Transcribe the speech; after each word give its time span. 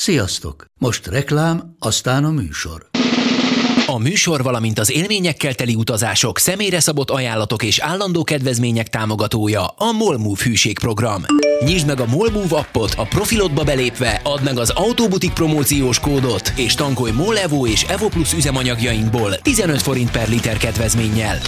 Sziasztok! 0.00 0.64
Most 0.78 1.06
reklám, 1.06 1.74
aztán 1.78 2.24
a 2.24 2.30
műsor. 2.30 2.88
A 3.86 3.98
műsor, 3.98 4.42
valamint 4.42 4.78
az 4.78 4.92
élményekkel 4.92 5.54
teli 5.54 5.74
utazások, 5.74 6.38
személyre 6.38 6.80
szabott 6.80 7.10
ajánlatok 7.10 7.62
és 7.62 7.78
állandó 7.78 8.22
kedvezmények 8.22 8.88
támogatója 8.88 9.66
a 9.66 9.92
Molmove 9.92 10.42
hűségprogram. 10.44 11.24
Nyisd 11.64 11.86
meg 11.86 12.00
a 12.00 12.06
Molmove 12.06 12.56
appot 12.56 12.94
a 12.96 13.02
profilodba 13.02 13.64
belépve, 13.64 14.20
add 14.24 14.42
meg 14.42 14.58
az 14.58 14.70
Autobutik 14.70 15.32
promóciós 15.32 16.00
kódot, 16.00 16.52
és 16.56 16.74
tankolj 16.74 17.12
Molevo 17.12 17.66
és 17.66 17.82
Evo 17.82 18.08
Plus 18.08 18.32
üzemanyagjainkból 18.32 19.34
15 19.36 19.82
forint 19.82 20.10
per 20.10 20.28
liter 20.28 20.56
kedvezménnyel. 20.56 21.38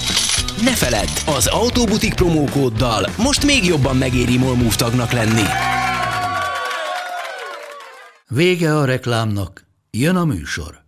Ne 0.64 0.74
feledd, 0.74 1.36
az 1.36 1.46
Autobutik 1.46 2.14
promókóddal 2.14 3.10
most 3.16 3.44
még 3.44 3.64
jobban 3.64 3.96
megéri 3.96 4.38
Molmove 4.38 4.76
tagnak 4.76 5.12
lenni. 5.12 5.44
Vége 8.34 8.76
a 8.76 8.84
reklámnak, 8.84 9.66
jön 9.90 10.16
a 10.16 10.24
műsor. 10.24 10.82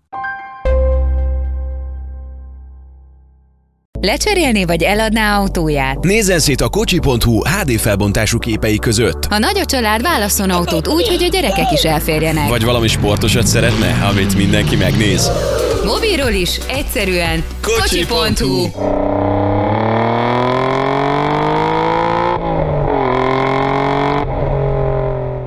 Lecserélni 4.00 4.64
vagy 4.64 4.83
eladná 4.83 5.38
autóját? 5.38 6.05
Nézzen 6.05 6.38
szét 6.38 6.60
a 6.60 6.69
kocsi.hu 6.69 7.41
HD 7.45 7.70
felbontású 7.70 8.38
képei 8.38 8.78
között. 8.78 9.24
Ha 9.24 9.38
nagy 9.38 9.59
a 9.59 9.64
család, 9.64 10.02
válasszon 10.02 10.50
autót 10.50 10.88
úgy, 10.88 11.09
hogy 11.09 11.23
a 11.23 11.28
gyerekek 11.28 11.73
is 11.73 11.83
elférjenek. 11.83 12.48
Vagy 12.48 12.64
valami 12.64 12.88
sportosat 12.88 13.47
szeretne, 13.47 14.06
amit 14.06 14.36
mindenki 14.36 14.77
megnéz. 14.77 15.30
Mobilról 15.84 16.33
is, 16.33 16.56
egyszerűen 16.69 17.45
Kocsi.hu. 17.62 18.14
kocsi.hu. 18.14 19.52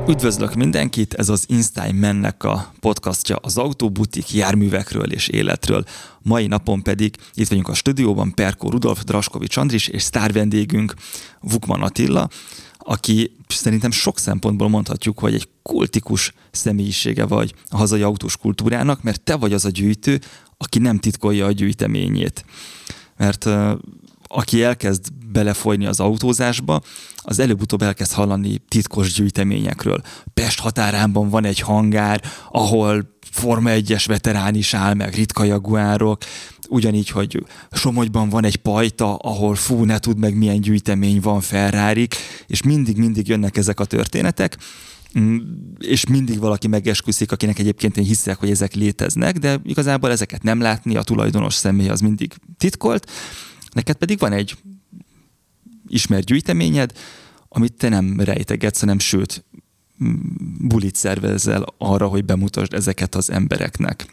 Üdvözlök 0.07 0.53
mindenkit, 0.53 1.13
ez 1.13 1.29
az 1.29 1.45
Instyle 1.47 1.91
mennek 1.91 2.43
a 2.43 2.73
podcastja 2.79 3.35
az 3.35 3.57
autóbutik 3.57 4.33
járművekről 4.33 5.11
és 5.11 5.27
életről. 5.27 5.83
Mai 6.21 6.47
napon 6.47 6.83
pedig 6.83 7.15
itt 7.33 7.47
vagyunk 7.47 7.67
a 7.67 7.73
stúdióban 7.73 8.33
Perkó 8.33 8.69
Rudolf, 8.69 9.03
Draskovics 9.03 9.57
Andris 9.57 9.87
és 9.87 10.03
sztár 10.03 10.33
vendégünk 10.33 10.93
Vukman 11.39 11.81
Attila, 11.81 12.29
aki 12.77 13.35
szerintem 13.47 13.91
sok 13.91 14.19
szempontból 14.19 14.69
mondhatjuk, 14.69 15.19
hogy 15.19 15.33
egy 15.33 15.49
kultikus 15.61 16.33
személyisége 16.51 17.25
vagy 17.25 17.53
a 17.69 17.77
hazai 17.77 18.01
autós 18.01 18.37
kultúrának, 18.37 19.03
mert 19.03 19.21
te 19.21 19.35
vagy 19.35 19.53
az 19.53 19.65
a 19.65 19.69
gyűjtő, 19.69 20.21
aki 20.57 20.79
nem 20.79 20.99
titkolja 20.99 21.45
a 21.45 21.51
gyűjteményét. 21.51 22.45
Mert 23.17 23.49
aki 24.27 24.63
elkezd 24.63 25.05
belefolyni 25.35 25.85
az 25.85 25.99
autózásba, 25.99 26.81
az 27.15 27.39
előbb-utóbb 27.39 27.81
elkezd 27.81 28.11
hallani 28.11 28.61
titkos 28.67 29.13
gyűjteményekről. 29.13 30.01
Pest 30.33 30.59
határában 30.59 31.29
van 31.29 31.45
egy 31.45 31.59
hangár, 31.59 32.21
ahol 32.51 33.13
Forma 33.31 33.69
1-es 33.73 34.03
veterán 34.07 34.55
is 34.55 34.73
áll, 34.73 34.93
meg 34.93 35.15
ritka 35.15 35.43
jaguárok, 35.43 36.23
ugyanígy, 36.69 37.09
hogy 37.09 37.43
Somogyban 37.71 38.29
van 38.29 38.45
egy 38.45 38.55
pajta, 38.55 39.15
ahol 39.15 39.55
fú, 39.55 39.83
ne 39.83 39.99
tud 39.99 40.17
meg 40.17 40.37
milyen 40.37 40.61
gyűjtemény 40.61 41.19
van 41.21 41.41
ferrari 41.41 42.07
és 42.47 42.61
mindig-mindig 42.61 43.27
jönnek 43.27 43.57
ezek 43.57 43.79
a 43.79 43.85
történetek, 43.85 44.57
Mm, 45.19 45.37
és 45.77 46.05
mindig 46.05 46.39
valaki 46.39 46.67
megesküszik, 46.67 47.31
akinek 47.31 47.59
egyébként 47.59 47.97
én 47.97 48.05
hiszek, 48.05 48.37
hogy 48.37 48.49
ezek 48.49 48.73
léteznek, 48.73 49.37
de 49.37 49.59
igazából 49.63 50.11
ezeket 50.11 50.43
nem 50.43 50.61
látni, 50.61 50.95
a 50.95 51.03
tulajdonos 51.03 51.53
személy 51.53 51.89
az 51.89 51.99
mindig 51.99 52.33
titkolt. 52.57 53.11
Neked 53.71 53.95
pedig 53.95 54.19
van 54.19 54.31
egy 54.31 54.55
ismert 55.87 56.25
gyűjteményed, 56.25 56.91
amit 57.49 57.73
te 57.73 57.89
nem 57.89 58.19
rejtegetsz, 58.19 58.79
hanem 58.79 58.99
sőt, 58.99 59.43
bulit 60.59 60.95
szervezel 60.95 61.65
arra, 61.77 62.07
hogy 62.07 62.25
bemutasd 62.25 62.73
ezeket 62.73 63.15
az 63.15 63.29
embereknek. 63.29 64.05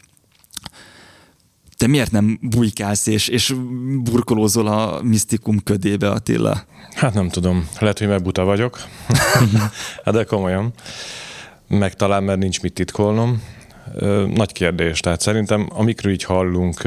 Te 1.77 1.87
miért 1.87 2.11
nem 2.11 2.39
bujkálsz 2.41 3.07
és, 3.07 3.27
és 3.27 3.55
burkolózol 4.03 4.67
a 4.67 5.01
misztikum 5.01 5.63
ködébe, 5.63 6.09
Attila? 6.09 6.63
Hát 6.95 7.13
nem 7.13 7.29
tudom. 7.29 7.67
Lehet, 7.79 7.99
hogy 7.99 8.07
mert 8.07 8.23
buta 8.23 8.43
vagyok. 8.43 8.79
hát 10.03 10.13
de 10.13 10.23
komolyan. 10.23 10.73
Meg 11.67 11.95
talán, 11.95 12.23
mert 12.23 12.39
nincs 12.39 12.61
mit 12.61 12.73
titkolnom. 12.73 13.41
Nagy 14.33 14.51
kérdés. 14.51 14.99
Tehát 14.99 15.21
szerintem, 15.21 15.69
amikről 15.69 16.11
így 16.11 16.23
hallunk, 16.23 16.81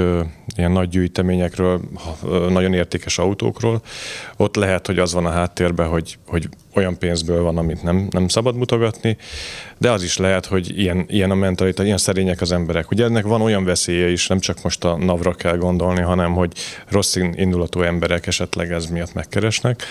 ilyen 0.57 0.73
nagy 0.73 0.89
gyűjteményekről, 0.89 1.81
ö, 2.25 2.47
nagyon 2.51 2.75
értékes 2.75 3.19
autókról, 3.19 3.83
ott 4.37 4.57
lehet, 4.57 4.87
hogy 4.87 4.99
az 4.99 5.13
van 5.13 5.27
a 5.27 5.31
háttérben, 5.31 5.89
hogy, 5.89 6.19
hogy 6.27 6.49
olyan 6.75 6.99
pénzből 6.99 7.43
van, 7.43 7.59
amit 7.59 7.83
nem, 7.83 8.07
nem 8.11 8.29
szabad 8.29 8.57
mutogatni, 8.57 9.17
de 9.79 9.91
az 9.91 10.03
is 10.03 10.17
lehet, 10.17 10.47
hogy 10.47 10.79
ilyen, 10.79 11.05
ilyen 11.09 11.31
a 11.31 11.35
mentalitás, 11.35 11.85
ilyen 11.85 11.99
szerények 11.99 12.41
az 12.41 12.53
emberek. 12.53 12.91
Ugye 12.91 13.05
ennek 13.05 13.25
van 13.25 13.41
olyan 13.41 13.65
veszélye 13.65 14.11
is, 14.11 14.27
nem 14.27 14.39
csak 14.39 14.63
most 14.63 14.85
a 14.85 14.97
navra 14.97 15.35
kell 15.35 15.57
gondolni, 15.57 16.01
hanem 16.01 16.33
hogy 16.33 16.53
rossz 16.89 17.17
indulatú 17.17 17.81
emberek 17.83 18.27
esetleg 18.27 18.73
ez 18.73 18.87
miatt 18.87 19.15
megkeresnek. 19.15 19.83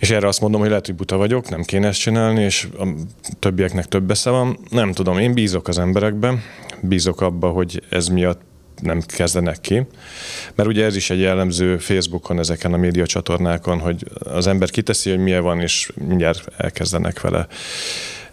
És 0.00 0.10
erre 0.10 0.28
azt 0.28 0.40
mondom, 0.40 0.60
hogy 0.60 0.68
lehet, 0.68 0.86
hogy 0.86 0.94
buta 0.94 1.16
vagyok, 1.16 1.48
nem 1.48 1.62
kéne 1.62 1.86
ezt 1.86 2.00
csinálni, 2.00 2.42
és 2.42 2.68
a 2.78 2.86
többieknek 3.38 3.86
több 3.86 4.10
esze 4.10 4.30
van. 4.30 4.58
Nem 4.70 4.92
tudom, 4.92 5.18
én 5.18 5.32
bízok 5.34 5.68
az 5.68 5.78
emberekben, 5.78 6.42
bízok 6.80 7.20
abba, 7.20 7.48
hogy 7.48 7.82
ez 7.88 8.08
miatt 8.08 8.40
nem 8.82 9.00
kezdenek 9.00 9.60
ki. 9.60 9.86
Mert 10.54 10.68
ugye 10.68 10.84
ez 10.84 10.96
is 10.96 11.10
egy 11.10 11.20
jellemző 11.20 11.78
Facebookon, 11.78 12.38
ezeken 12.38 12.72
a 12.72 12.76
média 12.76 13.06
csatornákon, 13.06 13.78
hogy 13.78 14.04
az 14.18 14.46
ember 14.46 14.70
kiteszi, 14.70 15.10
hogy 15.10 15.18
milyen 15.18 15.42
van, 15.42 15.60
és 15.60 15.92
mindjárt 16.08 16.48
elkezdenek 16.56 17.20
vele 17.20 17.46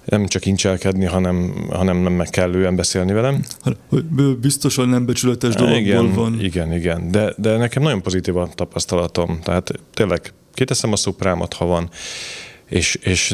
nem 0.05 0.27
csak 0.27 0.45
incselkedni, 0.45 1.05
hanem, 1.05 1.67
hanem 1.69 1.97
nem 1.97 2.13
meg 2.13 2.29
kellően 2.29 2.75
beszélni 2.75 3.13
velem. 3.13 3.43
Biztosan 4.41 4.89
nem 4.89 5.05
becsületes 5.05 5.53
igen, 5.55 6.37
Igen, 6.39 6.73
igen, 6.73 7.11
de, 7.11 7.33
de 7.37 7.57
nekem 7.57 7.83
nagyon 7.83 8.01
pozitív 8.01 8.37
a 8.37 8.49
tapasztalatom. 8.55 9.39
Tehát 9.43 9.71
tényleg 9.93 10.33
kiteszem 10.57 10.91
a 10.91 10.95
szuprámat, 10.95 11.53
ha 11.53 11.65
van, 11.65 11.89
és, 12.65 12.95
és 12.95 13.33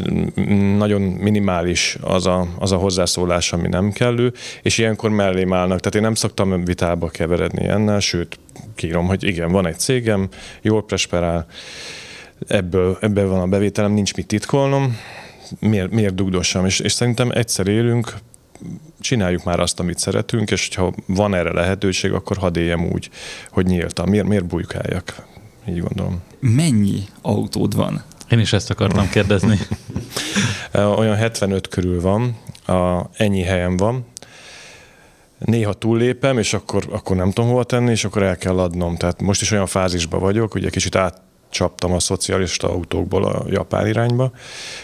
nagyon 0.76 1.00
minimális 1.00 1.96
az 2.00 2.26
a, 2.26 2.48
az 2.58 2.72
a 2.72 2.76
hozzászólás, 2.76 3.52
ami 3.52 3.68
nem 3.68 3.92
kellő, 3.92 4.32
és 4.62 4.78
ilyenkor 4.78 5.10
mellém 5.10 5.52
állnak. 5.52 5.80
Tehát 5.80 5.94
én 5.94 6.02
nem 6.02 6.14
szoktam 6.14 6.64
vitába 6.64 7.08
keveredni 7.08 7.66
ennel, 7.66 8.00
sőt, 8.00 8.38
kírom, 8.74 9.06
hogy 9.06 9.24
igen, 9.24 9.52
van 9.52 9.66
egy 9.66 9.78
cégem, 9.78 10.28
jól 10.62 10.84
prosperál, 10.84 11.46
ebből, 12.46 12.98
ebből 13.00 13.28
van 13.28 13.40
a 13.40 13.46
bevételem, 13.46 13.92
nincs 13.92 14.14
mit 14.14 14.26
titkolnom, 14.26 14.98
miért, 15.58 15.90
miért 15.90 16.14
dugdossam? 16.14 16.66
És, 16.66 16.80
és 16.80 16.92
szerintem 16.92 17.30
egyszer 17.30 17.66
élünk, 17.66 18.14
csináljuk 19.00 19.44
már 19.44 19.60
azt, 19.60 19.80
amit 19.80 19.98
szeretünk, 19.98 20.50
és 20.50 20.68
ha 20.74 20.94
van 21.06 21.34
erre 21.34 21.52
lehetőség, 21.52 22.12
akkor 22.12 22.36
hadd 22.36 22.58
éljem 22.58 22.86
úgy, 22.92 23.10
hogy 23.50 23.66
nyíltan. 23.66 24.08
Miért, 24.08 24.26
miért 24.26 24.46
bujkáljak? 24.46 25.32
Így 25.68 25.80
gondolom. 25.80 26.22
Mennyi 26.40 27.02
autód 27.22 27.76
van? 27.76 28.02
Én 28.30 28.38
is 28.38 28.52
ezt 28.52 28.70
akartam 28.70 29.08
kérdezni. 29.08 29.58
Olyan 30.98 31.16
75 31.16 31.68
körül 31.68 32.00
van, 32.00 32.36
a, 32.66 33.10
ennyi 33.16 33.42
helyem 33.42 33.76
van. 33.76 34.06
Néha 35.38 35.72
túllépem, 35.72 36.38
és 36.38 36.54
akkor, 36.54 36.84
akkor 36.90 37.16
nem 37.16 37.30
tudom 37.30 37.50
hova 37.50 37.64
tenni, 37.64 37.90
és 37.90 38.04
akkor 38.04 38.22
el 38.22 38.36
kell 38.36 38.58
adnom. 38.58 38.96
Tehát 38.96 39.22
most 39.22 39.40
is 39.40 39.50
olyan 39.50 39.66
fázisban 39.66 40.20
vagyok, 40.20 40.54
ugye 40.54 40.70
kicsit 40.70 40.96
átcsaptam 40.96 41.92
a 41.92 42.00
szocialista 42.00 42.68
autókból 42.70 43.24
a 43.24 43.44
japán 43.48 43.86
irányba, 43.86 44.32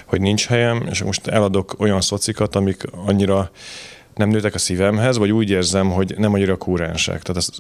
hogy 0.07 0.21
nincs 0.21 0.47
helyem, 0.47 0.87
és 0.91 1.03
most 1.03 1.27
eladok 1.27 1.75
olyan 1.79 2.01
szocikat, 2.01 2.57
amik 2.57 2.83
annyira 3.07 3.51
nem 4.15 4.29
nőtek 4.29 4.55
a 4.55 4.59
szívemhez, 4.59 5.19
vagy 5.19 5.33
úgy 5.33 5.51
érzem, 5.51 5.91
hogy 5.91 6.15
nem 6.19 6.33
annyira 6.33 6.57
kúrensek. 6.57 7.23
Tehát 7.23 7.37
az, 7.37 7.51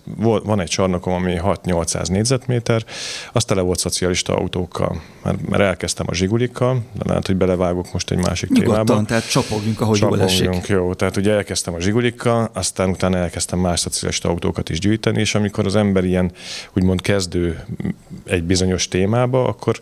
van 0.44 0.60
egy 0.60 0.68
csarnokom, 0.68 1.12
ami 1.12 1.36
6-800 1.42 2.08
négyzetméter, 2.08 2.84
az 3.32 3.44
tele 3.44 3.60
volt 3.60 3.78
szocialista 3.78 4.36
autókkal. 4.36 5.02
Mert, 5.22 5.48
mert 5.48 5.62
elkezdtem 5.62 6.06
a 6.08 6.14
zsigulikkal, 6.14 6.82
de 6.92 7.02
lehet, 7.06 7.26
hogy 7.26 7.36
belevágok 7.36 7.92
most 7.92 8.10
egy 8.10 8.18
másik 8.18 8.50
Nyugodtan, 8.50 8.84
témába. 8.84 9.06
tehát 9.06 9.30
csapogjunk, 9.30 9.80
ahogy 9.80 10.00
jól 10.00 10.22
esik. 10.22 10.38
Csapogjunk, 10.38 10.66
jó. 10.66 10.94
Tehát 10.94 11.16
ugye 11.16 11.32
elkezdtem 11.32 11.74
a 11.74 11.80
zsigulikkal, 11.80 12.50
aztán 12.52 12.88
utána 12.88 13.16
elkezdtem 13.16 13.58
más 13.58 13.80
szocialista 13.80 14.28
autókat 14.28 14.68
is 14.68 14.78
gyűjteni, 14.78 15.20
és 15.20 15.34
amikor 15.34 15.66
az 15.66 15.76
ember 15.76 16.04
ilyen 16.04 16.32
úgymond 16.72 17.00
kezdő 17.00 17.64
egy 18.24 18.42
bizonyos 18.42 18.88
témába, 18.88 19.48
akkor 19.48 19.80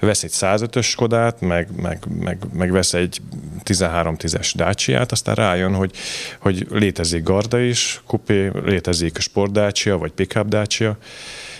vesz 0.00 0.22
egy 0.22 0.32
105-ös 0.34 0.84
Skodát, 0.84 1.40
meg, 1.40 1.68
meg, 1.82 2.04
meg, 2.20 2.38
meg 2.52 2.72
vesz 2.72 2.94
egy 2.94 3.20
13-10-es 3.64 4.52
Dacia-t, 4.56 5.12
aztán 5.12 5.34
rájön, 5.34 5.74
hogy, 5.74 5.90
hogy 6.38 6.66
létezik 6.70 7.22
Garda 7.22 7.60
is, 7.60 8.02
kupé, 8.06 8.50
létezik 8.64 9.18
Sport 9.18 9.52
Dacia, 9.52 9.98
vagy 9.98 10.10
Pickup 10.10 10.48
Dacia, 10.48 10.98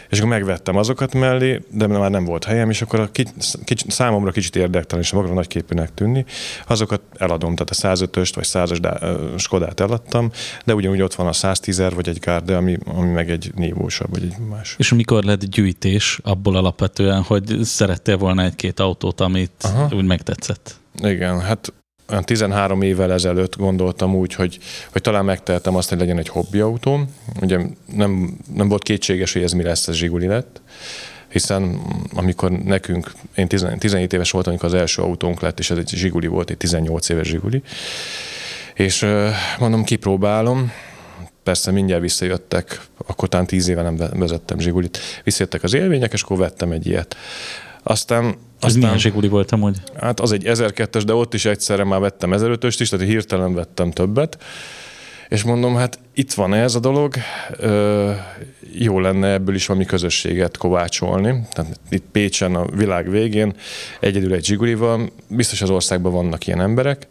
és 0.08 0.19
akkor 0.19 0.31
megvettem 0.31 0.76
azokat 0.76 1.14
mellé, 1.14 1.62
de 1.70 1.87
már 1.87 2.10
nem 2.10 2.25
volt 2.25 2.44
helyem, 2.44 2.70
és 2.70 2.82
akkor 2.82 3.00
a 3.00 3.08
kic, 3.12 3.31
kic, 3.64 3.93
számomra 3.93 4.31
kicsit 4.31 4.56
érdektelen 4.56 5.04
és 5.04 5.12
maga 5.12 5.32
nagyképűnek 5.32 5.94
tűnni, 5.94 6.25
azokat 6.66 7.00
eladom, 7.16 7.54
tehát 7.54 7.96
a 7.98 8.06
105-öst 8.06 8.32
vagy 8.34 8.46
100-as 8.48 8.78
Dá- 8.81 9.02
ö, 9.02 9.34
Skodát 9.37 9.81
eladtam, 9.81 10.31
de 10.64 10.75
ugyanúgy 10.75 11.00
ott 11.00 11.14
van 11.14 11.26
a 11.26 11.32
110 11.32 11.82
vagy 11.94 12.08
egy 12.08 12.19
Garda, 12.19 12.56
ami, 12.56 12.76
ami 12.84 13.10
meg 13.10 13.31
egy 13.31 13.52
nívósabb, 13.54 14.10
vagy 14.10 14.22
egy 14.22 14.38
más. 14.50 14.75
És 14.78 14.93
mikor 14.93 15.25
lett 15.25 15.44
gyűjtés 15.44 16.19
abból 16.22 16.56
alapvetően, 16.56 17.22
hogy 17.22 17.58
szerettél 17.62 18.16
volna 18.16 18.43
egy-két 18.43 18.81
autót, 18.81 19.20
amit 19.20 19.52
Aha. 19.60 19.88
úgy 19.94 20.04
megtetszett? 20.04 20.75
Igen, 21.02 21.40
hát 21.40 21.72
olyan 22.08 22.25
13 22.25 22.82
évvel 22.82 23.12
ezelőtt 23.12 23.56
gondoltam 23.56 24.14
úgy, 24.14 24.35
hogy, 24.35 24.58
hogy 24.93 25.03
talán 25.03 25.25
megtehetem 25.25 25.76
azt, 25.76 25.88
hogy 25.88 25.99
legyen 25.99 26.19
egy 26.19 26.29
hobbiautóm. 26.29 27.14
Ugye 27.41 27.58
nem, 27.94 28.37
nem 28.55 28.69
volt 28.69 28.82
kétséges, 28.82 29.32
hogy 29.32 29.43
ez 29.43 29.53
mi 29.53 29.62
lesz, 29.62 29.88
ez 29.88 29.94
Zsiguli 29.94 30.26
lett 30.26 30.61
hiszen 31.29 31.81
amikor 32.14 32.50
nekünk, 32.50 33.12
én 33.35 33.49
17 33.49 34.12
éves 34.12 34.31
voltam, 34.31 34.53
amikor 34.53 34.69
az 34.69 34.81
első 34.81 35.03
autónk 35.03 35.41
lett, 35.41 35.58
és 35.58 35.70
ez 35.70 35.79
egy 35.79 35.88
Zsiguli 35.88 36.26
volt, 36.26 36.50
egy 36.50 36.56
18 36.56 37.08
éves 37.08 37.26
Zsiguli, 37.26 37.62
és 38.75 39.06
mondom, 39.58 39.85
kipróbálom, 39.85 40.73
persze 41.43 41.70
mindjárt 41.70 42.03
visszajöttek, 42.03 42.81
akkor 43.06 43.29
talán 43.29 43.47
10 43.47 43.69
éve 43.69 43.82
nem 43.82 43.97
vezettem 43.97 44.58
Zsigulit, 44.58 44.99
visszajöttek 45.25 45.62
az 45.62 45.75
élmények, 45.75 46.12
és 46.12 46.23
akkor 46.23 46.37
vettem 46.37 46.73
egy 46.73 46.87
ilyet. 46.87 47.17
Aztán 47.82 48.37
Ez 48.61 48.67
aztán, 48.67 48.82
milyen 48.82 48.99
zsiguli 48.99 49.29
volt 49.29 49.53
amúgy? 49.53 49.76
Hát 50.00 50.20
az 50.20 50.32
egy 50.32 50.43
1002-es, 50.47 51.03
de 51.06 51.14
ott 51.14 51.35
is 51.35 51.44
egyszerre 51.44 51.85
már 51.85 52.00
vettem 52.00 52.31
1005-öst 52.35 52.76
is, 52.79 52.88
tehát 52.88 53.06
hirtelen 53.06 53.55
vettem 53.55 53.91
többet. 53.91 54.38
És 55.29 55.43
mondom, 55.43 55.76
hát 55.76 55.99
itt 56.14 56.32
van 56.32 56.55
ez 56.55 56.75
a 56.75 56.81
dolog, 56.81 57.14
ö, 57.56 58.12
jó 58.73 59.00
lenne 59.00 59.32
ebből 59.32 59.55
is 59.55 59.67
valami 59.67 59.85
közösséget 59.85 60.56
kovácsolni. 60.56 61.47
Tehát 61.53 61.81
itt 61.91 62.05
Pécsen 62.12 62.55
a 62.55 62.67
világ 62.67 63.11
végén 63.11 63.55
egyedül 64.00 64.32
egy 64.32 64.44
zsiguli 64.44 64.75
van, 64.75 65.11
biztos 65.29 65.62
az 65.62 65.70
országban 65.70 66.12
vannak 66.12 66.47
ilyen 66.47 66.61
emberek. 66.61 67.08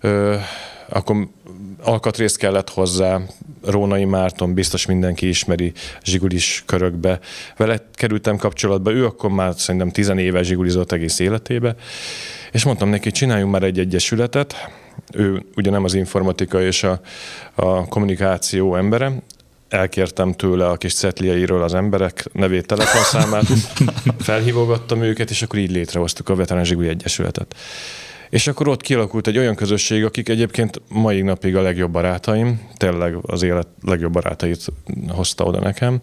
Ö, 0.00 0.36
akkor 0.88 1.28
alkatrészt 1.82 2.36
kellett 2.36 2.70
hozzá, 2.70 3.20
Rónai 3.64 4.04
Márton, 4.04 4.54
biztos 4.54 4.86
mindenki 4.86 5.28
ismeri 5.28 5.72
zsigulis 6.02 6.62
körökbe. 6.66 7.18
Vele 7.56 7.88
kerültem 7.92 8.36
kapcsolatba, 8.36 8.92
ő 8.92 9.04
akkor 9.04 9.30
már 9.30 9.54
szerintem 9.56 9.90
tizenéve 9.90 10.42
zsigulizott 10.42 10.92
egész 10.92 11.18
életébe, 11.18 11.74
és 12.52 12.64
mondtam 12.64 12.88
neki, 12.88 13.10
csináljunk 13.10 13.52
már 13.52 13.62
egy 13.62 13.78
egyesületet, 13.78 14.54
ő 15.12 15.42
ugye 15.56 15.70
nem 15.70 15.84
az 15.84 15.94
informatika 15.94 16.62
és 16.62 16.82
a, 16.82 17.00
a 17.54 17.88
kommunikáció 17.88 18.76
embere, 18.76 19.12
elkértem 19.68 20.32
tőle 20.32 20.68
a 20.68 20.76
kis 20.76 20.94
cetlieiről 20.94 21.62
az 21.62 21.74
emberek 21.74 22.24
nevét, 22.32 22.66
telefonszámát, 22.66 23.46
felhívogattam 24.18 25.02
őket, 25.02 25.30
és 25.30 25.42
akkor 25.42 25.58
így 25.58 25.70
létrehoztuk 25.70 26.28
a 26.28 26.34
Veterán 26.34 26.64
Zsiguli 26.64 26.88
Egyesületet. 26.88 27.54
És 28.30 28.46
akkor 28.46 28.68
ott 28.68 28.80
kialakult 28.80 29.26
egy 29.26 29.38
olyan 29.38 29.54
közösség, 29.54 30.04
akik 30.04 30.28
egyébként 30.28 30.82
mai 30.88 31.22
napig 31.22 31.56
a 31.56 31.62
legjobb 31.62 31.90
barátaim, 31.90 32.60
tényleg 32.76 33.16
az 33.22 33.42
élet 33.42 33.68
legjobb 33.82 34.12
barátait 34.12 34.66
hozta 35.08 35.44
oda 35.44 35.60
nekem, 35.60 36.00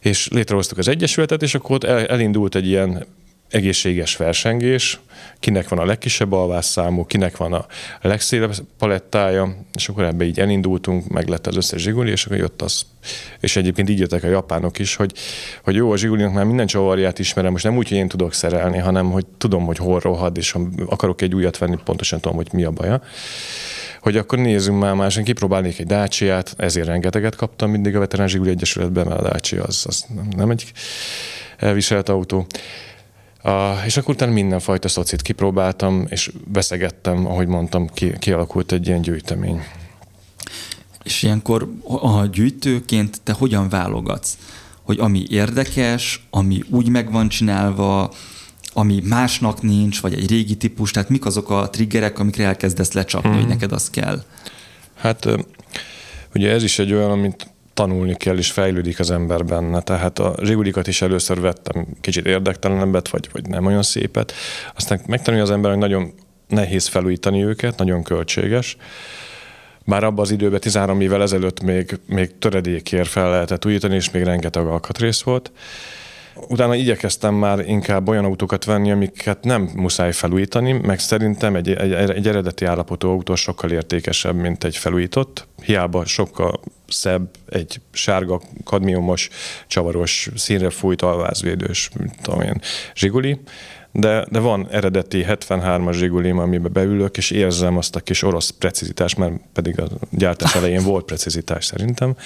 és 0.00 0.28
létrehoztuk 0.28 0.78
az 0.78 0.88
Egyesületet, 0.88 1.42
és 1.42 1.54
akkor 1.54 1.74
ott 1.74 1.84
elindult 1.84 2.54
egy 2.54 2.66
ilyen 2.66 3.06
egészséges 3.50 4.16
versengés, 4.16 5.00
kinek 5.40 5.68
van 5.68 5.78
a 5.78 5.84
legkisebb 5.84 6.32
alvásszámú, 6.32 7.04
kinek 7.04 7.36
van 7.36 7.52
a 7.52 7.66
legszélebb 8.00 8.54
palettája, 8.78 9.56
és 9.74 9.88
akkor 9.88 10.04
ebbe 10.04 10.24
így 10.24 10.40
elindultunk, 10.40 11.08
meg 11.08 11.28
lett 11.28 11.46
az 11.46 11.56
összes 11.56 11.82
zsiguli, 11.82 12.10
és 12.10 12.24
akkor 12.24 12.36
jött 12.36 12.62
az. 12.62 12.82
És 13.40 13.56
egyébként 13.56 13.88
így 13.88 13.98
jöttek 13.98 14.24
a 14.24 14.28
japánok 14.28 14.78
is, 14.78 14.94
hogy, 14.94 15.12
hogy 15.62 15.74
jó, 15.74 15.92
a 15.92 15.96
zsigulinak 15.96 16.32
már 16.32 16.44
minden 16.44 16.66
csavarját 16.66 17.18
ismerem, 17.18 17.52
most 17.52 17.64
nem 17.64 17.76
úgy, 17.76 17.88
hogy 17.88 17.96
én 17.96 18.08
tudok 18.08 18.34
szerelni, 18.34 18.78
hanem 18.78 19.10
hogy 19.10 19.26
tudom, 19.38 19.64
hogy 19.64 19.78
hol 19.78 20.00
rohad, 20.00 20.36
és 20.36 20.50
ha 20.50 20.60
akarok 20.86 21.22
egy 21.22 21.34
újat 21.34 21.58
venni, 21.58 21.76
pontosan 21.84 22.20
tudom, 22.20 22.36
hogy 22.36 22.48
mi 22.52 22.64
a 22.64 22.70
baja 22.70 23.02
hogy 24.00 24.16
akkor 24.16 24.38
nézzünk 24.38 24.78
már 24.78 24.94
más, 24.94 25.20
kipróbálnék 25.24 25.78
egy 25.78 25.86
Dacia-t, 25.86 26.54
ezért 26.56 26.86
rengeteget 26.86 27.36
kaptam 27.36 27.70
mindig 27.70 27.96
a 27.96 27.98
Veterán 27.98 28.28
Zsiguli 28.28 28.50
Egyesületben, 28.50 29.06
mert 29.06 29.20
a 29.20 29.22
Dacia 29.22 29.62
az, 29.62 29.84
az 29.86 30.06
nem 30.36 30.50
egy 30.50 30.72
elviselt 31.56 32.08
autó. 32.08 32.46
Uh, 33.44 33.86
és 33.86 33.96
akkor 33.96 34.14
utána 34.14 34.32
mindenfajta 34.32 34.88
szocit 34.88 35.22
kipróbáltam, 35.22 36.06
és 36.08 36.30
veszegettem, 36.52 37.26
ahogy 37.26 37.46
mondtam, 37.46 37.88
ki, 37.88 38.18
kialakult 38.18 38.72
egy 38.72 38.86
ilyen 38.86 39.00
gyűjtemény. 39.00 39.62
És 41.02 41.22
ilyenkor 41.22 41.68
a 42.02 42.26
gyűjtőként 42.26 43.20
te 43.22 43.32
hogyan 43.32 43.68
válogatsz? 43.68 44.38
Hogy 44.82 44.98
ami 44.98 45.24
érdekes, 45.28 46.26
ami 46.30 46.62
úgy 46.70 46.88
meg 46.88 47.12
van 47.12 47.28
csinálva, 47.28 48.12
ami 48.72 49.00
másnak 49.04 49.62
nincs, 49.62 50.00
vagy 50.00 50.12
egy 50.12 50.28
régi 50.28 50.56
típus, 50.56 50.90
tehát 50.90 51.08
mik 51.08 51.26
azok 51.26 51.50
a 51.50 51.70
triggerek, 51.70 52.18
amikre 52.18 52.44
elkezdesz 52.44 52.92
lecsapni, 52.92 53.28
hmm. 53.28 53.38
hogy 53.38 53.48
neked 53.48 53.72
az 53.72 53.90
kell? 53.90 54.22
Hát 54.94 55.28
ugye 56.34 56.50
ez 56.50 56.62
is 56.62 56.78
egy 56.78 56.92
olyan, 56.92 57.10
amit 57.10 57.50
tanulni 57.78 58.16
kell, 58.16 58.36
és 58.36 58.50
fejlődik 58.50 58.98
az 58.98 59.10
ember 59.10 59.44
benne. 59.44 59.80
Tehát 59.80 60.18
a 60.18 60.34
zsigulikat 60.42 60.86
is 60.86 61.02
először 61.02 61.40
vettem 61.40 61.86
kicsit 62.00 62.26
érdektelenebbet, 62.26 63.08
vagy, 63.08 63.28
vagy 63.32 63.48
nem 63.48 63.66
olyan 63.66 63.82
szépet. 63.82 64.32
Aztán 64.74 65.00
megtanulja 65.06 65.44
az 65.44 65.50
ember, 65.50 65.70
hogy 65.70 65.80
nagyon 65.80 66.12
nehéz 66.48 66.86
felújítani 66.86 67.44
őket, 67.44 67.78
nagyon 67.78 68.02
költséges. 68.02 68.76
Bár 69.84 70.04
abban 70.04 70.24
az 70.24 70.30
időben, 70.30 70.60
13 70.60 71.00
évvel 71.00 71.22
ezelőtt 71.22 71.60
még, 71.60 71.98
még 72.06 72.38
töredékért 72.38 73.08
fel 73.08 73.30
lehetett 73.30 73.66
újítani, 73.66 73.94
és 73.94 74.10
még 74.10 74.22
rengeteg 74.22 74.66
alkatrész 74.66 75.20
volt. 75.20 75.52
Utána 76.48 76.74
igyekeztem 76.74 77.34
már 77.34 77.58
inkább 77.68 78.08
olyan 78.08 78.24
autókat 78.24 78.64
venni, 78.64 78.90
amiket 78.90 79.44
nem 79.44 79.70
muszáj 79.74 80.12
felújítani, 80.12 80.72
meg 80.72 80.98
szerintem 80.98 81.56
egy, 81.56 81.70
egy, 81.70 81.92
egy 81.92 82.28
eredeti 82.28 82.64
állapotú 82.64 83.08
autó 83.08 83.34
sokkal 83.34 83.70
értékesebb, 83.70 84.34
mint 84.34 84.64
egy 84.64 84.76
felújított. 84.76 85.46
Hiába 85.62 86.04
sokkal 86.04 86.60
szebb 86.88 87.28
egy 87.50 87.80
sárga, 87.92 88.40
kadmiumos, 88.64 89.28
csavaros, 89.66 90.28
színre 90.34 90.70
fújt 90.70 91.02
alvázvédős, 91.02 91.90
tudom 92.22 92.40
én, 92.40 92.60
zsiguli, 92.94 93.40
de, 93.98 94.26
de 94.30 94.38
van 94.38 94.68
eredeti 94.70 95.24
73-as 95.28 95.92
zsigulim, 95.92 96.38
amiben 96.38 96.72
beülök, 96.72 97.16
és 97.16 97.30
érzem 97.30 97.76
azt 97.76 97.96
a 97.96 98.00
kis 98.00 98.22
orosz 98.22 98.50
precizitást, 98.50 99.16
mert 99.16 99.32
pedig 99.52 99.80
a 99.80 99.88
gyártás 100.10 100.54
elején 100.54 100.82
volt 100.82 101.04
precizitás 101.04 101.64
szerintem, 101.64 102.16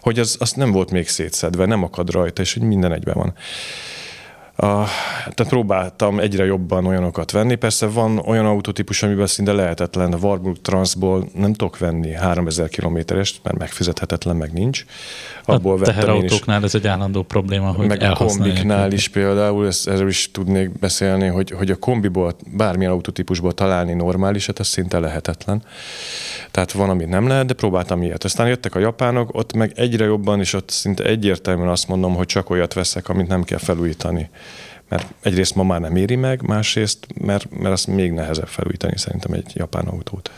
hogy 0.00 0.18
az, 0.18 0.36
az 0.38 0.52
nem 0.52 0.72
volt 0.72 0.90
még 0.90 1.08
szétszedve, 1.08 1.66
nem 1.66 1.82
akad 1.82 2.10
rajta, 2.10 2.42
és 2.42 2.52
hogy 2.52 2.62
minden 2.62 2.92
egyben 2.92 3.14
van. 3.14 3.34
A, 4.60 4.84
tehát 5.20 5.46
próbáltam 5.48 6.18
egyre 6.18 6.44
jobban 6.44 6.86
olyanokat 6.86 7.30
venni. 7.30 7.54
Persze 7.54 7.86
van 7.86 8.18
olyan 8.18 8.46
autótípus, 8.46 9.02
amiben 9.02 9.26
szinte 9.26 9.52
lehetetlen. 9.52 10.12
A 10.12 10.16
Warburg 10.16 10.60
Transból 10.60 11.28
nem 11.34 11.52
tudok 11.52 11.78
venni 11.78 12.12
3000 12.12 12.68
kilométerest, 12.68 13.40
mert 13.42 13.58
megfizethetetlen, 13.58 14.36
meg 14.36 14.52
nincs. 14.52 14.84
Abból 15.44 15.80
a 15.80 15.82
teherautóknál 15.82 16.64
ez 16.64 16.74
egy 16.74 16.86
állandó 16.86 17.22
probléma, 17.22 17.72
hogy 17.72 17.86
Meg 17.86 18.02
a 18.02 18.12
kombiknál 18.12 18.92
is 18.92 19.08
például, 19.08 19.66
ezt, 19.66 19.88
erről 19.88 20.08
is 20.08 20.30
tudnék 20.30 20.78
beszélni, 20.78 21.26
hogy, 21.26 21.50
hogy 21.50 21.70
a 21.70 21.76
kombiból, 21.76 22.36
bármilyen 22.56 22.92
autótípusból 22.92 23.52
találni 23.52 23.92
normálisat, 23.92 24.60
ez 24.60 24.66
szinte 24.66 24.98
lehetetlen. 24.98 25.62
Tehát 26.50 26.72
van, 26.72 26.90
amit 26.90 27.08
nem 27.08 27.28
lehet, 27.28 27.46
de 27.46 27.54
próbáltam 27.54 28.02
ilyet. 28.02 28.24
Aztán 28.24 28.48
jöttek 28.48 28.74
a 28.74 28.78
japánok, 28.78 29.34
ott 29.34 29.52
meg 29.52 29.72
egyre 29.74 30.04
jobban, 30.04 30.40
és 30.40 30.52
ott 30.52 30.70
szinte 30.70 31.04
egyértelműen 31.04 31.68
azt 31.68 31.88
mondom, 31.88 32.14
hogy 32.14 32.26
csak 32.26 32.50
olyat 32.50 32.72
veszek, 32.72 33.08
amit 33.08 33.28
nem 33.28 33.42
kell 33.42 33.58
felújítani 33.58 34.30
mert 34.90 35.14
egyrészt 35.22 35.54
ma 35.54 35.62
már 35.62 35.80
nem 35.80 35.96
éri 35.96 36.16
meg, 36.16 36.42
másrészt, 36.42 37.06
mert, 37.20 37.50
mert 37.50 37.72
azt 37.72 37.86
még 37.86 38.12
nehezebb 38.12 38.48
felújítani 38.48 38.98
szerintem 38.98 39.32
egy 39.32 39.52
japán 39.54 39.86
autót. 39.86 40.30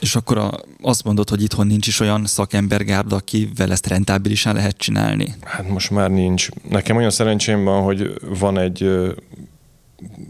És 0.00 0.16
akkor 0.16 0.38
a, 0.38 0.60
azt 0.80 1.04
mondod, 1.04 1.28
hogy 1.28 1.42
itthon 1.42 1.66
nincs 1.66 1.86
is 1.86 2.00
olyan 2.00 2.26
szakembergárda, 2.26 3.16
akivel 3.16 3.70
ezt 3.70 3.86
rentábilisan 3.86 4.54
lehet 4.54 4.76
csinálni? 4.76 5.34
Hát 5.44 5.68
most 5.68 5.90
már 5.90 6.10
nincs. 6.10 6.48
Nekem 6.68 6.96
olyan 6.96 7.10
szerencsém 7.10 7.64
van, 7.64 7.82
hogy 7.82 8.14
van 8.38 8.58
egy 8.58 8.90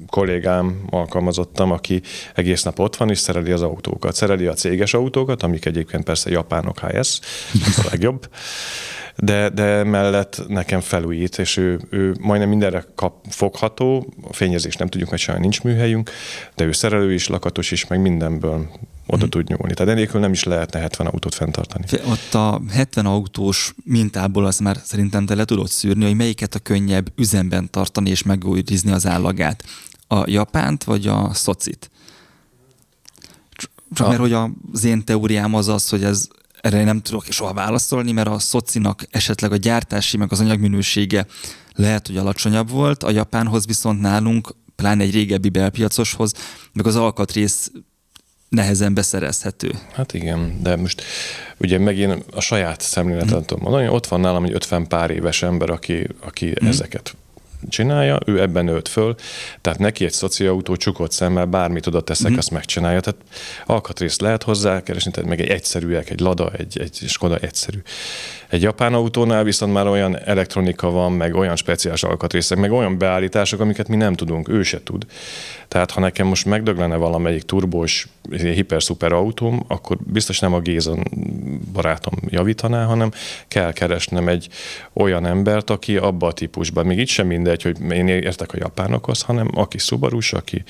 kollégám, 0.06 0.82
alkalmazottam, 0.90 1.71
aki 1.71 2.02
egész 2.35 2.62
nap 2.62 2.78
ott 2.78 2.97
van, 2.97 3.11
és 3.11 3.18
szereli 3.18 3.50
az 3.50 3.62
autókat. 3.62 4.14
Szereli 4.14 4.47
a 4.47 4.54
céges 4.54 4.94
autókat, 4.94 5.42
amik 5.42 5.64
egyébként 5.64 6.04
persze 6.04 6.30
japánok 6.30 6.78
HS, 6.78 7.21
ez 7.66 7.78
a 7.78 7.88
legjobb 7.90 8.28
de, 9.16 9.49
de 9.49 9.85
mellett 9.85 10.42
nekem 10.49 10.81
felújít, 10.81 11.38
és 11.38 11.57
ő, 11.57 11.81
ő 11.90 12.16
majdnem 12.21 12.49
mindenre 12.49 12.85
kap, 12.95 13.26
fogható, 13.28 14.12
a 14.23 14.33
fényezés 14.33 14.76
nem 14.76 14.88
tudjuk, 14.88 15.11
mert 15.11 15.23
sajnos 15.23 15.42
nincs 15.42 15.62
műhelyünk, 15.62 16.11
de 16.54 16.64
ő 16.64 16.73
szerelő 16.73 17.12
is, 17.12 17.28
lakatos 17.28 17.71
is, 17.71 17.87
meg 17.87 18.00
mindenből 18.00 18.69
oda 19.07 19.21
hmm. 19.21 19.31
tud 19.31 19.49
nyúlni. 19.49 19.75
Tehát 19.75 19.92
enélkül 19.92 20.21
nem 20.21 20.33
is 20.33 20.45
lehetne 20.45 20.81
70 20.81 21.07
autót 21.07 21.35
fenntartani. 21.35 21.85
Ott 22.07 22.35
a 22.35 22.61
70 22.71 23.07
autós 23.07 23.75
mintából 23.85 24.47
az 24.47 24.59
már 24.59 24.76
szerintem 24.85 25.26
te 25.26 25.35
le 25.35 25.45
tudod 25.45 25.69
szűrni, 25.69 26.04
hogy 26.04 26.16
melyiket 26.16 26.54
a 26.54 26.59
könnyebb 26.59 27.12
üzemben 27.16 27.71
tartani 27.71 28.11
és 28.11 28.23
megújrizni 28.23 28.92
az 28.92 29.07
állagát. 29.07 29.64
A 30.09 30.31
japánt 30.31 30.85
vagy 30.85 31.07
a 31.07 31.31
szocit? 31.35 31.90
Csak 33.92 34.07
a... 34.07 34.09
mert 34.09 34.21
hogy 34.21 34.33
az 34.73 34.85
én 34.85 35.04
teóriám 35.04 35.54
az 35.54 35.69
az, 35.69 35.88
hogy 35.88 36.04
ez 36.04 36.28
erre 36.62 36.85
nem 36.85 37.00
tudok 37.00 37.25
soha 37.25 37.52
válaszolni, 37.52 38.12
mert 38.12 38.28
a 38.28 38.38
szocinak 38.38 39.04
esetleg 39.11 39.52
a 39.52 39.57
gyártási, 39.57 40.16
meg 40.16 40.33
az 40.33 40.40
anyagminősége 40.40 41.26
lehet, 41.75 42.07
hogy 42.07 42.16
alacsonyabb 42.16 42.71
volt, 42.71 43.02
a 43.02 43.11
japánhoz 43.11 43.66
viszont 43.66 44.00
nálunk, 44.00 44.54
pláne 44.76 45.02
egy 45.02 45.12
régebbi 45.12 45.49
belpiacoshoz, 45.49 46.33
meg 46.73 46.87
az 46.87 46.97
alkatrész 46.97 47.71
nehezen 48.49 48.95
beszerezhető. 48.95 49.75
Hát 49.92 50.14
igen, 50.14 50.62
de 50.62 50.76
most 50.76 51.02
ugye 51.59 51.78
megint 51.78 52.25
a 52.33 52.40
saját 52.40 52.81
szemléletet 52.81 53.31
hmm. 53.31 53.45
tudom 53.45 53.62
mondani, 53.62 53.88
ott 53.88 54.07
van 54.07 54.21
nálam 54.21 54.45
egy 54.45 54.52
50 54.52 54.87
pár 54.87 55.11
éves 55.11 55.42
ember, 55.42 55.71
aki, 55.71 56.07
aki 56.21 56.50
hmm. 56.59 56.69
ezeket 56.69 57.16
csinálja, 57.69 58.19
ő 58.26 58.40
ebben 58.40 58.64
nőtt 58.64 58.88
föl, 58.88 59.14
tehát 59.61 59.78
neki 59.78 60.04
egy 60.04 60.12
szociautó 60.12 60.76
csukott 60.76 61.12
szemmel 61.12 61.45
bármit 61.45 61.87
oda 61.87 62.00
teszek, 62.00 62.33
mm. 62.33 62.37
azt 62.37 62.50
megcsinálja. 62.50 63.00
Tehát 63.00 63.21
alkatrészt 63.66 64.21
lehet 64.21 64.42
hozzá 64.42 64.83
keresni, 64.83 65.11
tehát 65.11 65.28
meg 65.28 65.40
egy 65.40 65.49
egyszerűek, 65.49 66.11
egy 66.11 66.21
Lada, 66.21 66.52
egy, 66.59 66.78
egy 66.81 66.99
Skoda 67.07 67.37
egyszerű. 67.37 67.78
Egy 68.49 68.62
japán 68.62 68.95
autónál 68.95 69.45
viszont 69.45 69.73
már 69.73 69.87
olyan 69.87 70.19
elektronika 70.19 70.90
van, 70.90 71.12
meg 71.12 71.35
olyan 71.35 71.57
speciális 71.57 72.02
alkatrészek, 72.02 72.59
meg 72.59 72.73
olyan 72.73 72.99
beállítások, 72.99 73.61
amiket 73.61 73.88
mi 73.88 73.97
nem 73.97 74.14
tudunk, 74.14 74.49
ő 74.49 74.62
se 74.62 74.83
tud. 74.83 75.07
Tehát 75.69 75.90
ha 75.90 76.00
nekem 76.00 76.26
most 76.26 76.47
megdöglene 76.47 76.97
valamelyik 76.97 77.42
turbós, 77.42 78.09
hiper-szuper 78.31 79.12
autóm, 79.12 79.64
akkor 79.69 79.97
biztos 80.04 80.38
nem 80.38 80.54
a 80.54 80.61
Gézon 80.61 81.02
barátom 81.73 82.14
javítaná, 82.28 82.85
hanem 82.85 83.11
kell 83.49 83.73
keresnem 83.73 84.28
egy 84.28 84.49
olyan 84.92 85.26
embert, 85.26 85.71
aki 85.71 85.97
abba 85.97 86.26
a 86.26 86.33
típusban, 86.33 86.87
még 86.87 86.99
itt 86.99 87.07
sem 87.07 87.31
mindegy, 87.52 87.62
hogy 87.62 87.97
én 87.97 88.09
értek 88.09 88.52
a 88.52 88.56
japánokhoz, 88.59 89.23
hanem 89.23 89.50
aki 89.54 89.78
szubarus, 89.78 90.32
aki, 90.32 90.64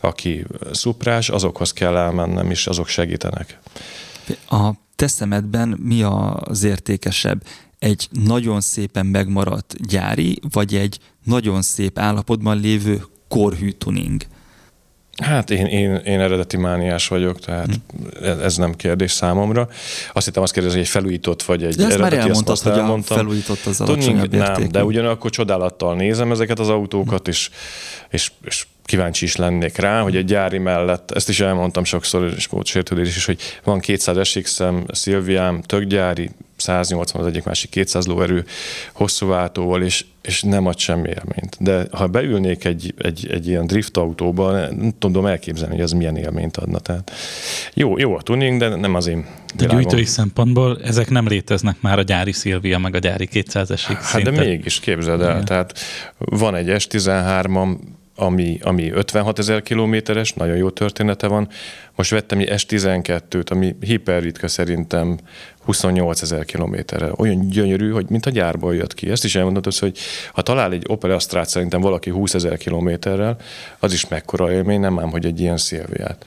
aki 0.00 0.44
szuprás, 0.72 1.28
azokhoz 1.28 1.72
kell 1.72 1.96
elmennem, 1.96 2.50
és 2.50 2.66
azok 2.66 2.88
segítenek. 2.88 3.58
A 4.48 4.70
te 4.96 5.06
szemedben 5.06 5.68
mi 5.82 6.02
az 6.02 6.62
értékesebb? 6.62 7.42
Egy 7.78 8.08
nagyon 8.10 8.60
szépen 8.60 9.06
megmaradt 9.06 9.86
gyári, 9.88 10.40
vagy 10.52 10.74
egy 10.74 10.98
nagyon 11.24 11.62
szép 11.62 11.98
állapotban 11.98 12.60
lévő 12.60 13.02
korhű 13.28 13.70
tuning? 13.70 14.22
Hát 15.22 15.50
én, 15.50 15.66
én, 15.66 15.94
én 15.94 16.20
eredeti 16.20 16.56
mániás 16.56 17.08
vagyok, 17.08 17.40
tehát 17.40 17.66
hmm. 17.66 18.40
ez 18.40 18.56
nem 18.56 18.74
kérdés 18.74 19.12
számomra. 19.12 19.68
Azt 20.12 20.26
hittem 20.26 20.42
azt 20.42 20.52
kérdezi, 20.52 20.74
hogy 20.74 20.84
egy 20.84 20.90
felújított 20.90 21.42
vagy 21.42 21.64
egy 21.64 21.74
de 21.74 21.84
eredeti, 21.84 22.00
már 22.00 22.12
elmondtad, 22.12 22.48
azt 22.48 22.62
hogy 22.62 22.78
a 22.78 23.02
felújított 23.02 23.64
az 23.64 23.80
alacsonyabb 23.80 24.34
Nem, 24.34 24.68
de 24.68 24.84
ugyanakkor 24.84 25.30
csodálattal 25.30 25.94
nézem 25.94 26.30
ezeket 26.30 26.58
az 26.58 26.68
autókat, 26.68 27.20
hmm. 27.22 27.32
és, 27.32 27.50
és, 28.10 28.32
és 28.44 28.66
kíváncsi 28.88 29.24
is 29.24 29.36
lennék 29.36 29.76
rá, 29.76 30.00
hogy 30.00 30.16
egy 30.16 30.24
gyári 30.24 30.58
mellett, 30.58 31.10
ezt 31.10 31.28
is 31.28 31.40
elmondtam 31.40 31.84
sokszor, 31.84 32.32
és 32.36 32.46
volt 32.46 32.66
sértődés 32.66 33.16
is, 33.16 33.24
hogy 33.24 33.38
van 33.64 33.80
200 33.80 34.26
SX-em, 34.26 34.84
Szilviám, 34.92 35.62
tök 35.62 35.82
gyári, 35.82 36.30
180 36.56 37.22
az 37.22 37.26
egyik 37.26 37.44
másik 37.44 37.70
200 37.70 38.06
lóerő 38.06 38.44
hosszú 38.92 39.26
váltóval, 39.26 39.82
és, 39.82 40.04
és 40.22 40.42
nem 40.42 40.66
ad 40.66 40.78
semmi 40.78 41.08
élményt. 41.08 41.56
De 41.60 41.86
ha 41.90 42.06
beülnék 42.06 42.64
egy, 42.64 42.94
egy, 42.98 43.28
egy 43.30 43.48
ilyen 43.48 43.66
drift 43.66 43.96
autóba, 43.96 44.52
nem 44.52 44.92
tudom 44.98 45.26
elképzelni, 45.26 45.74
hogy 45.74 45.82
ez 45.82 45.92
milyen 45.92 46.16
élményt 46.16 46.56
adna. 46.56 46.78
Tehát 46.78 47.12
jó, 47.74 47.98
jó 47.98 48.16
a 48.16 48.22
tuning, 48.22 48.58
de 48.58 48.68
nem 48.68 48.94
az 48.94 49.06
én 49.06 49.26
De 49.56 49.66
gyűjtői 49.66 50.04
szempontból 50.04 50.80
ezek 50.82 51.10
nem 51.10 51.26
léteznek 51.26 51.76
már 51.80 51.98
a 51.98 52.02
gyári 52.02 52.32
Szilvia, 52.32 52.78
meg 52.78 52.94
a 52.94 52.98
gyári 52.98 53.28
200-esig. 53.32 53.86
Hát 53.86 54.02
szinte. 54.02 54.30
de 54.30 54.44
mégis 54.44 54.80
képzeld 54.80 55.20
el, 55.20 55.30
Igen. 55.30 55.44
tehát 55.44 55.78
van 56.18 56.54
egy 56.54 56.66
S13-am, 56.68 57.76
ami, 58.18 58.58
ami 58.62 58.90
56 58.90 59.38
ezer 59.38 59.62
kilométeres, 59.62 60.32
nagyon 60.32 60.56
jó 60.56 60.70
története 60.70 61.26
van. 61.26 61.48
Most 61.94 62.10
vettem 62.10 62.38
egy 62.38 62.48
S12-t, 62.50 63.50
ami 63.50 63.76
hiperritka 63.80 64.48
szerintem 64.48 65.18
28 65.64 66.22
ezer 66.22 66.44
kilométerre. 66.44 67.10
Olyan 67.16 67.48
gyönyörű, 67.48 67.90
hogy 67.90 68.06
mint 68.08 68.26
a 68.26 68.30
gyárból 68.30 68.74
jött 68.74 68.94
ki. 68.94 69.10
Ezt 69.10 69.24
is 69.24 69.34
elmondhatod, 69.34 69.74
hogy 69.74 69.98
ha 70.32 70.42
talál 70.42 70.72
egy 70.72 70.84
Opel 70.86 71.10
Astrát 71.10 71.48
szerintem 71.48 71.80
valaki 71.80 72.10
20 72.10 72.34
ezer 72.34 72.56
kilométerrel, 72.56 73.36
az 73.78 73.92
is 73.92 74.08
mekkora 74.08 74.52
élmény, 74.52 74.80
nem 74.80 74.98
ám, 74.98 75.10
hogy 75.10 75.26
egy 75.26 75.40
ilyen 75.40 75.56
szilviát. 75.56 76.26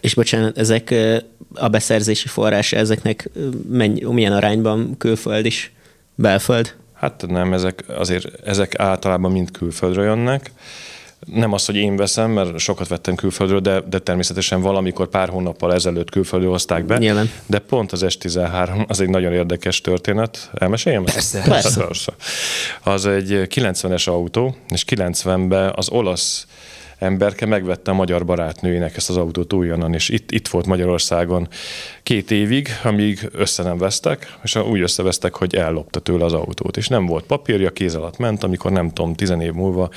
És 0.00 0.14
bocsánat, 0.14 0.58
ezek 0.58 0.94
a 1.54 1.68
beszerzési 1.68 2.28
forrása, 2.28 2.76
ezeknek 2.76 3.30
mennyi, 3.68 4.04
milyen 4.04 4.32
arányban 4.32 4.96
külföld 4.98 5.46
is, 5.46 5.72
belföld? 6.14 6.74
Hát 6.92 7.26
nem, 7.26 7.52
ezek 7.52 7.84
azért 7.88 8.46
ezek 8.46 8.78
általában 8.78 9.32
mind 9.32 9.50
külföldről 9.50 10.04
jönnek 10.04 10.50
nem 11.26 11.52
az, 11.52 11.66
hogy 11.66 11.76
én 11.76 11.96
veszem, 11.96 12.30
mert 12.30 12.58
sokat 12.58 12.88
vettem 12.88 13.14
külföldről, 13.14 13.60
de, 13.60 13.80
de 13.80 13.98
természetesen 13.98 14.60
valamikor 14.60 15.08
pár 15.08 15.28
hónappal 15.28 15.74
ezelőtt 15.74 16.10
külföldről 16.10 16.50
hozták 16.50 16.84
be. 16.84 16.98
Nyilván. 16.98 17.30
De 17.46 17.58
pont 17.58 17.92
az 17.92 18.04
S13 18.08 18.88
az 18.88 19.00
egy 19.00 19.08
nagyon 19.08 19.32
érdekes 19.32 19.80
történet. 19.80 20.50
Elmeséljem? 20.54 21.04
Persze. 21.04 21.42
Persze. 21.48 21.84
Persze. 21.84 22.12
Az 22.82 23.06
egy 23.06 23.46
90-es 23.54 24.08
autó, 24.08 24.56
és 24.68 24.84
90-ben 24.88 25.72
az 25.76 25.88
olasz 25.90 26.46
emberke 27.02 27.46
megvette 27.46 27.90
a 27.90 27.94
magyar 27.94 28.24
barátnőjének 28.24 28.96
ezt 28.96 29.10
az 29.10 29.16
autót 29.16 29.52
újonnan, 29.52 29.94
és 29.94 30.08
itt, 30.08 30.30
itt 30.30 30.48
volt 30.48 30.66
Magyarországon 30.66 31.48
két 32.02 32.30
évig, 32.30 32.68
amíg 32.84 33.28
össze 33.32 33.62
nem 33.62 33.78
vesztek, 33.78 34.36
és 34.42 34.56
úgy 34.56 34.80
összevesztek, 34.80 35.34
hogy 35.34 35.54
ellopta 35.54 36.00
tőle 36.00 36.24
az 36.24 36.32
autót, 36.32 36.76
és 36.76 36.88
nem 36.88 37.06
volt 37.06 37.24
papírja, 37.24 37.70
kéz 37.70 37.94
alatt 37.94 38.18
ment, 38.18 38.42
amikor 38.42 38.72
nem 38.72 38.88
tudom, 38.88 39.14
tizen 39.14 39.40
év 39.40 39.52
múlva 39.52 39.90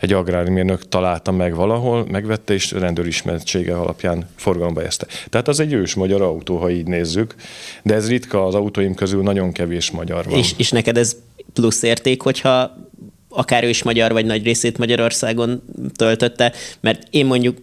egy 0.00 0.12
agrármérnök 0.12 0.88
találta 0.88 1.30
meg 1.30 1.54
valahol, 1.54 2.06
megvette, 2.10 2.52
és 2.52 2.70
rendőrismertsége 2.70 3.76
alapján 3.76 4.28
forgalomba 4.36 4.82
ezte. 4.82 5.06
Tehát 5.28 5.48
az 5.48 5.60
egy 5.60 5.72
ős 5.72 5.94
magyar 5.94 6.22
autó, 6.22 6.56
ha 6.56 6.70
így 6.70 6.86
nézzük, 6.86 7.34
de 7.82 7.94
ez 7.94 8.08
ritka 8.08 8.46
az 8.46 8.54
autóim 8.54 8.94
közül, 8.94 9.22
nagyon 9.22 9.52
kevés 9.52 9.90
magyar 9.90 10.24
van. 10.24 10.38
És, 10.38 10.54
és 10.56 10.70
neked 10.70 10.96
ez 10.96 11.16
plusz 11.52 11.82
érték, 11.82 12.22
hogyha 12.22 12.76
akár 13.30 13.64
ő 13.64 13.68
is 13.68 13.82
magyar, 13.82 14.12
vagy 14.12 14.26
nagy 14.26 14.44
részét 14.44 14.78
Magyarországon 14.78 15.62
töltötte, 15.96 16.52
mert 16.80 17.06
én 17.10 17.26
mondjuk 17.26 17.56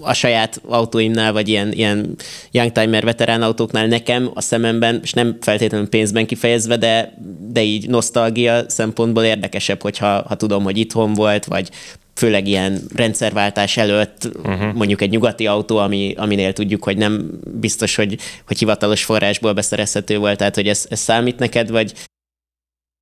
a 0.00 0.12
saját 0.12 0.60
autóimnál, 0.66 1.32
vagy 1.32 1.48
ilyen, 1.48 1.72
ilyen 1.72 2.14
youngtimer 2.50 3.04
veterán 3.04 3.42
autóknál 3.42 3.86
nekem 3.86 4.30
a 4.34 4.40
szememben, 4.40 5.00
és 5.02 5.12
nem 5.12 5.36
feltétlenül 5.40 5.88
pénzben 5.88 6.26
kifejezve, 6.26 6.76
de, 6.76 7.18
de 7.48 7.62
így 7.62 7.88
nosztalgia 7.88 8.64
szempontból 8.68 9.24
érdekesebb, 9.24 9.82
hogyha 9.82 10.24
ha 10.28 10.34
tudom, 10.34 10.62
hogy 10.62 10.78
itthon 10.78 11.14
volt, 11.14 11.44
vagy 11.44 11.70
főleg 12.14 12.46
ilyen 12.46 12.80
rendszerváltás 12.94 13.76
előtt 13.76 14.30
uh-huh. 14.42 14.72
mondjuk 14.74 15.00
egy 15.00 15.10
nyugati 15.10 15.46
autó, 15.46 15.76
ami, 15.76 16.14
aminél 16.16 16.52
tudjuk, 16.52 16.84
hogy 16.84 16.96
nem 16.96 17.40
biztos, 17.60 17.94
hogy, 17.94 18.18
hogy 18.46 18.58
hivatalos 18.58 19.04
forrásból 19.04 19.52
beszerezhető 19.52 20.18
volt, 20.18 20.38
tehát 20.38 20.54
hogy 20.54 20.68
ez, 20.68 20.86
ez 20.88 21.00
számít 21.00 21.38
neked, 21.38 21.70
vagy 21.70 21.92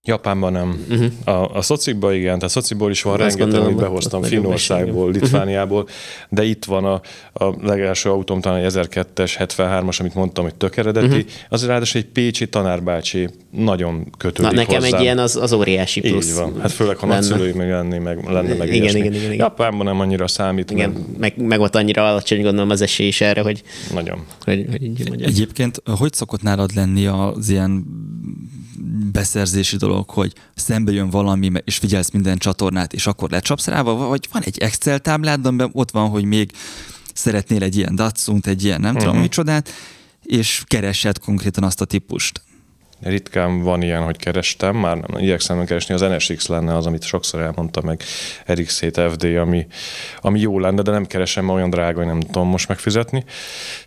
Japánban 0.06 0.52
nem. 0.52 0.84
Uh-huh. 0.90 1.10
A, 1.24 1.56
a 1.56 1.62
szocikban 1.62 2.14
igen, 2.14 2.34
tehát 2.34 2.54
szociból 2.54 2.90
is 2.90 3.02
van 3.02 3.16
rengeteg, 3.16 3.60
amit 3.60 3.76
behoztam 3.76 4.22
Finnországból, 4.22 5.10
Litvániából, 5.10 5.88
de 6.28 6.44
itt 6.44 6.64
van 6.64 6.84
a, 6.84 7.00
a 7.32 7.54
legelső 7.62 8.10
autóm, 8.10 8.40
talán 8.40 8.64
egy 8.64 8.72
1002-es, 8.74 9.32
73-as, 9.38 10.00
amit 10.00 10.14
mondtam, 10.14 10.44
hogy 10.44 10.54
tök 10.54 10.76
eredeti. 10.76 11.06
Uh-huh. 11.06 11.24
Az 11.48 11.66
ráadásul 11.66 12.00
egy 12.00 12.06
pécsi 12.06 12.48
tanárbácsi 12.48 13.28
nagyon 13.50 14.10
kötődik 14.18 14.50
Na, 14.50 14.56
nekem 14.56 14.80
hozzám. 14.80 14.94
egy 14.94 15.02
ilyen 15.02 15.18
az, 15.18 15.36
az 15.36 15.52
óriási 15.52 16.00
plusz. 16.00 16.28
Így 16.28 16.34
van. 16.34 16.60
Hát 16.60 16.72
főleg, 16.72 16.96
ha 16.96 17.06
nagyszülői 17.06 17.52
meg 17.52 17.70
lenni, 17.70 17.98
meg 17.98 18.24
lenne 18.24 18.54
meg 18.54 18.74
igen, 18.74 18.96
igen, 18.96 18.96
igen, 18.96 19.12
igen, 19.12 19.32
Japánban 19.32 19.86
nem 19.86 20.00
annyira 20.00 20.28
számít. 20.28 20.70
Igen, 20.70 20.90
mert... 20.90 21.18
meg, 21.18 21.46
meg 21.46 21.60
ott 21.60 21.74
annyira 21.74 22.08
alacsony 22.08 22.42
gondolom 22.42 22.70
az 22.70 22.80
esély 22.80 23.06
is 23.06 23.20
erre, 23.20 23.40
hogy... 23.40 23.62
Nagyon. 23.92 24.24
Hogy, 24.40 24.66
hogy 24.70 24.82
így 24.82 25.22
Egyébként, 25.22 25.82
hogy 25.98 26.12
szokott 26.12 26.42
nálad 26.42 26.70
lenni 26.74 27.06
az 27.06 27.48
ilyen 27.48 27.84
beszerzési 29.12 29.76
dolog, 29.76 30.10
hogy 30.10 30.32
szembe 30.54 30.92
jön 30.92 31.10
valami, 31.10 31.52
és 31.64 31.76
figyelsz 31.76 32.10
minden 32.10 32.38
csatornát, 32.38 32.92
és 32.92 33.06
akkor 33.06 33.30
lecsapsz 33.30 33.66
rá, 33.66 33.82
vagy 33.82 34.28
van 34.32 34.42
egy 34.42 34.58
Excel 34.58 34.98
táblád, 34.98 35.46
amiben 35.46 35.70
ott 35.72 35.90
van, 35.90 36.08
hogy 36.08 36.24
még 36.24 36.52
szeretnél 37.14 37.62
egy 37.62 37.76
ilyen 37.76 37.94
Datsunt, 37.94 38.46
egy 38.46 38.64
ilyen 38.64 38.80
nem 38.80 38.88
uh-huh. 38.88 39.02
tudom 39.02 39.14
mhm. 39.14 39.24
micsodát, 39.24 39.70
és 40.22 40.62
keresed 40.66 41.18
konkrétan 41.18 41.64
azt 41.64 41.80
a 41.80 41.84
típust. 41.84 42.42
Ritkán 43.04 43.62
van 43.62 43.82
ilyen, 43.82 44.02
hogy 44.02 44.16
kerestem, 44.16 44.76
már 44.76 44.96
nem 44.96 45.22
igyekszem 45.22 45.64
keresni, 45.64 45.94
az 45.94 46.00
NSX 46.00 46.46
lenne 46.46 46.76
az, 46.76 46.86
amit 46.86 47.02
sokszor 47.02 47.40
elmondta 47.40 47.82
meg 47.82 48.02
RX 48.52 48.80
7 48.80 49.00
FD, 49.10 49.24
ami, 49.24 49.66
ami 50.20 50.40
jó 50.40 50.58
lenne, 50.58 50.82
de 50.82 50.90
nem 50.90 51.06
keresem, 51.06 51.48
olyan 51.48 51.70
drága, 51.70 51.98
hogy 51.98 52.06
nem 52.06 52.20
tudom 52.20 52.48
most 52.48 52.68
megfizetni. 52.68 53.24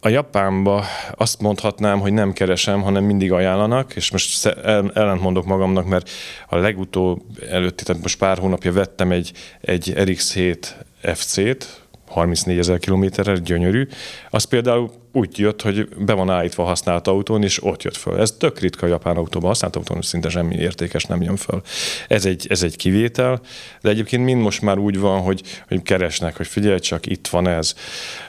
A 0.01 0.09
Japánba 0.09 0.85
azt 1.15 1.41
mondhatnám, 1.41 1.99
hogy 1.99 2.13
nem 2.13 2.33
keresem, 2.33 2.81
hanem 2.81 3.03
mindig 3.03 3.31
ajánlanak, 3.31 3.95
és 3.95 4.11
most 4.11 4.45
ellent 4.93 5.21
mondok 5.21 5.45
magamnak, 5.45 5.87
mert 5.87 6.09
a 6.47 6.57
legutóbb 6.57 7.21
előtti, 7.49 7.83
tehát 7.83 8.01
most 8.01 8.17
pár 8.17 8.37
hónapja 8.37 8.71
vettem 8.71 9.11
egy, 9.11 9.31
egy 9.61 9.93
RX 10.03 10.33
7 10.33 10.75
FC-t, 11.01 11.87
34 12.07 12.57
ezer 12.57 12.79
kilométerre, 12.79 13.33
gyönyörű. 13.33 13.87
Az 14.29 14.43
például 14.43 14.91
úgy 15.17 15.39
jött, 15.39 15.61
hogy 15.61 15.87
be 15.87 16.13
van 16.13 16.29
állítva 16.29 16.63
használt 16.63 17.07
autón, 17.07 17.43
és 17.43 17.63
ott 17.63 17.83
jött 17.83 17.97
föl. 17.97 18.19
Ez 18.19 18.31
tök 18.31 18.59
ritka 18.59 18.85
a 18.85 18.89
japán 18.89 19.15
autóban, 19.15 19.49
használt 19.49 19.75
autón 19.75 20.01
szinte 20.01 20.29
semmi 20.29 20.55
értékes 20.55 21.03
nem 21.03 21.21
jön 21.21 21.35
föl. 21.35 21.61
Ez 22.07 22.25
egy, 22.25 22.45
ez 22.49 22.63
egy 22.63 22.75
kivétel, 22.75 23.41
de 23.81 23.89
egyébként 23.89 24.23
mind 24.23 24.41
most 24.41 24.61
már 24.61 24.77
úgy 24.77 24.99
van, 24.99 25.21
hogy, 25.21 25.41
hogy 25.67 25.81
keresnek, 25.81 26.37
hogy 26.37 26.47
figyelj 26.47 26.79
csak, 26.79 27.05
itt 27.05 27.27
van 27.27 27.47
ez. 27.47 27.73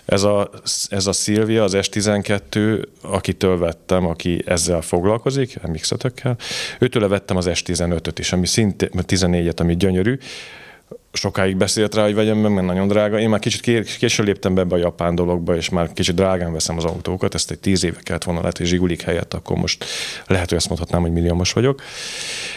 Ez 0.05 0.23
a, 0.23 0.51
ez 0.89 1.07
a 1.07 1.13
Szilvia, 1.13 1.63
az 1.63 1.77
S12, 1.77 2.83
akitől 3.01 3.59
vettem, 3.59 4.07
aki 4.07 4.43
ezzel 4.47 4.81
foglalkozik, 4.81 5.61
mx 5.69 5.93
őtől 6.79 7.09
vettem 7.09 7.37
az 7.37 7.49
S15-öt 7.51 8.19
is, 8.19 8.33
ami 8.33 8.47
szintén, 8.47 8.89
14-et, 8.93 9.61
ami 9.61 9.77
gyönyörű, 9.77 10.19
sokáig 11.19 11.57
beszélt 11.57 11.95
rá, 11.95 12.03
hogy 12.03 12.15
vegyem 12.15 12.39
meg, 12.39 12.53
mert 12.53 12.67
nagyon 12.67 12.89
drága. 12.89 13.19
Én 13.19 13.29
már 13.29 13.41
kicsit 13.41 13.85
később 13.99 14.27
léptem 14.27 14.55
be 14.55 14.61
ebbe 14.61 14.75
a 14.75 14.79
japán 14.79 15.15
dologba, 15.15 15.57
és 15.57 15.69
már 15.69 15.93
kicsit 15.93 16.15
drágán 16.15 16.53
veszem 16.53 16.77
az 16.77 16.85
autókat. 16.85 17.35
Ezt 17.35 17.51
egy 17.51 17.59
tíz 17.59 17.85
éve 17.85 17.99
kellett 18.03 18.25
volna 18.25 18.41
lehet, 18.41 18.59
hogy 18.59 18.67
zsigulik 18.67 19.03
helyett, 19.03 19.35
akkor 19.35 19.57
most 19.57 19.85
lehet, 20.27 20.49
hogy 20.49 20.59
azt 20.59 20.69
mondhatnám, 20.69 21.01
hogy 21.01 21.13
milliómos 21.13 21.53
vagyok. 21.53 21.83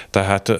Tehát 0.10 0.52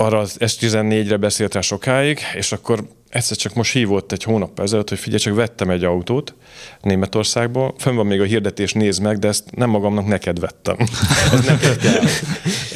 arra 0.00 0.18
az 0.18 0.36
S14-re 0.38 1.16
beszélt 1.16 1.54
rá 1.54 1.60
sokáig, 1.60 2.18
és 2.34 2.52
akkor 2.52 2.84
egyszer 3.08 3.36
csak 3.36 3.54
most 3.54 3.72
hívott 3.72 4.12
egy 4.12 4.22
hónap 4.22 4.60
ezelőtt, 4.60 4.88
hogy 4.88 4.98
figyelj, 4.98 5.20
csak 5.20 5.34
vettem 5.34 5.70
egy 5.70 5.84
autót 5.84 6.34
Németországból, 6.82 7.74
fönn 7.78 7.94
van 7.94 8.06
még 8.06 8.20
a 8.20 8.24
hirdetés, 8.24 8.72
nézd 8.72 9.02
meg, 9.02 9.18
de 9.18 9.28
ezt 9.28 9.50
nem 9.50 9.70
magamnak 9.70 10.06
neked 10.06 10.40
vettem. 10.40 10.76
Ez 11.32 11.44
nem 11.44 11.58
kell. 11.58 11.74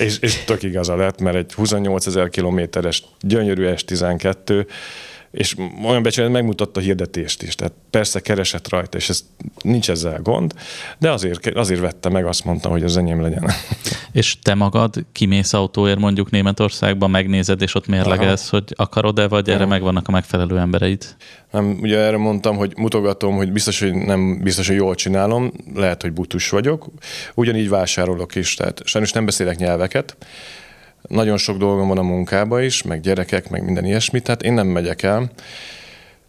és, 0.06 0.18
és 0.20 0.44
tök 0.44 0.62
igaza 0.62 0.96
lett, 0.96 1.20
mert 1.20 1.36
egy 1.36 1.52
28 1.52 2.06
ezer 2.06 2.28
kilométeres 2.28 3.04
gyönyörű 3.20 3.66
S12, 3.68 4.66
és 5.34 5.54
olyan 5.84 6.02
becsület 6.02 6.30
megmutatta 6.30 6.80
a 6.80 6.82
hirdetést 6.82 7.42
is, 7.42 7.54
tehát 7.54 7.72
persze 7.90 8.20
keresett 8.20 8.68
rajta, 8.68 8.96
és 8.96 9.08
ez 9.08 9.24
nincs 9.62 9.90
ezzel 9.90 10.20
gond, 10.22 10.54
de 10.98 11.10
azért, 11.10 11.56
azért 11.56 11.80
vette 11.80 12.08
meg, 12.08 12.26
azt 12.26 12.44
mondtam, 12.44 12.70
hogy 12.70 12.82
az 12.82 12.96
enyém 12.96 13.20
legyen. 13.20 13.50
És 14.12 14.38
te 14.42 14.54
magad 14.54 15.04
kimész 15.12 15.52
autóért 15.52 15.98
mondjuk 15.98 16.30
Németországba, 16.30 17.06
megnézed, 17.06 17.62
és 17.62 17.74
ott 17.74 17.86
mérlegelsz, 17.86 18.48
hogy 18.48 18.64
akarod-e, 18.76 19.28
vagy 19.28 19.48
erre 19.48 19.66
megvannak 19.66 20.08
a 20.08 20.12
megfelelő 20.12 20.58
embereid? 20.58 21.16
Nem, 21.50 21.78
ugye 21.80 21.98
erre 21.98 22.16
mondtam, 22.16 22.56
hogy 22.56 22.72
mutogatom, 22.76 23.36
hogy 23.36 23.52
biztos, 23.52 23.80
hogy 23.80 23.94
nem 23.94 24.42
biztos, 24.42 24.66
hogy 24.66 24.76
jól 24.76 24.94
csinálom, 24.94 25.52
lehet, 25.74 26.02
hogy 26.02 26.12
butus 26.12 26.48
vagyok. 26.48 26.86
Ugyanígy 27.34 27.68
vásárolok 27.68 28.34
is, 28.34 28.54
tehát 28.54 28.80
sajnos 28.84 29.12
nem 29.12 29.24
beszélek 29.24 29.56
nyelveket, 29.56 30.16
nagyon 31.08 31.36
sok 31.36 31.56
dolgom 31.56 31.88
van 31.88 31.98
a 31.98 32.02
munkába 32.02 32.60
is, 32.60 32.82
meg 32.82 33.00
gyerekek, 33.00 33.50
meg 33.50 33.64
minden 33.64 33.84
ilyesmi, 33.84 34.20
tehát 34.20 34.42
én 34.42 34.52
nem 34.52 34.66
megyek 34.66 35.02
el. 35.02 35.30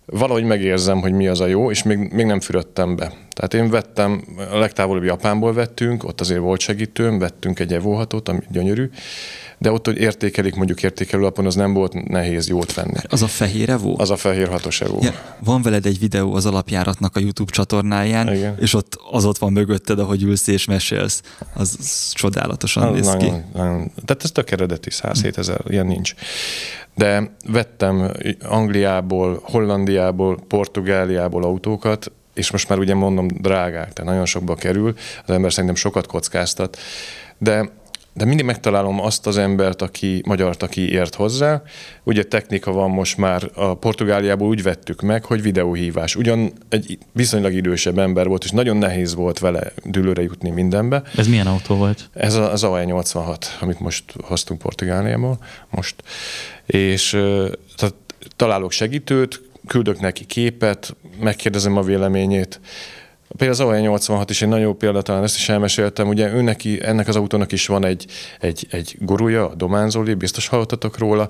Valahogy 0.05 0.43
megérzem, 0.43 1.01
hogy 1.01 1.11
mi 1.11 1.27
az 1.27 1.39
a 1.39 1.47
jó, 1.47 1.71
és 1.71 1.83
még, 1.83 1.97
még 1.97 2.25
nem 2.25 2.39
fürödtem 2.39 2.95
be. 2.95 3.11
Tehát 3.33 3.53
én 3.53 3.69
vettem, 3.69 4.23
a 4.51 4.57
legtávolabb 4.57 5.03
Japánból 5.03 5.53
vettünk, 5.53 6.03
ott 6.03 6.21
azért 6.21 6.39
volt 6.39 6.59
segítőm, 6.59 7.19
vettünk 7.19 7.59
egy 7.59 7.73
evóhatót, 7.73 8.29
ami 8.29 8.39
gyönyörű, 8.49 8.89
de 9.57 9.71
ott, 9.71 9.85
hogy 9.85 9.97
értékelik 9.97 10.55
mondjuk 10.55 10.83
értékelő 10.83 11.21
lapon, 11.21 11.45
az 11.45 11.55
nem 11.55 11.73
volt 11.73 12.07
nehéz 12.07 12.47
jót 12.47 12.73
venni. 12.73 12.97
Az 13.09 13.21
a 13.21 13.27
fehér 13.27 13.69
evó? 13.69 13.95
Az 13.99 14.09
a 14.09 14.15
fehér 14.15 14.47
hatos 14.47 14.81
evó. 14.81 14.99
Ja, 15.01 15.13
van 15.39 15.61
veled 15.61 15.85
egy 15.85 15.99
videó 15.99 16.33
az 16.33 16.45
alapjáratnak 16.45 17.15
a 17.15 17.19
YouTube 17.19 17.51
csatornáján, 17.51 18.33
Igen. 18.33 18.55
és 18.59 18.73
ott 18.73 18.99
az 19.11 19.25
ott 19.25 19.37
van 19.37 19.51
mögötted, 19.51 19.99
ahogy 19.99 20.23
ülsz 20.23 20.47
és 20.47 20.65
mesélsz. 20.65 21.21
Az, 21.53 21.75
az 21.79 22.11
csodálatosan 22.13 22.83
az 22.83 22.93
néz 22.93 23.05
nagyon, 23.05 23.19
ki. 23.19 23.45
Nagyon, 23.53 23.91
tehát 24.05 24.23
ez 24.23 24.31
tök 24.31 24.51
eredeti, 24.51 24.89
107 24.89 25.37
ezer, 25.37 25.61
ilyen 25.67 25.85
nincs. 25.85 26.13
De 26.95 27.35
vettem 27.47 28.11
Angliából, 28.43 29.39
Hollandiából, 29.43 30.39
Portugáliából 30.47 31.43
autókat, 31.43 32.11
és 32.33 32.51
most 32.51 32.69
már 32.69 32.79
ugye 32.79 32.93
mondom 32.93 33.27
drágák, 33.27 33.93
tehát 33.93 34.11
nagyon 34.11 34.25
sokba 34.25 34.55
kerül, 34.55 34.93
az 35.25 35.33
ember 35.33 35.51
szerintem 35.51 35.75
sokat 35.75 36.07
kockáztat, 36.07 36.77
de 37.37 37.69
de 38.17 38.25
mindig 38.25 38.45
megtalálom 38.45 39.01
azt 39.01 39.27
az 39.27 39.37
embert, 39.37 39.81
aki 39.81 40.21
magyart, 40.25 40.63
aki 40.63 40.91
ért 40.91 41.15
hozzá. 41.15 41.61
Ugye 42.03 42.23
technika 42.23 42.71
van 42.71 42.89
most 42.89 43.17
már, 43.17 43.49
a 43.53 43.73
Portugáliából 43.73 44.47
úgy 44.47 44.63
vettük 44.63 45.01
meg, 45.01 45.25
hogy 45.25 45.41
videóhívás. 45.41 46.15
Ugyan 46.15 46.53
egy 46.69 46.97
viszonylag 47.11 47.53
idősebb 47.53 47.97
ember 47.97 48.27
volt, 48.27 48.43
és 48.43 48.51
nagyon 48.51 48.77
nehéz 48.77 49.15
volt 49.15 49.39
vele 49.39 49.71
dülőre 49.83 50.21
jutni 50.21 50.49
mindenbe. 50.49 51.01
Ez 51.15 51.27
milyen 51.27 51.47
autó 51.47 51.75
volt? 51.75 52.09
Ez 52.13 52.35
a, 52.35 52.51
az 52.51 52.63
AE 52.63 52.83
86, 52.83 53.57
amit 53.61 53.79
most 53.79 54.03
hoztunk 54.23 54.59
Portugáliából, 54.59 55.37
most. 55.69 55.95
És 56.65 57.09
tehát 57.75 57.95
találok 58.35 58.71
segítőt, 58.71 59.41
küldök 59.67 59.99
neki 59.99 60.25
képet, 60.25 60.95
megkérdezem 61.19 61.77
a 61.77 61.81
véleményét, 61.81 62.59
Például 63.37 63.71
az 63.71 64.07
OE86 64.07 64.25
is 64.29 64.41
egy 64.41 64.47
nagyon 64.47 64.65
jó 64.65 64.73
példa, 64.73 65.01
talán 65.01 65.23
ezt 65.23 65.35
is 65.35 65.49
elmeséltem, 65.49 66.07
ugye 66.07 66.33
ő 66.33 66.41
neki, 66.41 66.79
ennek 66.83 67.07
az 67.07 67.15
autónak 67.15 67.51
is 67.51 67.67
van 67.67 67.85
egy, 67.85 68.05
egy, 68.39 68.67
egy 68.69 68.95
gurúja, 68.99 69.49
a 69.49 69.55
Dománzoli, 69.55 70.13
biztos 70.13 70.47
hallottatok 70.47 70.97
róla, 70.97 71.29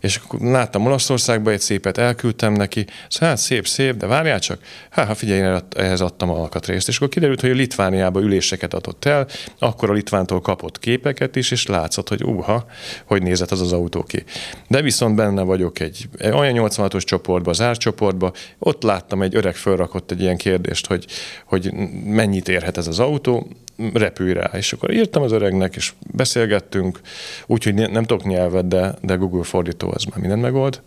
és 0.00 0.20
láttam 0.40 0.86
Olaszországba 0.86 1.50
egy 1.50 1.60
szépet, 1.60 1.98
elküldtem 1.98 2.52
neki, 2.52 2.86
szóval 3.08 3.28
hát 3.28 3.38
szép, 3.38 3.66
szép, 3.66 3.96
de 3.96 4.06
várjál 4.06 4.38
csak, 4.38 4.58
hát 4.90 5.06
ha 5.06 5.14
figyelj, 5.14 5.60
ehhez 5.76 6.00
adtam 6.00 6.30
alkatrészt, 6.30 6.88
és 6.88 6.96
akkor 6.96 7.08
kiderült, 7.08 7.40
hogy 7.40 7.50
a 7.50 7.54
Litvániába 7.54 8.20
üléseket 8.20 8.74
adott 8.74 9.04
el, 9.04 9.26
akkor 9.58 9.90
a 9.90 9.92
Litvántól 9.92 10.40
kapott 10.40 10.78
képeket 10.78 11.36
is, 11.36 11.50
és 11.50 11.66
látszott, 11.66 12.08
hogy 12.08 12.24
uha, 12.24 12.66
hogy 13.04 13.22
nézett 13.22 13.50
az 13.50 13.60
az 13.60 13.72
autó 13.72 14.02
ki. 14.02 14.24
De 14.68 14.82
viszont 14.82 15.16
benne 15.16 15.42
vagyok 15.42 15.80
egy 15.80 16.08
olyan 16.22 16.70
86-os 16.70 17.04
csoportba, 17.04 17.52
zárt 17.52 17.80
csoportba, 17.80 18.32
ott 18.58 18.82
láttam 18.82 19.22
egy 19.22 19.36
öreg 19.36 19.54
fölrakott 19.54 20.10
egy 20.10 20.20
ilyen 20.20 20.36
kérdést, 20.36 20.86
hogy 20.86 21.06
hogy 21.44 21.72
mennyit 22.04 22.48
érhet 22.48 22.76
ez 22.76 22.86
az 22.86 22.98
autó, 22.98 23.48
repülj 23.94 24.32
rá. 24.32 24.50
És 24.54 24.72
akkor 24.72 24.90
írtam 24.90 25.22
az 25.22 25.32
öregnek, 25.32 25.76
és 25.76 25.92
beszélgettünk, 26.12 27.00
úgyhogy 27.46 27.74
nem 27.74 28.04
tudok 28.04 28.24
nyelvet, 28.24 28.68
de, 28.68 28.94
de 29.00 29.14
Google 29.14 29.44
fordító 29.44 29.90
az 29.94 30.04
már 30.04 30.18
mindent 30.18 30.42
megold. 30.42 30.82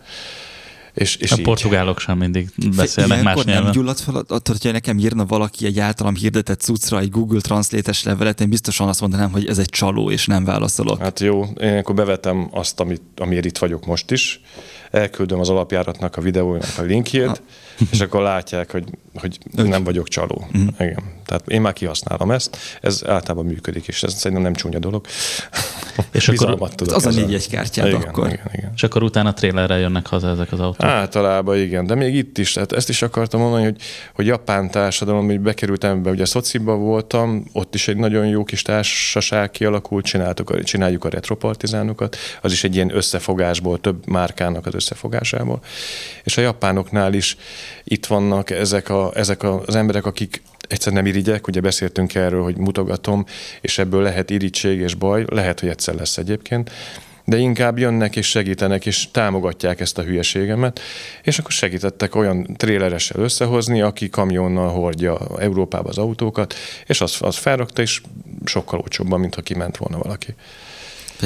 És, 0.95 1.15
és 1.15 1.31
a 1.31 1.37
így. 1.37 1.43
portugálok 1.43 1.99
sem 1.99 2.17
mindig 2.17 2.49
beszélnek 2.75 3.23
más 3.23 3.43
nyelven. 3.43 3.63
nem 3.63 3.71
gyulladt 3.71 3.99
fel, 3.99 4.15
attól, 4.15 4.39
hogyha 4.45 4.71
nekem 4.71 4.97
írna 4.97 5.25
valaki 5.25 5.65
egy 5.65 5.79
általam 5.79 6.15
hirdetett 6.15 6.61
cuccra 6.61 6.99
egy 6.99 7.09
Google 7.09 7.41
Translate-es 7.41 8.03
levelet, 8.03 8.41
én 8.41 8.49
biztosan 8.49 8.87
azt 8.87 9.01
mondanám, 9.01 9.31
hogy 9.31 9.47
ez 9.47 9.57
egy 9.57 9.69
csaló, 9.69 10.11
és 10.11 10.25
nem 10.25 10.45
válaszolok. 10.45 10.99
Hát 11.01 11.19
jó, 11.19 11.43
én 11.43 11.77
akkor 11.77 11.95
bevetem 11.95 12.47
azt, 12.51 12.79
amit, 12.79 13.01
amiért 13.15 13.45
itt 13.45 13.57
vagyok 13.57 13.85
most 13.85 14.11
is, 14.11 14.41
elküldöm 14.91 15.39
az 15.39 15.49
alapjáratnak 15.49 16.15
a 16.15 16.21
videójának 16.21 16.77
a 16.77 16.81
linkjét, 16.81 17.41
és 17.91 17.99
akkor 17.99 18.21
látják, 18.21 18.71
hogy, 18.71 18.83
hogy 19.15 19.39
nem 19.53 19.83
vagyok 19.83 20.07
csaló. 20.07 20.47
Mm. 20.57 20.67
Igen. 20.79 21.03
Tehát 21.25 21.47
én 21.47 21.61
már 21.61 21.73
kihasználom 21.73 22.31
ezt, 22.31 22.57
ez 22.81 23.01
általában 23.07 23.45
működik, 23.45 23.87
és 23.87 24.03
ez 24.03 24.13
szerintem 24.13 24.41
nem 24.41 24.53
csúnya 24.53 24.79
dolog. 24.79 25.05
És 26.11 26.27
akkor 26.27 26.67
az 26.93 27.05
a 27.05 27.09
négy 27.09 27.33
egy 27.33 27.49
kártyát 27.49 27.87
igen, 27.87 28.01
akkor. 28.01 28.27
Igen, 28.27 28.49
igen. 28.53 28.71
És 28.75 28.83
akkor 28.83 29.03
utána 29.03 29.33
trélerrel 29.33 29.79
jönnek 29.79 30.07
haza 30.07 30.29
ezek 30.29 30.51
az 30.51 30.59
autók? 30.59 30.85
Általában 30.85 31.57
igen, 31.57 31.85
de 31.85 31.95
még 31.95 32.15
itt 32.15 32.37
is, 32.37 32.51
tehát 32.51 32.71
ezt 32.71 32.89
is 32.89 33.01
akartam 33.01 33.39
mondani, 33.39 33.63
hogy, 33.63 33.75
hogy 34.13 34.25
japán 34.25 34.71
társadalom, 34.71 35.25
hogy 35.25 35.39
bekerültem 35.39 36.03
be, 36.03 36.09
ugye 36.09 36.25
Szociba 36.25 36.75
voltam, 36.75 37.45
ott 37.51 37.75
is 37.75 37.87
egy 37.87 37.97
nagyon 37.97 38.27
jó 38.27 38.43
kis 38.43 38.61
társaság 38.61 39.51
kialakult, 39.51 40.05
csináltuk, 40.05 40.63
csináljuk 40.63 41.05
a 41.05 41.09
retropartizánokat, 41.09 42.17
az 42.41 42.51
is 42.51 42.63
egy 42.63 42.75
ilyen 42.75 42.95
összefogásból, 42.95 43.79
több 43.79 44.07
márkának 44.07 44.65
az 44.65 44.73
összefogásából. 44.73 45.59
És 46.23 46.37
a 46.37 46.41
japánoknál 46.41 47.13
is 47.13 47.37
itt 47.83 48.05
vannak 48.05 48.49
ezek, 48.49 48.89
a, 48.89 49.11
ezek 49.15 49.43
az 49.43 49.75
emberek, 49.75 50.05
akik 50.05 50.41
egyszer 50.67 50.93
nem 50.93 51.05
irigyek, 51.05 51.47
ugye 51.47 51.61
beszéltünk 51.61 52.15
erről, 52.15 52.43
hogy 52.43 52.57
mutogatom, 52.57 53.25
és 53.61 53.77
ebből 53.77 54.01
lehet 54.01 54.29
irítség 54.29 54.79
és 54.79 54.93
baj, 54.93 55.25
lehet, 55.29 55.59
hogy 55.59 55.69
egyszer 55.69 55.95
lesz 55.95 56.17
egyébként, 56.17 56.71
de 57.25 57.37
inkább 57.37 57.77
jönnek 57.77 58.15
és 58.15 58.27
segítenek, 58.27 58.85
és 58.85 59.11
támogatják 59.11 59.79
ezt 59.79 59.97
a 59.97 60.03
hülyeségemet, 60.03 60.79
és 61.23 61.39
akkor 61.39 61.51
segítettek 61.51 62.15
olyan 62.15 62.55
tréleressel 62.57 63.21
összehozni, 63.21 63.81
aki 63.81 64.09
kamionnal 64.09 64.69
hordja 64.69 65.17
Európába 65.39 65.89
az 65.89 65.97
autókat, 65.97 66.53
és 66.85 67.01
az, 67.01 67.17
az 67.19 67.35
felrakta, 67.35 67.81
és 67.81 68.01
sokkal 68.45 68.79
olcsóbban, 68.79 69.19
mint 69.19 69.35
ha 69.35 69.41
kiment 69.41 69.77
volna 69.77 69.97
valaki. 69.97 70.35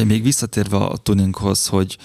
Még 0.06 0.23
visszatérve 0.23 0.78
a 0.78 0.97
tuninghoz, 0.97 1.67
hogy 1.67 1.97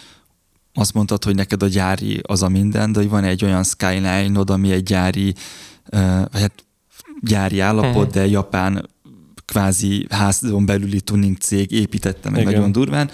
azt 0.74 0.94
mondtad, 0.94 1.24
hogy 1.24 1.34
neked 1.34 1.62
a 1.62 1.68
gyári 1.68 2.20
az 2.22 2.42
a 2.42 2.48
minden, 2.48 2.92
de 2.92 3.02
van 3.02 3.24
egy 3.24 3.44
olyan 3.44 3.64
skyline-od, 3.64 4.50
ami 4.50 4.72
egy 4.72 4.82
gyári, 4.82 5.34
vagy 6.30 6.40
hát 6.40 6.64
gyári 7.24 7.60
állapot, 7.60 7.96
uh-huh. 7.96 8.12
de 8.12 8.26
japán 8.26 8.88
kvázi 9.44 10.06
házon 10.10 10.66
belüli 10.66 11.00
tuning 11.00 11.36
cég 11.36 11.70
építette 11.70 12.30
meg 12.30 12.40
Igen. 12.40 12.52
nagyon 12.52 12.72
durván, 12.72 13.10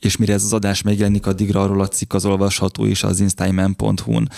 és 0.00 0.16
mire 0.16 0.32
ez 0.32 0.44
az 0.44 0.52
adás 0.52 0.82
megjelenik, 0.82 1.26
addigra 1.26 1.62
arról 1.62 1.80
a 1.80 1.88
cikk 1.88 2.12
az 2.12 2.24
olvasható 2.24 2.84
is 2.84 3.02
az 3.02 3.20
instagram.hu-n. 3.20 4.28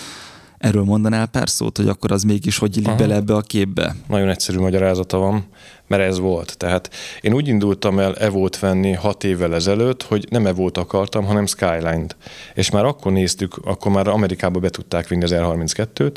Erről 0.57 0.83
mondanál 0.83 1.25
pár 1.25 1.49
szót, 1.49 1.77
hogy 1.77 1.87
akkor 1.87 2.11
az 2.11 2.23
mégis 2.23 2.57
hogy 2.57 2.77
illik 2.77 2.95
bele 2.95 3.15
ebbe 3.15 3.35
a 3.35 3.41
képbe? 3.41 3.95
Nagyon 4.07 4.29
egyszerű 4.29 4.59
magyarázata 4.59 5.17
van, 5.17 5.45
mert 5.87 6.03
ez 6.03 6.19
volt. 6.19 6.57
Tehát 6.57 6.89
én 7.21 7.33
úgy 7.33 7.47
indultam 7.47 7.99
el 7.99 8.15
Evót 8.15 8.59
venni 8.59 8.93
hat 8.93 9.23
évvel 9.23 9.55
ezelőtt, 9.55 10.03
hogy 10.03 10.27
nem 10.29 10.45
Evót 10.45 10.77
akartam, 10.77 11.25
hanem 11.25 11.45
Skyline-t. 11.45 12.15
És 12.53 12.69
már 12.69 12.85
akkor 12.85 13.11
néztük, 13.11 13.57
akkor 13.63 13.91
már 13.91 14.07
Amerikába 14.07 14.59
be 14.59 14.69
tudták 14.69 15.07
vinni 15.07 15.23
az 15.23 15.33
R32-t, 15.33 16.15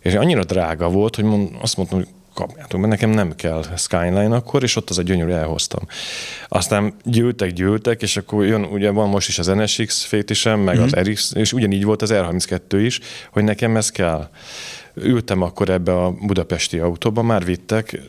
és 0.00 0.14
annyira 0.14 0.44
drága 0.44 0.88
volt, 0.88 1.14
hogy 1.14 1.24
mond, 1.24 1.48
azt 1.60 1.76
mondtam, 1.76 1.98
hogy 1.98 2.08
kapjátok, 2.34 2.80
mert 2.80 2.92
nekem 2.92 3.10
nem 3.10 3.34
kell 3.34 3.62
Skyline 3.76 4.36
akkor, 4.36 4.62
és 4.62 4.76
ott 4.76 4.90
az 4.90 4.98
a 4.98 5.02
gyönyörű 5.02 5.30
elhoztam. 5.30 5.82
Aztán 6.48 6.94
gyűltek, 7.04 7.52
gyűltek, 7.52 8.02
és 8.02 8.16
akkor 8.16 8.44
jön, 8.44 8.64
ugye 8.64 8.90
van 8.90 9.08
most 9.08 9.28
is 9.28 9.38
az 9.38 9.46
NSX 9.46 10.02
fétisem, 10.04 10.60
meg 10.60 10.74
mm-hmm. 10.74 10.84
az 10.84 10.92
mhm. 10.92 11.00
RX, 11.00 11.32
és 11.34 11.52
ugyanígy 11.52 11.84
volt 11.84 12.02
az 12.02 12.10
R32 12.12 12.80
is, 12.84 13.00
hogy 13.30 13.44
nekem 13.44 13.76
ez 13.76 13.90
kell. 13.90 14.28
Ültem 14.94 15.42
akkor 15.42 15.68
ebbe 15.68 15.96
a 16.02 16.10
budapesti 16.10 16.78
autóba, 16.78 17.22
már 17.22 17.44
vittek, 17.44 18.00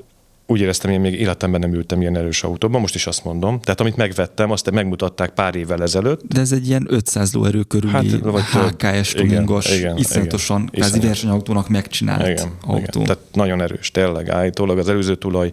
úgy 0.47 0.59
éreztem, 0.59 0.91
én 0.91 0.99
még 0.99 1.19
életemben 1.19 1.59
nem 1.59 1.73
ültem 1.73 2.01
ilyen 2.01 2.17
erős 2.17 2.43
autóban, 2.43 2.81
most 2.81 2.95
is 2.95 3.07
azt 3.07 3.23
mondom. 3.23 3.59
Tehát 3.59 3.79
amit 3.79 3.95
megvettem, 3.95 4.51
azt 4.51 4.71
megmutatták 4.71 5.29
pár 5.29 5.55
évvel 5.55 5.81
ezelőtt. 5.81 6.21
De 6.27 6.39
ez 6.39 6.51
egy 6.51 6.67
ilyen 6.67 6.85
500 6.89 7.33
lóerő 7.33 7.63
körüli 7.63 7.91
hát, 7.91 8.19
vagy 8.19 8.43
HKS 8.43 9.11
tuningos, 9.11 9.81
iszonyatosan 9.95 10.65
kvázi 10.65 10.99
versenyautónak 10.99 11.69
megcsinált 11.69 12.27
igen, 12.27 12.51
autó. 12.61 13.01
Igen. 13.01 13.03
Tehát 13.03 13.23
nagyon 13.33 13.61
erős, 13.61 13.91
tényleg 13.91 14.29
állítólag 14.29 14.77
az 14.77 14.89
előző 14.89 15.15
tulaj 15.15 15.51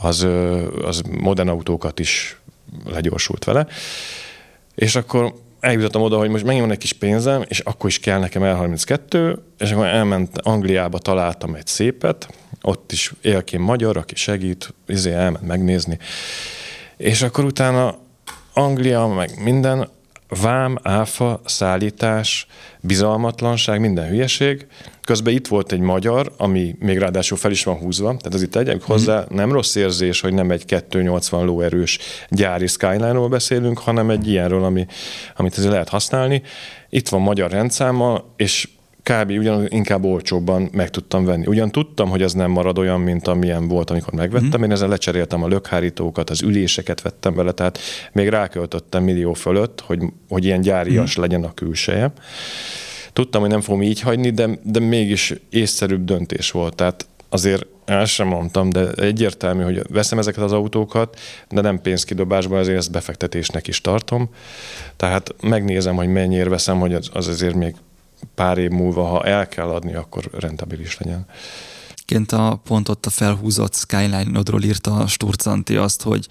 az, 0.00 0.26
az 0.82 1.02
modern 1.20 1.48
autókat 1.48 1.98
is 1.98 2.40
legyorsult 2.84 3.44
vele. 3.44 3.66
És 4.74 4.96
akkor 4.96 5.34
eljutottam 5.60 6.02
oda, 6.02 6.18
hogy 6.18 6.28
most 6.28 6.44
megint 6.44 6.62
van 6.62 6.72
egy 6.72 6.78
kis 6.78 6.92
pénzem, 6.92 7.44
és 7.48 7.58
akkor 7.58 7.90
is 7.90 7.98
kell 8.00 8.18
nekem 8.18 8.42
L32, 8.44 9.36
és 9.58 9.70
akkor 9.70 9.86
elment 9.86 10.38
Angliába, 10.38 10.98
találtam 10.98 11.54
egy 11.54 11.66
szépet, 11.66 12.28
ott 12.62 12.92
is 12.92 13.12
élként 13.20 13.62
magyar, 13.62 13.96
aki 13.96 14.14
segít, 14.14 14.74
izé 14.86 15.12
elment 15.12 15.46
megnézni. 15.46 15.98
És 16.96 17.22
akkor 17.22 17.44
utána 17.44 17.98
Anglia, 18.52 19.06
meg 19.06 19.42
minden, 19.42 19.88
vám, 20.42 20.78
áfa, 20.82 21.40
szállítás, 21.44 22.46
bizalmatlanság, 22.80 23.80
minden 23.80 24.08
hülyeség. 24.08 24.66
Közben 25.02 25.34
itt 25.34 25.46
volt 25.46 25.72
egy 25.72 25.80
magyar, 25.80 26.32
ami 26.36 26.76
még 26.78 26.98
ráadásul 26.98 27.36
fel 27.36 27.50
is 27.50 27.64
van 27.64 27.76
húzva, 27.76 28.06
tehát 28.06 28.34
az 28.34 28.42
itt 28.42 28.56
egyek 28.56 28.82
hozzá 28.82 29.20
mm. 29.20 29.36
nem 29.36 29.52
rossz 29.52 29.74
érzés, 29.74 30.20
hogy 30.20 30.32
nem 30.32 30.50
egy 30.50 30.64
280 30.64 31.44
lóerős 31.44 31.98
gyári 32.28 32.66
Skyline-ról 32.66 33.28
beszélünk, 33.28 33.78
hanem 33.78 34.10
egy 34.10 34.28
ilyenről, 34.28 34.64
ami, 34.64 34.86
amit 35.36 35.58
ezért 35.58 35.72
lehet 35.72 35.88
használni. 35.88 36.42
Itt 36.88 37.08
van 37.08 37.20
magyar 37.20 37.50
rendszámmal, 37.50 38.32
és 38.36 38.68
kb. 39.02 39.30
ugyan 39.30 39.66
inkább 39.68 40.04
olcsóbban 40.04 40.68
meg 40.72 40.90
tudtam 40.90 41.24
venni. 41.24 41.46
Ugyan 41.46 41.70
tudtam, 41.70 42.08
hogy 42.08 42.22
ez 42.22 42.32
nem 42.32 42.50
marad 42.50 42.78
olyan, 42.78 43.00
mint 43.00 43.28
amilyen 43.28 43.68
volt, 43.68 43.90
amikor 43.90 44.12
megvettem. 44.12 44.60
Mm. 44.60 44.64
Én 44.64 44.70
ezzel 44.70 44.88
lecseréltem 44.88 45.42
a 45.42 45.48
lökhárítókat, 45.48 46.30
az 46.30 46.42
üléseket 46.42 47.02
vettem 47.02 47.34
bele, 47.34 47.52
tehát 47.52 47.78
még 48.12 48.28
ráköltöttem 48.28 49.04
millió 49.04 49.32
fölött, 49.32 49.80
hogy, 49.80 50.02
hogy 50.28 50.44
ilyen 50.44 50.60
gyárias 50.60 51.18
mm. 51.18 51.20
legyen 51.20 51.44
a 51.44 51.54
külseje. 51.54 52.12
Tudtam, 53.12 53.40
hogy 53.40 53.50
nem 53.50 53.60
fogom 53.60 53.82
így 53.82 54.00
hagyni, 54.00 54.30
de, 54.30 54.48
de 54.62 54.80
mégis 54.80 55.34
észszerűbb 55.50 56.04
döntés 56.04 56.50
volt. 56.50 56.74
Tehát 56.74 57.06
azért 57.28 57.66
el 57.84 58.04
sem 58.04 58.26
mondtam, 58.26 58.70
de 58.70 58.92
egyértelmű, 58.92 59.62
hogy 59.62 59.82
veszem 59.88 60.18
ezeket 60.18 60.42
az 60.42 60.52
autókat, 60.52 61.18
de 61.48 61.60
nem 61.60 61.80
pénzkidobásban, 61.80 62.58
ezért 62.58 62.78
ezt 62.78 62.90
befektetésnek 62.90 63.66
is 63.66 63.80
tartom. 63.80 64.30
Tehát 64.96 65.34
megnézem, 65.40 65.96
hogy 65.96 66.08
mennyire 66.08 66.48
veszem, 66.48 66.78
hogy 66.78 66.94
az, 66.94 67.10
az 67.12 67.28
azért 67.28 67.54
még 67.54 67.74
pár 68.34 68.58
év 68.58 68.70
múlva, 68.70 69.04
ha 69.04 69.24
el 69.24 69.48
kell 69.48 69.68
adni, 69.68 69.94
akkor 69.94 70.30
rentabilis 70.32 70.98
legyen. 70.98 71.26
Ként 72.04 72.32
a 72.32 72.60
pont 72.64 72.88
ott 72.88 73.06
a 73.06 73.10
felhúzott 73.10 73.74
Skyline-odról 73.74 74.62
írta 74.62 74.96
a 74.96 75.06
Sturcanti 75.06 75.76
azt, 75.76 76.02
hogy, 76.02 76.26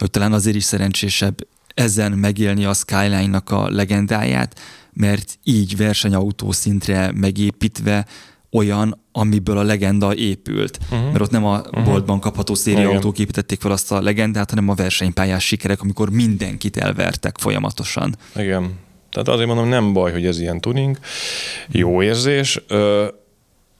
hogy 0.00 0.10
talán 0.10 0.32
azért 0.32 0.56
is 0.56 0.64
szerencsésebb 0.64 1.46
ezen 1.74 2.12
megélni 2.12 2.64
a 2.64 2.72
Skyline-nak 2.72 3.50
a 3.50 3.70
legendáját, 3.70 4.60
mert 4.92 5.38
így 5.42 5.76
versenyautó 5.76 6.52
szintre 6.52 7.12
megépítve 7.14 8.06
olyan, 8.50 9.00
amiből 9.12 9.58
a 9.58 9.62
legenda 9.62 10.14
épült. 10.14 10.78
Uh-huh. 10.82 11.06
Mert 11.06 11.20
ott 11.20 11.30
nem 11.30 11.44
a 11.44 11.58
uh-huh. 11.58 11.84
boltban 11.84 12.20
kapható 12.20 12.54
szériaautók 12.54 13.18
építették 13.18 13.60
fel 13.60 13.70
azt 13.70 13.92
a 13.92 14.00
legendát, 14.00 14.50
hanem 14.50 14.68
a 14.68 14.74
versenypályás 14.74 15.46
sikerek, 15.46 15.80
amikor 15.80 16.10
mindenkit 16.10 16.76
elvertek 16.76 17.38
folyamatosan. 17.38 18.16
Igen. 18.36 18.82
Tehát 19.14 19.28
azért 19.28 19.48
mondom, 19.48 19.68
nem 19.68 19.92
baj, 19.92 20.12
hogy 20.12 20.26
ez 20.26 20.40
ilyen 20.40 20.60
tuning, 20.60 20.98
jó 21.68 22.02
érzés. 22.02 22.60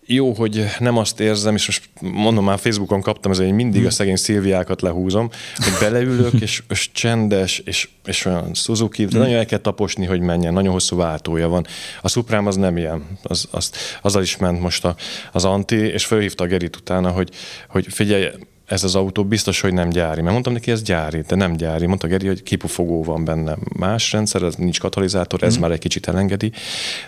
Jó, 0.07 0.33
hogy 0.33 0.65
nem 0.79 0.97
azt 0.97 1.21
érzem, 1.21 1.55
és 1.55 1.67
most 1.67 1.91
mondom, 2.01 2.45
már 2.45 2.59
Facebookon 2.59 3.01
kaptam, 3.01 3.33
ezért 3.33 3.49
hogy 3.49 3.57
mindig 3.57 3.87
a 3.87 3.91
szegény 3.91 4.17
Szilviákat 4.17 4.83
lehúzom, 4.83 5.31
hogy 5.57 5.73
beleülök, 5.81 6.33
és, 6.41 6.63
és 6.69 6.93
csendes, 6.93 7.59
és, 7.59 7.89
és 8.05 8.25
olyan 8.25 8.55
Suzuki, 8.55 9.05
de 9.05 9.19
nagyon 9.19 9.35
el 9.35 9.47
kell 9.47 9.59
taposni, 9.59 10.05
hogy 10.07 10.21
menjen, 10.21 10.53
nagyon 10.53 10.73
hosszú 10.73 10.97
váltója 10.97 11.49
van. 11.49 11.67
A 12.03 12.09
Supreme 12.09 12.49
az 12.49 12.57
nem 12.57 12.77
ilyen, 12.77 13.19
az, 13.23 13.49
az, 13.51 13.71
azzal 14.03 14.23
is 14.23 14.37
ment 14.37 14.61
most 14.61 14.85
a, 14.85 14.97
az 15.33 15.45
Anti, 15.45 15.77
és 15.77 16.05
fölhívta 16.05 16.45
a 16.45 16.47
Gerit 16.47 16.77
utána, 16.77 17.11
hogy, 17.11 17.31
hogy 17.69 17.87
figyelj, 17.91 18.27
ez 18.75 18.85
az 18.85 18.95
autó 18.95 19.25
biztos, 19.25 19.61
hogy 19.61 19.73
nem 19.73 19.89
gyári. 19.89 20.21
Mert 20.21 20.33
mondtam 20.33 20.53
neki, 20.53 20.71
ez 20.71 20.83
gyári, 20.83 21.21
de 21.21 21.35
nem 21.35 21.57
gyári. 21.57 21.87
Mondta 21.87 22.07
Geri, 22.07 22.27
hogy 22.27 22.43
kipufogó 22.43 23.03
van 23.03 23.25
benne. 23.25 23.57
Más 23.77 24.13
rendszer, 24.13 24.43
ez 24.43 24.55
nincs 24.55 24.81
katalizátor, 24.81 25.43
ez 25.43 25.57
mm. 25.57 25.61
már 25.61 25.71
egy 25.71 25.79
kicsit 25.79 26.09
elengedi. 26.09 26.53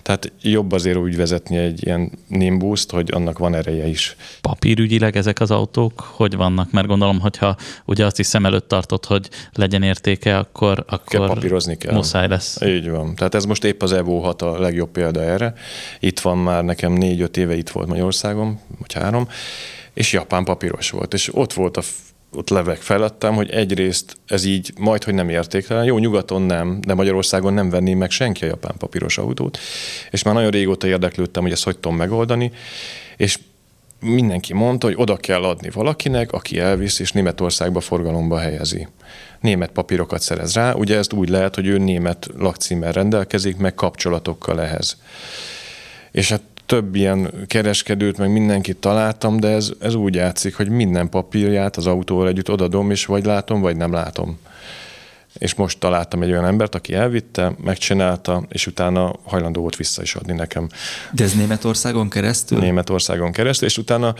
Tehát 0.02 0.32
jobb 0.42 0.72
azért 0.72 0.96
úgy 0.96 1.16
vezetni 1.16 1.56
egy 1.56 1.86
ilyen 1.86 2.10
nimbuszt, 2.28 2.90
hogy 2.90 3.10
annak 3.12 3.38
van 3.38 3.54
ereje 3.54 3.86
is. 3.86 4.16
Papírügyileg 4.40 5.16
ezek 5.16 5.40
az 5.40 5.50
autók 5.50 6.00
hogy 6.00 6.36
vannak? 6.36 6.70
Mert 6.70 6.86
gondolom, 6.86 7.20
hogyha 7.20 7.56
ugye 7.84 8.04
azt 8.04 8.18
is 8.18 8.26
szem 8.26 8.46
előtt 8.46 8.68
tartott, 8.68 9.06
hogy 9.06 9.28
legyen 9.52 9.82
értéke, 9.82 10.38
akkor, 10.38 10.84
akkor 10.86 11.04
kell 11.06 11.26
papírozni 11.26 11.76
kell. 11.76 11.94
muszáj 11.94 12.28
lesz. 12.28 12.60
Így 12.60 12.90
van. 12.90 13.14
Tehát 13.14 13.34
ez 13.34 13.44
most 13.44 13.64
épp 13.64 13.82
az 13.82 13.92
Evo 13.92 14.20
6 14.20 14.42
a 14.42 14.58
legjobb 14.60 14.90
példa 14.90 15.20
erre. 15.20 15.54
Itt 16.00 16.20
van 16.20 16.38
már 16.38 16.64
nekem 16.64 16.92
négy-öt 16.92 17.36
éve 17.36 17.56
itt 17.56 17.68
volt 17.68 17.88
Magyarországon, 17.88 18.58
vagy 18.78 18.92
három, 18.92 19.28
és 19.96 20.12
japán 20.12 20.44
papíros 20.44 20.90
volt. 20.90 21.14
És 21.14 21.34
ott 21.34 21.52
volt 21.52 21.76
a 21.76 21.82
ott 22.32 22.48
levek 22.48 22.76
felettem, 22.76 23.34
hogy 23.34 23.50
egyrészt 23.50 24.16
ez 24.26 24.44
így 24.44 24.72
majd, 24.78 25.04
hogy 25.04 25.14
nem 25.14 25.28
értéktelen. 25.28 25.84
Jó, 25.84 25.98
nyugaton 25.98 26.42
nem, 26.42 26.80
de 26.80 26.94
Magyarországon 26.94 27.54
nem 27.54 27.70
venné 27.70 27.94
meg 27.94 28.10
senki 28.10 28.44
a 28.44 28.46
japán 28.46 28.74
papíros 28.78 29.18
autót. 29.18 29.58
És 30.10 30.22
már 30.22 30.34
nagyon 30.34 30.50
régóta 30.50 30.86
érdeklődtem, 30.86 31.42
hogy 31.42 31.52
ezt 31.52 31.64
hogy 31.64 31.78
tudom 31.78 31.96
megoldani. 31.96 32.52
És 33.16 33.38
mindenki 34.00 34.52
mondta, 34.52 34.86
hogy 34.86 34.96
oda 34.98 35.16
kell 35.16 35.44
adni 35.44 35.70
valakinek, 35.70 36.32
aki 36.32 36.58
elvisz, 36.58 36.98
és 36.98 37.12
Németországba 37.12 37.80
forgalomba 37.80 38.38
helyezi. 38.38 38.88
Német 39.40 39.70
papírokat 39.70 40.20
szerez 40.20 40.54
rá. 40.54 40.72
Ugye 40.72 40.96
ezt 40.96 41.12
úgy 41.12 41.28
lehet, 41.28 41.54
hogy 41.54 41.66
ő 41.66 41.78
német 41.78 42.28
lakcímmel 42.38 42.92
rendelkezik, 42.92 43.56
meg 43.56 43.74
kapcsolatokkal 43.74 44.62
ehhez. 44.62 44.96
És 46.10 46.28
hát 46.28 46.42
több 46.66 46.94
ilyen 46.94 47.30
kereskedőt, 47.46 48.18
meg 48.18 48.32
mindenkit 48.32 48.76
találtam, 48.76 49.40
de 49.40 49.48
ez, 49.48 49.70
ez 49.80 49.94
úgy 49.94 50.14
játszik, 50.14 50.56
hogy 50.56 50.68
minden 50.68 51.08
papírját 51.08 51.76
az 51.76 51.86
autóval 51.86 52.28
együtt 52.28 52.50
odadom, 52.50 52.90
és 52.90 53.06
vagy 53.06 53.24
látom, 53.24 53.60
vagy 53.60 53.76
nem 53.76 53.92
látom. 53.92 54.38
És 55.38 55.54
most 55.54 55.78
találtam 55.78 56.22
egy 56.22 56.30
olyan 56.30 56.44
embert, 56.44 56.74
aki 56.74 56.94
elvitte, 56.94 57.52
megcsinálta, 57.64 58.42
és 58.48 58.66
utána 58.66 59.12
hajlandó 59.24 59.60
volt 59.60 59.76
vissza 59.76 60.02
is 60.02 60.14
adni 60.14 60.32
nekem. 60.32 60.68
De 61.12 61.24
ez 61.24 61.34
Németországon 61.34 62.08
keresztül? 62.08 62.58
Németországon 62.58 63.32
keresztül, 63.32 63.68
és 63.68 63.78
utána, 63.78 64.14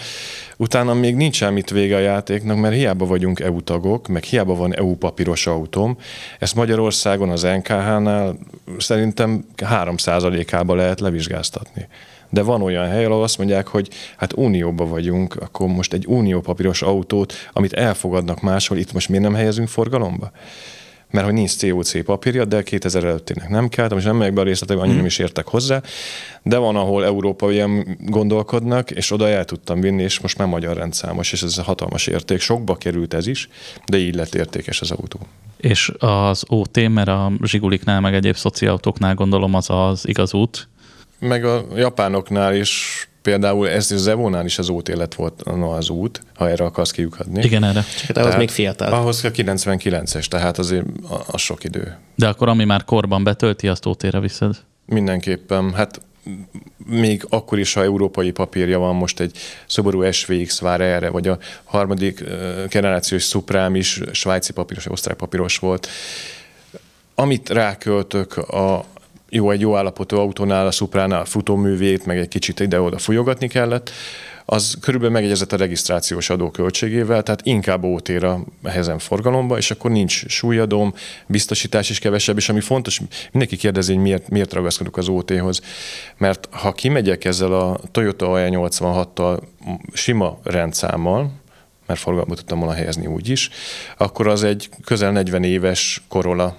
utána 0.56 0.94
még 0.94 1.16
nincs 1.16 1.36
semmit 1.36 1.70
vége 1.70 1.96
a 1.96 2.00
játéknak, 2.00 2.56
mert 2.56 2.74
hiába 2.74 3.06
vagyunk 3.06 3.40
EU 3.40 3.62
tagok, 3.62 4.08
meg 4.08 4.22
hiába 4.22 4.54
van 4.54 4.74
EU 4.74 4.96
papíros 4.96 5.46
autóm. 5.46 5.98
Ezt 6.38 6.54
Magyarországon 6.54 7.30
az 7.30 7.42
NKH-nál 7.42 8.38
szerintem 8.78 9.44
3%-ába 9.56 10.74
lehet 10.74 11.00
levizsgáztatni 11.00 11.88
de 12.30 12.42
van 12.42 12.62
olyan 12.62 12.88
hely, 12.88 13.04
ahol 13.04 13.22
azt 13.22 13.38
mondják, 13.38 13.66
hogy 13.66 13.88
hát 14.16 14.32
unióba 14.32 14.86
vagyunk, 14.86 15.36
akkor 15.36 15.66
most 15.68 15.92
egy 15.92 16.06
unió 16.06 16.40
papíros 16.40 16.82
autót, 16.82 17.32
amit 17.52 17.72
elfogadnak 17.72 18.40
máshol, 18.40 18.78
itt 18.78 18.92
most 18.92 19.08
miért 19.08 19.24
nem 19.24 19.34
helyezünk 19.34 19.68
forgalomba? 19.68 20.30
mert 21.10 21.26
hogy 21.26 21.34
nincs 21.34 21.58
COC 21.58 22.04
papírja, 22.04 22.44
de 22.44 22.62
2000 22.62 23.04
előttének 23.04 23.48
nem 23.48 23.68
kell, 23.68 23.88
most 23.90 24.06
nem 24.06 24.16
megyek 24.16 24.34
be 24.34 24.40
a 24.40 24.44
részletekbe, 24.44 24.82
annyira 24.82 24.96
nem 24.96 25.06
is 25.06 25.18
értek 25.18 25.46
hozzá, 25.46 25.82
de 26.42 26.56
van, 26.56 26.76
ahol 26.76 27.52
ilyen 27.52 27.98
gondolkodnak, 28.00 28.90
és 28.90 29.10
oda 29.10 29.28
el 29.28 29.44
tudtam 29.44 29.80
vinni, 29.80 30.02
és 30.02 30.20
most 30.20 30.38
már 30.38 30.48
magyar 30.48 30.76
rendszámos, 30.76 31.32
és 31.32 31.42
ez 31.42 31.58
a 31.58 31.62
hatalmas 31.62 32.06
érték. 32.06 32.40
Sokba 32.40 32.76
került 32.76 33.14
ez 33.14 33.26
is, 33.26 33.48
de 33.86 33.98
így 33.98 34.14
lett 34.14 34.34
értékes 34.34 34.80
az 34.80 34.90
autó. 34.90 35.18
És 35.56 35.92
az 35.98 36.44
OT, 36.48 36.88
mert 36.88 37.08
a 37.08 37.32
Zsiguliknál, 37.42 38.00
meg 38.00 38.14
egyéb 38.14 38.36
szociautóknál 38.36 39.14
gondolom 39.14 39.54
az 39.54 39.70
az 39.70 40.08
igaz 40.08 40.34
út, 40.34 40.68
meg 41.18 41.44
a 41.44 41.64
japánoknál 41.74 42.54
is 42.54 43.08
például 43.26 43.68
ez 43.68 43.90
az 43.90 44.06
Evónál 44.06 44.44
is 44.44 44.58
az 44.58 44.68
út 44.68 44.88
élet 44.88 45.14
volt 45.14 45.44
no, 45.44 45.70
az 45.70 45.88
út, 45.88 46.22
ha 46.34 46.48
erre 46.48 46.64
akarsz 46.64 46.90
kiukadni. 46.90 47.44
Igen, 47.44 47.64
erre. 47.64 47.84
Csak 48.06 48.16
ahhoz 48.16 48.36
még 48.36 48.48
fiatal. 48.48 48.92
Ahhoz 48.92 49.24
a 49.24 49.30
99-es, 49.30 50.26
tehát 50.26 50.58
azért 50.58 50.84
az 51.26 51.40
sok 51.40 51.64
idő. 51.64 51.96
De 52.14 52.28
akkor 52.28 52.48
ami 52.48 52.64
már 52.64 52.84
korban 52.84 53.24
betölti, 53.24 53.68
azt 53.68 53.86
ótére 53.86 54.20
viszed? 54.20 54.56
Mindenképpen. 54.84 55.72
Hát 55.72 56.00
még 56.86 57.26
akkor 57.28 57.58
is, 57.58 57.72
ha 57.72 57.82
európai 57.82 58.30
papírja 58.30 58.78
van, 58.78 58.94
most 58.94 59.20
egy 59.20 59.38
Subaru 59.66 60.12
SVX 60.12 60.60
vár 60.60 60.80
erre, 60.80 61.08
vagy 61.08 61.28
a 61.28 61.38
harmadik 61.64 62.24
generációs 62.68 63.24
Suprám 63.24 63.74
is 63.74 64.00
svájci 64.12 64.52
papíros, 64.52 64.90
osztrák 64.90 65.16
papíros 65.16 65.58
volt. 65.58 65.88
Amit 67.14 67.48
ráköltök 67.48 68.36
a, 68.36 68.84
jó, 69.28 69.50
egy 69.50 69.60
jó 69.60 69.76
állapotú 69.76 70.16
autónál, 70.16 70.66
a 70.66 70.70
Supránál 70.70 71.20
a 71.20 71.24
futóművét, 71.24 72.06
meg 72.06 72.18
egy 72.18 72.28
kicsit 72.28 72.60
ide-oda 72.60 72.98
fújogatni 72.98 73.48
kellett, 73.48 73.90
az 74.48 74.76
körülbelül 74.80 75.14
megegyezett 75.14 75.52
a 75.52 75.56
regisztrációs 75.56 76.30
adó 76.30 76.50
költségével, 76.50 77.22
tehát 77.22 77.40
inkább 77.44 77.84
ótéra 77.84 78.44
helyezen 78.64 78.98
forgalomba, 78.98 79.56
és 79.56 79.70
akkor 79.70 79.90
nincs 79.90 80.26
súlyadóm, 80.26 80.94
biztosítás 81.26 81.90
is 81.90 81.98
kevesebb, 81.98 82.36
és 82.36 82.48
ami 82.48 82.60
fontos, 82.60 83.00
mindenki 83.30 83.56
kérdezi, 83.56 83.92
hogy 83.92 84.02
miért, 84.02 84.28
miért 84.28 84.52
ragaszkodok 84.52 84.96
az 84.96 85.08
OT-hoz, 85.08 85.60
mert 86.16 86.48
ha 86.50 86.72
kimegyek 86.72 87.24
ezzel 87.24 87.52
a 87.52 87.80
Toyota 87.90 88.26
AE86-tal 88.30 89.40
sima 89.92 90.38
rendszámmal, 90.42 91.30
mert 91.86 92.00
forgalomba 92.00 92.34
tudtam 92.34 92.58
volna 92.58 92.74
helyezni 92.74 93.06
úgy 93.06 93.28
is, 93.28 93.50
akkor 93.96 94.26
az 94.26 94.44
egy 94.44 94.68
közel 94.84 95.12
40 95.12 95.44
éves 95.44 96.02
Corolla 96.08 96.56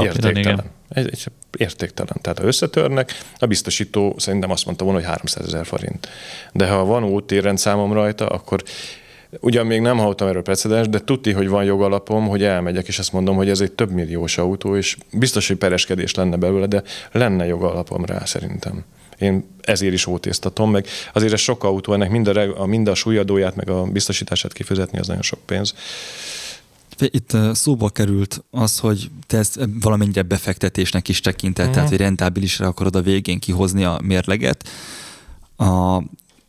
értéktelen. 0.00 0.36
Igen. 0.36 0.64
Egy, 0.88 1.08
egy 1.10 1.26
értéktelen. 1.58 2.16
Tehát 2.20 2.38
ha 2.38 2.44
összetörnek, 2.44 3.22
a 3.38 3.46
biztosító 3.46 4.14
szerintem 4.18 4.50
azt 4.50 4.64
mondta 4.64 4.84
volna, 4.84 4.98
hogy 4.98 5.08
300 5.08 5.46
ezer 5.46 5.66
forint. 5.66 6.08
De 6.52 6.68
ha 6.68 6.84
van 6.84 7.04
úttérrend 7.04 7.58
számom 7.58 7.92
rajta, 7.92 8.26
akkor 8.26 8.62
Ugyan 9.40 9.66
még 9.66 9.80
nem 9.80 9.98
hallottam 9.98 10.28
erről 10.28 10.42
precedens, 10.42 10.88
de 10.88 10.98
tudti, 10.98 11.32
hogy 11.32 11.48
van 11.48 11.64
jogalapom, 11.64 12.28
hogy 12.28 12.42
elmegyek, 12.42 12.88
és 12.88 12.98
azt 12.98 13.12
mondom, 13.12 13.36
hogy 13.36 13.48
ez 13.48 13.60
egy 13.60 13.72
több 13.72 13.90
milliós 13.90 14.38
autó, 14.38 14.76
és 14.76 14.96
biztos, 15.12 15.48
hogy 15.48 15.56
pereskedés 15.56 16.14
lenne 16.14 16.36
belőle, 16.36 16.66
de 16.66 16.82
lenne 17.12 17.46
jogalapom 17.46 18.04
rá 18.04 18.24
szerintem. 18.24 18.84
Én 19.18 19.56
ezért 19.60 19.92
is 19.92 20.06
ótéztatom, 20.06 20.70
meg 20.70 20.86
azért 21.12 21.32
ez 21.32 21.40
sok 21.40 21.64
autó, 21.64 21.92
ennek 21.92 22.10
mind 22.10 22.26
a, 22.26 22.66
mind 22.66 22.88
a 22.88 22.94
súlyadóját, 22.94 23.56
meg 23.56 23.68
a 23.68 23.82
biztosítását 23.82 24.52
kifizetni, 24.52 24.98
az 24.98 25.06
nagyon 25.06 25.22
sok 25.22 25.40
pénz. 25.46 25.74
Itt 26.98 27.36
szóba 27.52 27.88
került 27.88 28.44
az, 28.50 28.78
hogy 28.78 29.10
te 29.26 29.38
ezt 29.38 29.68
valamennyire 29.80 30.22
befektetésnek 30.22 31.08
is 31.08 31.20
tekinted, 31.20 31.58
uh-huh. 31.60 31.74
tehát 31.74 31.88
hogy 31.88 31.98
rentábilisra 31.98 32.66
akarod 32.66 32.96
a 32.96 33.02
végén 33.02 33.38
kihozni 33.38 33.84
a 33.84 34.00
mérleget. 34.04 34.68
A, 35.56 35.98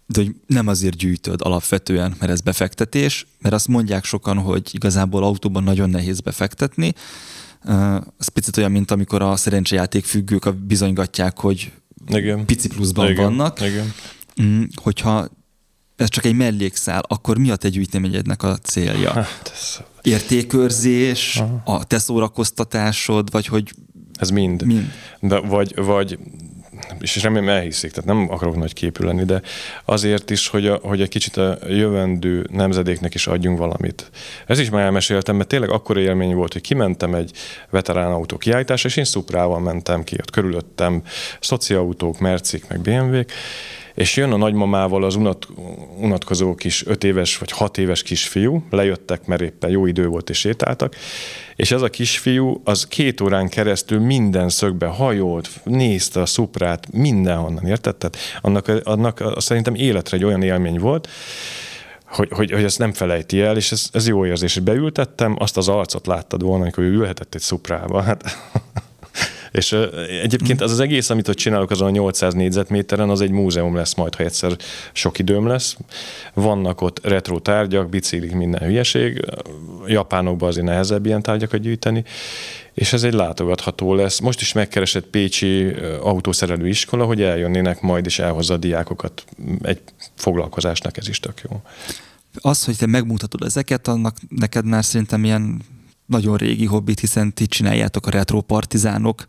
de 0.05 0.21
hogy 0.21 0.35
nem 0.47 0.67
azért 0.67 0.95
gyűjtöd 0.95 1.39
alapvetően, 1.41 2.15
mert 2.19 2.31
ez 2.31 2.41
befektetés, 2.41 3.27
mert 3.41 3.55
azt 3.55 3.67
mondják 3.67 4.05
sokan, 4.05 4.37
hogy 4.37 4.69
igazából 4.71 5.23
autóban 5.23 5.63
nagyon 5.63 5.89
nehéz 5.89 6.19
befektetni. 6.19 6.93
Ez 8.19 8.27
picit 8.33 8.57
olyan, 8.57 8.71
mint 8.71 8.91
amikor 8.91 9.21
a 9.21 9.35
szerencsejáték 9.35 10.05
függők 10.05 10.55
bizonygatják, 10.55 11.39
hogy 11.39 11.71
Igen. 12.07 12.45
pici 12.45 12.67
pluszban 12.67 13.09
Igen. 13.09 13.23
vannak. 13.23 13.61
Igen. 13.61 13.93
Mm, 14.41 14.63
hogyha 14.75 15.27
ez 15.95 16.09
csak 16.09 16.25
egy 16.25 16.35
mellékszál, 16.35 17.03
akkor 17.07 17.37
mi 17.37 17.51
a 17.51 17.55
te 17.55 17.69
gyűjteményednek 17.69 18.43
a 18.43 18.57
célja? 18.57 19.13
Hát 19.13 19.51
ez... 19.53 19.79
Értékörzés, 20.03 21.35
Aha. 21.35 21.77
a 21.77 21.83
te 21.83 21.97
szórakoztatásod, 21.97 23.31
vagy 23.31 23.45
hogy... 23.45 23.71
Ez 24.13 24.29
mind. 24.29 24.65
mind. 24.65 24.91
De 25.19 25.39
vagy, 25.39 25.75
vagy 25.75 26.17
és 26.99 27.23
remélem 27.23 27.49
elhiszik, 27.49 27.91
tehát 27.91 28.09
nem 28.09 28.31
akarok 28.31 28.55
nagy 28.55 28.73
képű 28.73 29.05
lenni, 29.05 29.23
de 29.23 29.41
azért 29.85 30.29
is, 30.29 30.47
hogy, 30.47 30.67
a, 30.67 30.79
hogy 30.81 31.01
egy 31.01 31.09
kicsit 31.09 31.37
a 31.37 31.57
jövendő 31.67 32.47
nemzedéknek 32.51 33.13
is 33.13 33.27
adjunk 33.27 33.57
valamit. 33.57 34.09
Ez 34.47 34.59
is 34.59 34.69
már 34.69 34.83
elmeséltem, 34.83 35.35
mert 35.35 35.47
tényleg 35.47 35.69
akkor 35.69 35.97
élmény 35.97 36.35
volt, 36.35 36.53
hogy 36.53 36.61
kimentem 36.61 37.13
egy 37.13 37.31
veterán 37.69 38.11
autó 38.11 38.37
kiállításra, 38.37 38.89
és 38.89 38.97
én 38.97 39.03
szuprával 39.03 39.59
mentem 39.59 40.03
ki, 40.03 40.15
ott 40.19 40.29
körülöttem 40.29 41.01
szociautók, 41.39 42.19
mercik, 42.19 42.67
meg 42.67 42.79
BMW-k, 42.79 43.31
és 43.93 44.15
jön 44.15 44.31
a 44.31 44.37
nagymamával 44.37 45.03
az 45.03 45.15
unat, 45.15 45.47
unatkozó 45.99 46.55
kis 46.55 46.85
öt 46.85 47.03
éves 47.03 47.37
vagy 47.37 47.51
hat 47.51 47.77
éves 47.77 48.03
kisfiú, 48.03 48.63
lejöttek, 48.69 49.25
mert 49.25 49.41
éppen 49.41 49.69
jó 49.69 49.85
idő 49.85 50.07
volt 50.07 50.29
és 50.29 50.37
sétáltak, 50.37 50.95
és 51.55 51.71
ez 51.71 51.81
a 51.81 51.89
kisfiú 51.89 52.61
az 52.63 52.87
két 52.87 53.21
órán 53.21 53.49
keresztül 53.49 53.99
minden 53.99 54.49
szögbe 54.49 54.85
hajolt, 54.85 55.49
nézte 55.63 56.21
a 56.21 56.25
szuprát 56.25 56.91
mindenhonnan, 56.91 57.65
érted? 57.65 57.95
Tehát 57.95 58.17
annak, 58.41 58.67
annak 58.83 59.23
szerintem 59.37 59.75
életre 59.75 60.17
egy 60.17 60.23
olyan 60.23 60.41
élmény 60.41 60.79
volt, 60.79 61.07
hogy, 62.05 62.29
hogy, 62.31 62.51
hogy 62.51 62.63
ezt 62.63 62.79
nem 62.79 62.93
felejti 62.93 63.41
el, 63.41 63.55
és 63.55 63.71
ez, 63.71 63.89
ez 63.91 64.07
jó 64.07 64.25
érzés. 64.25 64.59
Beültettem, 64.59 65.35
azt 65.39 65.57
az 65.57 65.67
arcot 65.67 66.07
láttad 66.07 66.41
volna, 66.41 66.63
amikor 66.63 66.83
ő 66.83 66.91
ülhetett 66.91 67.35
egy 67.35 67.41
szuprába. 67.41 68.01
Hát 68.01 68.37
és 69.53 69.75
egyébként 70.21 70.61
az 70.61 70.71
az 70.71 70.79
egész, 70.79 71.09
amit 71.09 71.27
ott 71.27 71.35
csinálok 71.35 71.71
azon 71.71 71.87
a 71.87 71.91
800 71.91 72.33
négyzetméteren, 72.33 73.09
az 73.09 73.21
egy 73.21 73.31
múzeum 73.31 73.75
lesz 73.75 73.93
majd, 73.93 74.15
ha 74.15 74.23
egyszer 74.23 74.57
sok 74.93 75.19
időm 75.19 75.47
lesz. 75.47 75.77
Vannak 76.33 76.81
ott 76.81 77.05
retro 77.05 77.39
tárgyak, 77.39 77.89
biciklik, 77.89 78.35
minden 78.35 78.61
hülyeség. 78.61 79.25
Japánokban 79.87 80.49
azért 80.49 80.65
nehezebb 80.65 81.05
ilyen 81.05 81.21
tárgyakat 81.21 81.59
gyűjteni, 81.59 82.03
és 82.73 82.93
ez 82.93 83.03
egy 83.03 83.13
látogatható 83.13 83.93
lesz. 83.93 84.19
Most 84.19 84.41
is 84.41 84.53
megkeresett 84.53 85.05
Pécsi 85.05 85.73
autószerelő 86.01 86.67
iskola, 86.67 87.05
hogy 87.05 87.21
eljönnének 87.21 87.81
majd, 87.81 88.05
és 88.05 88.19
elhozza 88.19 88.53
a 88.53 88.57
diákokat 88.57 89.25
egy 89.61 89.79
foglalkozásnak, 90.15 90.97
ez 90.97 91.07
is 91.07 91.19
tök 91.19 91.41
jó. 91.49 91.61
Az, 92.41 92.65
hogy 92.65 92.77
te 92.77 92.85
megmutatod 92.85 93.43
ezeket, 93.43 93.87
annak 93.87 94.15
neked 94.29 94.65
már 94.65 94.85
szerintem 94.85 95.23
ilyen 95.23 95.61
nagyon 96.05 96.37
régi 96.37 96.65
hobbit, 96.65 96.99
hiszen 96.99 97.33
ti 97.33 97.47
csináljátok 97.47 98.07
a 98.07 98.09
Retro 98.09 98.41
Partizánok 98.41 99.25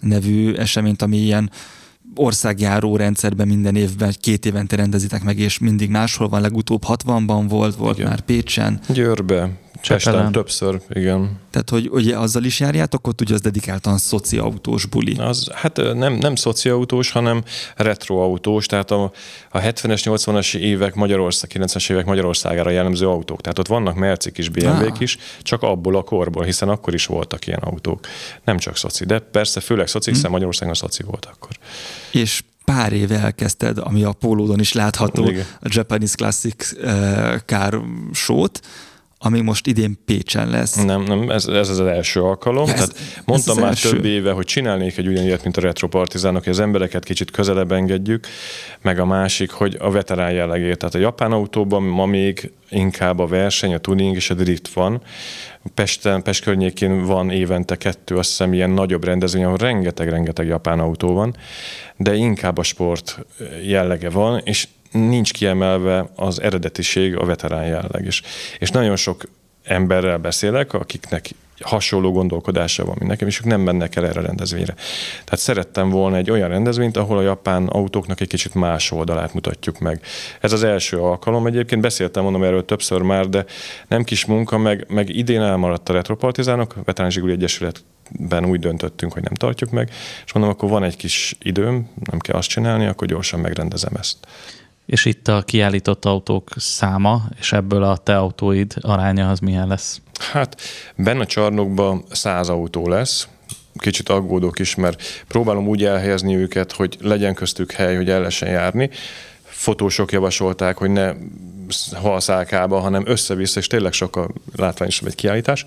nevű 0.00 0.54
eseményt, 0.54 1.02
ami 1.02 1.16
ilyen 1.16 1.50
országjáró 2.14 2.96
rendszerben 2.96 3.46
minden 3.46 3.76
évben, 3.76 4.14
két 4.20 4.46
évente 4.46 4.76
rendezitek 4.76 5.22
meg, 5.22 5.38
és 5.38 5.58
mindig 5.58 5.90
máshol 5.90 6.28
van, 6.28 6.40
legutóbb 6.40 6.82
60-ban 6.86 7.44
volt, 7.48 7.76
volt 7.76 7.98
Igen. 7.98 8.08
már 8.08 8.20
Pécsen. 8.20 8.80
Győrbe, 8.88 9.50
Csesten 9.82 10.32
többször, 10.32 10.80
igen. 10.88 11.38
Tehát, 11.50 11.70
hogy 11.70 11.88
ugye 11.92 12.18
azzal 12.18 12.44
is 12.44 12.60
járjátok, 12.60 13.06
ott 13.06 13.20
ugye 13.20 13.34
az 13.34 13.40
dedikáltan 13.40 13.98
szociautós 13.98 14.86
buli. 14.86 15.16
Az, 15.16 15.48
hát 15.52 15.76
nem, 15.94 16.12
nem 16.12 16.34
szociautós, 16.34 17.10
hanem 17.10 17.42
retroautós, 17.76 18.66
tehát 18.66 18.90
a, 18.90 19.12
a 19.50 19.58
70-es, 19.58 20.00
80-as 20.04 20.56
évek 20.56 20.94
Magyarország, 20.94 21.50
90-es 21.54 21.90
évek 21.90 22.04
Magyarországára 22.04 22.70
jellemző 22.70 23.08
autók. 23.08 23.40
Tehát 23.40 23.58
ott 23.58 23.66
vannak 23.66 23.94
Mercik 23.94 24.38
is, 24.38 24.48
BMW-k 24.48 24.94
ah. 24.94 25.00
is, 25.00 25.18
csak 25.42 25.62
abból 25.62 25.96
a 25.96 26.02
korból, 26.02 26.44
hiszen 26.44 26.68
akkor 26.68 26.94
is 26.94 27.06
voltak 27.06 27.46
ilyen 27.46 27.60
autók. 27.62 28.06
Nem 28.44 28.58
csak 28.58 28.76
szoci, 28.76 29.04
de 29.04 29.18
persze 29.18 29.60
főleg 29.60 29.88
szoci, 29.88 30.08
hiszen 30.08 30.24
hmm. 30.24 30.32
Magyarországon 30.32 30.74
szoci 30.74 31.02
volt 31.02 31.24
akkor. 31.24 31.50
És 32.10 32.42
pár 32.64 32.92
éve 32.92 33.18
elkezdted, 33.18 33.78
ami 33.78 34.02
a 34.02 34.12
pólódon 34.12 34.60
is 34.60 34.72
látható, 34.72 35.28
Igen. 35.28 35.44
a 35.60 35.68
Japanese 35.70 36.14
Classic 36.16 36.72
uh, 36.72 37.36
Car 37.46 37.82
Show-t, 38.12 38.60
ami 39.20 39.40
most 39.40 39.66
idén 39.66 39.98
Pécsen 40.04 40.50
lesz. 40.50 40.74
Nem, 40.84 41.02
nem, 41.02 41.30
ez, 41.30 41.46
ez 41.46 41.68
az 41.68 41.80
első 41.80 42.22
alkalom. 42.22 42.68
Ez, 42.68 42.74
Tehát 42.74 42.94
mondtam 43.24 43.56
ez 43.56 43.62
már 43.62 43.70
első. 43.70 43.90
több 43.90 44.04
éve, 44.04 44.32
hogy 44.32 44.44
csinálnék 44.44 44.96
egy 44.96 45.08
ugyanilyet, 45.08 45.42
mint 45.42 45.56
a 45.56 45.60
retropartizánok, 45.60 46.42
hogy 46.42 46.52
az 46.52 46.60
embereket 46.60 47.04
kicsit 47.04 47.30
közelebb 47.30 47.72
engedjük, 47.72 48.26
meg 48.80 48.98
a 48.98 49.04
másik, 49.04 49.50
hogy 49.50 49.76
a 49.80 49.90
veterán 49.90 50.32
jellegét. 50.32 50.78
Tehát 50.78 50.94
a 50.94 50.98
japán 50.98 51.32
autóban 51.32 51.82
ma 51.82 52.06
még 52.06 52.52
inkább 52.70 53.18
a 53.18 53.26
verseny, 53.26 53.74
a 53.74 53.78
tuning 53.78 54.16
és 54.16 54.30
a 54.30 54.34
drift 54.34 54.72
van. 54.72 55.02
Pesten, 55.74 56.22
Pest 56.22 56.42
környékén 56.42 57.02
van 57.02 57.30
évente 57.30 57.76
kettő, 57.76 58.16
azt 58.16 58.28
hiszem, 58.28 58.52
ilyen 58.52 58.70
nagyobb 58.70 59.04
rendezvény, 59.04 59.44
ahol 59.44 59.56
rengeteg-rengeteg 59.56 60.46
japán 60.46 60.78
autó 60.78 61.12
van, 61.12 61.36
de 61.96 62.14
inkább 62.14 62.58
a 62.58 62.62
sport 62.62 63.18
jellege 63.66 64.10
van, 64.10 64.40
és 64.44 64.68
nincs 64.98 65.32
kiemelve 65.32 66.10
az 66.14 66.40
eredetiség, 66.40 67.16
a 67.16 67.24
veterán 67.24 67.66
jelleg 67.66 68.04
is. 68.06 68.22
És 68.58 68.70
nagyon 68.70 68.96
sok 68.96 69.22
emberrel 69.62 70.18
beszélek, 70.18 70.72
akiknek 70.72 71.30
hasonló 71.60 72.12
gondolkodása 72.12 72.84
van, 72.84 72.94
mint 72.98 73.10
nekem, 73.10 73.28
és 73.28 73.38
ők 73.38 73.44
nem 73.44 73.60
mennek 73.60 73.96
el 73.96 74.06
erre 74.06 74.20
a 74.20 74.22
rendezvényre. 74.22 74.74
Tehát 75.24 75.38
szerettem 75.38 75.90
volna 75.90 76.16
egy 76.16 76.30
olyan 76.30 76.48
rendezvényt, 76.48 76.96
ahol 76.96 77.18
a 77.18 77.22
japán 77.22 77.66
autóknak 77.66 78.20
egy 78.20 78.28
kicsit 78.28 78.54
más 78.54 78.90
oldalát 78.90 79.34
mutatjuk 79.34 79.78
meg. 79.78 80.00
Ez 80.40 80.52
az 80.52 80.62
első 80.62 80.98
alkalom 80.98 81.46
egyébként, 81.46 81.80
beszéltem 81.80 82.22
mondom 82.22 82.42
erről 82.42 82.64
többször 82.64 83.00
már, 83.00 83.28
de 83.28 83.44
nem 83.88 84.04
kis 84.04 84.24
munka, 84.24 84.58
meg, 84.58 84.84
meg 84.88 85.08
idén 85.08 85.40
elmaradt 85.40 85.88
a 85.88 85.92
Retropartizánok, 85.92 86.74
Veterán 86.84 87.10
Zsiguli 87.10 87.32
Egyesületben 87.32 88.44
úgy 88.44 88.60
döntöttünk, 88.60 89.12
hogy 89.12 89.22
nem 89.22 89.34
tartjuk 89.34 89.70
meg, 89.70 89.90
és 90.24 90.32
mondom, 90.32 90.52
akkor 90.52 90.68
van 90.68 90.82
egy 90.82 90.96
kis 90.96 91.36
időm, 91.42 91.88
nem 92.10 92.18
kell 92.18 92.36
azt 92.36 92.48
csinálni, 92.48 92.86
akkor 92.86 93.06
gyorsan 93.06 93.40
megrendezem 93.40 93.94
ezt 93.98 94.16
és 94.88 95.04
itt 95.04 95.28
a 95.28 95.42
kiállított 95.42 96.04
autók 96.04 96.50
száma, 96.56 97.22
és 97.38 97.52
ebből 97.52 97.82
a 97.82 97.96
te 97.96 98.16
autóid 98.16 98.74
aránya 98.80 99.30
az 99.30 99.38
milyen 99.38 99.68
lesz? 99.68 100.00
Hát 100.32 100.60
benne 100.96 101.20
a 101.20 101.26
csarnokban 101.26 102.04
száz 102.10 102.48
autó 102.48 102.88
lesz, 102.88 103.28
kicsit 103.74 104.08
aggódok 104.08 104.58
is, 104.58 104.74
mert 104.74 105.24
próbálom 105.26 105.68
úgy 105.68 105.84
elhelyezni 105.84 106.36
őket, 106.36 106.72
hogy 106.72 106.96
legyen 107.00 107.34
köztük 107.34 107.72
hely, 107.72 107.96
hogy 107.96 108.10
el 108.10 108.18
lehessen 108.18 108.48
járni. 108.48 108.90
Fotósok 109.42 110.12
javasolták, 110.12 110.76
hogy 110.76 110.90
ne 110.90 111.12
halszálkába, 111.94 112.78
hanem 112.78 113.06
össze-vissza, 113.06 113.60
és 113.60 113.66
tényleg 113.66 113.92
sokkal 113.92 114.28
látványosabb 114.56 115.08
egy 115.08 115.14
kiállítás. 115.14 115.64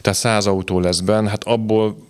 Tehát 0.00 0.18
száz 0.18 0.46
autó 0.46 0.80
lesz 0.80 1.00
benne, 1.00 1.28
hát 1.30 1.44
abból 1.44 2.07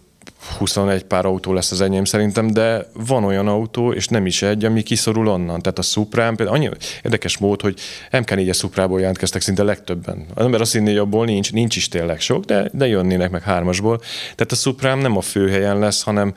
21 0.58 1.04
pár 1.04 1.24
autó 1.24 1.52
lesz 1.52 1.70
az 1.70 1.80
enyém 1.80 2.04
szerintem, 2.04 2.46
de 2.46 2.86
van 2.92 3.24
olyan 3.24 3.48
autó, 3.48 3.92
és 3.92 4.06
nem 4.08 4.26
is 4.26 4.42
egy, 4.42 4.64
ami 4.64 4.82
kiszorul 4.82 5.28
onnan. 5.28 5.60
Tehát 5.60 5.78
a 5.78 5.82
Suprám 5.82 6.36
például 6.36 6.56
annyi 6.56 6.70
érdekes 7.02 7.38
mód, 7.38 7.60
hogy 7.60 7.78
MK4-es 8.10 8.56
Suprából 8.56 8.98
jelentkeztek 9.00 9.42
szinte 9.42 9.62
legtöbben. 9.62 10.26
Az 10.34 10.44
ember 10.44 10.60
azt 10.60 10.72
hinné, 10.72 10.90
hogy 10.90 10.98
abból 10.98 11.24
nincs, 11.24 11.52
nincs 11.52 11.76
is 11.76 11.88
tényleg 11.88 12.20
sok, 12.20 12.44
de, 12.44 12.70
de 12.72 12.86
jönnének 12.86 13.30
meg 13.30 13.42
hármasból. 13.42 13.98
Tehát 14.20 14.52
a 14.52 14.54
Suprám 14.54 14.98
nem 14.98 15.16
a 15.16 15.20
főhelyen 15.20 15.78
lesz, 15.78 16.02
hanem 16.02 16.34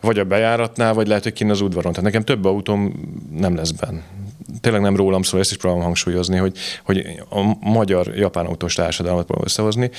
vagy 0.00 0.18
a 0.18 0.24
bejáratnál, 0.24 0.94
vagy 0.94 1.06
lehet, 1.06 1.22
hogy 1.22 1.32
kint 1.32 1.50
az 1.50 1.60
udvaron. 1.60 1.92
Tehát 1.92 2.04
nekem 2.04 2.24
több 2.24 2.44
autóm 2.44 2.94
nem 3.38 3.56
lesz 3.56 3.70
benne 3.70 4.02
tényleg 4.60 4.80
nem 4.80 4.96
rólam 4.96 5.22
szól, 5.22 5.40
ezt 5.40 5.50
is 5.50 5.56
próbálom 5.56 5.84
hangsúlyozni, 5.84 6.36
hogy, 6.36 6.56
hogy 6.84 7.22
a 7.30 7.56
magyar-japán 7.60 8.46
autós 8.46 8.74
társadalmat 8.74 9.24
próbálom 9.24 9.48
összehozni, 9.48 9.90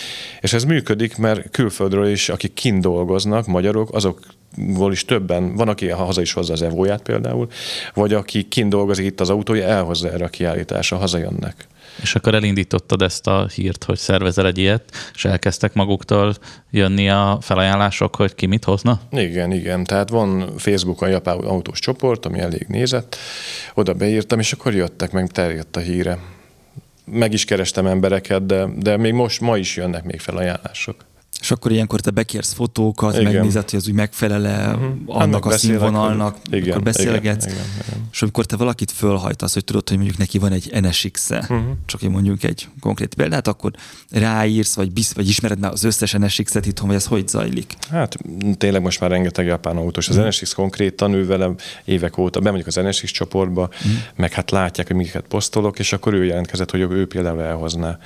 és 0.41 0.53
ez 0.53 0.63
működik, 0.63 1.17
mert 1.17 1.49
külföldről 1.49 2.07
is, 2.07 2.29
akik 2.29 2.53
kint 2.53 2.81
dolgoznak, 2.81 3.47
magyarok, 3.47 3.93
azok 3.93 4.19
is 4.91 5.05
többen, 5.05 5.55
van, 5.55 5.67
aki 5.67 5.87
haza 5.87 6.21
is 6.21 6.33
hozza 6.33 6.53
az 6.53 6.61
evóját 6.61 7.01
például, 7.01 7.47
vagy 7.93 8.13
aki 8.13 8.47
kint 8.47 8.69
dolgozik 8.69 9.05
itt 9.05 9.19
az 9.19 9.29
autója, 9.29 9.65
elhozza 9.65 10.11
erre 10.11 10.25
a 10.25 10.29
kiállításra, 10.29 10.97
hazajönnek. 10.97 11.67
És 12.03 12.15
akkor 12.15 12.35
elindítottad 12.35 13.01
ezt 13.01 13.27
a 13.27 13.47
hírt, 13.47 13.83
hogy 13.83 13.97
szervezel 13.97 14.45
egy 14.45 14.57
ilyet, 14.57 14.83
és 15.13 15.25
elkezdtek 15.25 15.73
maguktól 15.73 16.35
jönni 16.71 17.09
a 17.09 17.37
felajánlások, 17.41 18.15
hogy 18.15 18.35
ki 18.35 18.45
mit 18.45 18.63
hozna? 18.63 18.99
Igen, 19.11 19.51
igen. 19.51 19.83
Tehát 19.83 20.09
van 20.09 20.57
Facebookon 20.57 21.09
japán 21.09 21.37
autós 21.37 21.79
csoport, 21.79 22.25
ami 22.25 22.39
elég 22.39 22.65
nézett. 22.67 23.15
Oda 23.73 23.93
beírtam, 23.93 24.39
és 24.39 24.51
akkor 24.51 24.73
jöttek, 24.73 25.11
meg 25.11 25.31
terjedt 25.31 25.75
a 25.75 25.79
híre. 25.79 26.17
meg 27.05 27.33
is 27.33 27.45
kerestem 27.45 27.85
embereket, 27.85 28.45
de, 28.45 28.65
de 28.77 28.97
még 28.97 29.13
most, 29.13 29.41
ma 29.41 29.57
is 29.57 29.75
jönnek 29.75 30.03
még 30.03 30.19
felajánlások. 30.19 30.95
És 31.43 31.51
akkor 31.51 31.71
ilyenkor 31.71 31.99
te 31.99 32.11
bekérsz 32.11 32.53
fotókat, 32.53 33.13
igen. 33.17 33.33
megnézed, 33.33 33.69
hogy 33.69 33.79
az 33.79 33.87
úgy 33.87 33.93
megfelele 33.93 34.67
uh-huh. 34.67 34.91
annak 35.05 35.43
hát 35.43 35.53
a 35.53 35.57
színvonalnak, 35.57 36.37
igen, 36.51 36.69
akkor 36.69 36.83
beszélgetsz. 36.83 37.45
Igen, 37.45 37.55
igen, 37.57 37.65
igen. 37.87 38.07
És 38.11 38.21
amikor 38.21 38.45
te 38.45 38.55
valakit 38.55 38.91
fölhajtasz, 38.91 39.53
hogy 39.53 39.63
tudod, 39.63 39.87
hogy 39.87 39.97
mondjuk 39.97 40.17
neki 40.17 40.37
van 40.37 40.51
egy 40.51 40.81
NSX-e, 40.81 41.37
uh-huh. 41.37 41.59
csak 41.85 41.99
hogy 41.99 42.09
mondjuk 42.09 42.43
egy 42.43 42.67
konkrét 42.79 43.15
példát, 43.15 43.47
akkor 43.47 43.71
ráírsz, 44.11 44.75
vagy, 44.75 44.91
bisz, 44.91 45.13
vagy 45.13 45.29
ismered 45.29 45.59
már 45.59 45.71
az 45.71 45.83
összes 45.83 46.11
NSX-et 46.11 46.65
itthon, 46.65 46.87
vagy 46.87 46.95
ez 46.95 47.05
hogy 47.05 47.27
zajlik? 47.27 47.73
Hát 47.89 48.17
tényleg 48.57 48.81
most 48.81 48.99
már 48.99 49.09
rengeteg 49.09 49.45
japán 49.45 49.77
autós. 49.77 50.09
Az 50.09 50.15
uh-huh. 50.15 50.29
NSX 50.29 50.53
konkrétan 50.53 51.13
ő 51.13 51.25
velem 51.25 51.55
évek 51.85 52.17
óta, 52.17 52.39
bemondjuk 52.39 52.67
az 52.67 52.75
NSX 52.75 53.11
csoportba, 53.11 53.61
uh-huh. 53.61 53.91
meg 54.15 54.31
hát 54.31 54.51
látják, 54.51 54.87
hogy 54.87 54.95
miket 54.95 55.25
posztolok, 55.27 55.79
és 55.79 55.93
akkor 55.93 56.13
ő 56.13 56.25
jelentkezett, 56.25 56.71
hogy 56.71 56.79
ő 56.79 57.07
például 57.07 57.41
elhozná. 57.41 57.99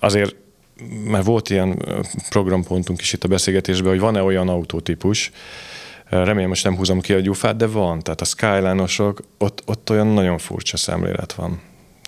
Azért 0.00 0.34
mert 1.04 1.24
volt 1.24 1.50
ilyen 1.50 1.84
programpontunk 2.28 3.00
is 3.00 3.12
itt 3.12 3.24
a 3.24 3.28
beszélgetésben, 3.28 3.90
hogy 3.90 4.00
van-e 4.00 4.22
olyan 4.22 4.48
autótípus, 4.48 5.30
remélem 6.10 6.48
most 6.48 6.64
nem 6.64 6.76
húzom 6.76 7.00
ki 7.00 7.12
a 7.12 7.20
gyufát, 7.20 7.56
de 7.56 7.66
van. 7.66 8.02
Tehát 8.02 8.20
a 8.20 8.24
Skyline-osok, 8.24 9.22
ott, 9.38 9.62
ott 9.66 9.90
olyan 9.90 10.06
nagyon 10.06 10.38
furcsa 10.38 10.76
szemlélet 10.76 11.32
van. 11.32 11.60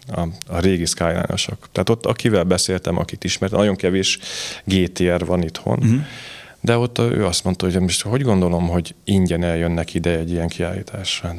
A, 0.09 0.21
a 0.47 0.59
régi 0.59 0.85
Skyline-osok. 0.85 1.69
Tehát 1.73 1.89
ott, 1.89 2.07
akivel 2.07 2.45
beszéltem, 2.45 2.99
akit 2.99 3.25
ismertem, 3.25 3.59
nagyon 3.59 3.77
kevés 3.77 4.19
GTR 4.65 5.25
van 5.25 5.43
itthon, 5.43 5.79
uh-huh. 5.79 6.01
de 6.61 6.77
ott 6.77 6.99
ő 6.99 7.27
azt 7.27 7.45
mondta, 7.45 7.67
hogy 7.71 7.81
most 7.81 8.03
hogy 8.03 8.23
gondolom, 8.23 8.69
hogy 8.69 8.95
ingyen 9.05 9.43
eljönnek 9.43 9.95
ide 9.95 10.19
egy 10.19 10.31
ilyen 10.31 10.49
kiállításra. 10.49 11.35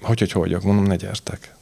Hogy, 0.00 0.20
hogy 0.20 0.32
hogy, 0.32 0.56
mondom, 0.62 0.84
ne 0.84 0.96
gyertek. 0.96 1.54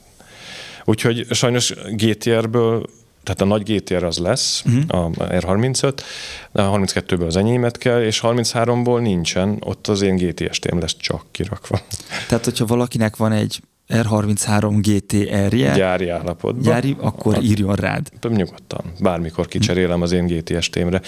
Úgyhogy 0.84 1.26
sajnos 1.30 1.74
GTR-ből 1.90 2.86
tehát 3.22 3.40
a 3.40 3.44
nagy 3.44 3.62
GTR 3.62 4.04
az 4.04 4.18
lesz, 4.18 4.62
uh-huh. 4.66 5.04
a 5.04 5.10
R35, 5.10 5.92
de 6.52 6.62
a 6.62 6.78
32-ből 6.78 7.26
az 7.26 7.36
enyémet 7.36 7.78
kell, 7.78 8.02
és 8.02 8.20
33-ból 8.22 9.00
nincsen, 9.00 9.56
ott 9.60 9.86
az 9.86 10.02
én 10.02 10.16
GTS-tém 10.16 10.78
lesz 10.78 10.96
csak 10.96 11.24
kirakva. 11.30 11.80
Tehát, 12.28 12.44
hogyha 12.44 12.66
valakinek 12.66 13.16
van 13.16 13.32
egy 13.32 13.60
R33 13.90 14.78
GTR-je. 14.80 15.74
Gyári 15.74 16.08
állapotban. 16.08 16.62
Gyári, 16.62 16.96
akkor 17.00 17.36
a, 17.36 17.40
írjon 17.40 17.74
rád. 17.74 18.08
Nyugodtan. 18.28 18.84
Bármikor 19.00 19.46
kicserélem 19.46 20.02
az 20.02 20.12
én 20.12 20.26
GTS 20.26 20.70
témre. 20.70 21.00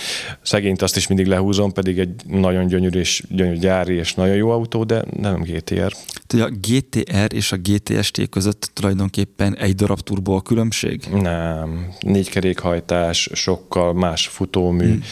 Szegényt 0.42 0.82
azt 0.82 0.96
is 0.96 1.06
mindig 1.06 1.26
lehúzom, 1.26 1.72
pedig 1.72 1.98
egy 1.98 2.14
nagyon 2.26 2.66
gyönyörű 2.66 2.98
és 2.98 3.22
gyönyörű 3.28 3.58
gyári 3.58 3.94
és 3.94 4.14
nagyon 4.14 4.34
jó 4.34 4.50
autó, 4.50 4.84
de 4.84 5.04
nem 5.20 5.40
GTR. 5.40 5.92
Tudja, 6.26 6.44
a 6.44 6.50
GTR 6.50 7.34
és 7.34 7.52
a 7.52 7.56
GTST 7.56 8.28
között 8.28 8.70
tulajdonképpen 8.72 9.56
egy 9.56 9.74
darab 9.74 10.00
turbo 10.00 10.32
a 10.34 10.40
különbség? 10.40 11.04
Nem. 11.12 11.86
Négy 12.00 12.30
kerékhajtás, 12.30 13.30
sokkal 13.32 13.92
más 13.92 14.26
futómű, 14.26 14.90
hmm. 14.90 15.02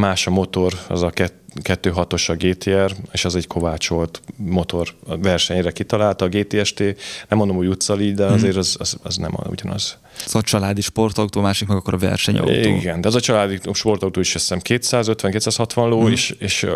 más 0.00 0.26
a 0.26 0.30
motor, 0.30 0.72
az 0.88 1.02
a 1.02 1.10
kettő 1.10 1.40
2.6-os 1.54 2.30
a 2.30 2.34
GTR, 2.34 2.96
és 3.12 3.24
az 3.24 3.36
egy 3.36 3.46
kovácsolt 3.46 4.20
motor 4.36 4.94
versenyre 5.06 5.70
kitalálta 5.70 6.24
a 6.24 6.28
GTST. 6.28 6.78
Nem 7.28 7.38
mondom, 7.38 7.56
hogy 7.56 7.66
utcali, 7.66 8.12
de 8.12 8.24
mhm. 8.24 8.34
azért 8.34 8.56
az, 8.56 8.76
az, 8.78 8.96
az 9.02 9.16
nem 9.16 9.34
ugyanaz. 9.48 9.98
Ez 10.26 10.34
a 10.34 10.42
családi 10.42 10.80
sportautó, 10.80 11.40
másik 11.40 11.68
meg 11.68 11.76
akkor 11.76 11.94
a 11.94 11.98
versenyautó. 11.98 12.52
Igen, 12.52 13.00
de 13.00 13.08
az 13.08 13.14
a 13.14 13.20
családi 13.20 13.60
sportautó 13.72 14.20
is 14.20 14.34
azt 14.34 14.54
hiszem 14.54 14.80
250-260 15.20 15.88
ló, 15.88 16.02
mm. 16.02 16.10
és, 16.10 16.34
és, 16.38 16.66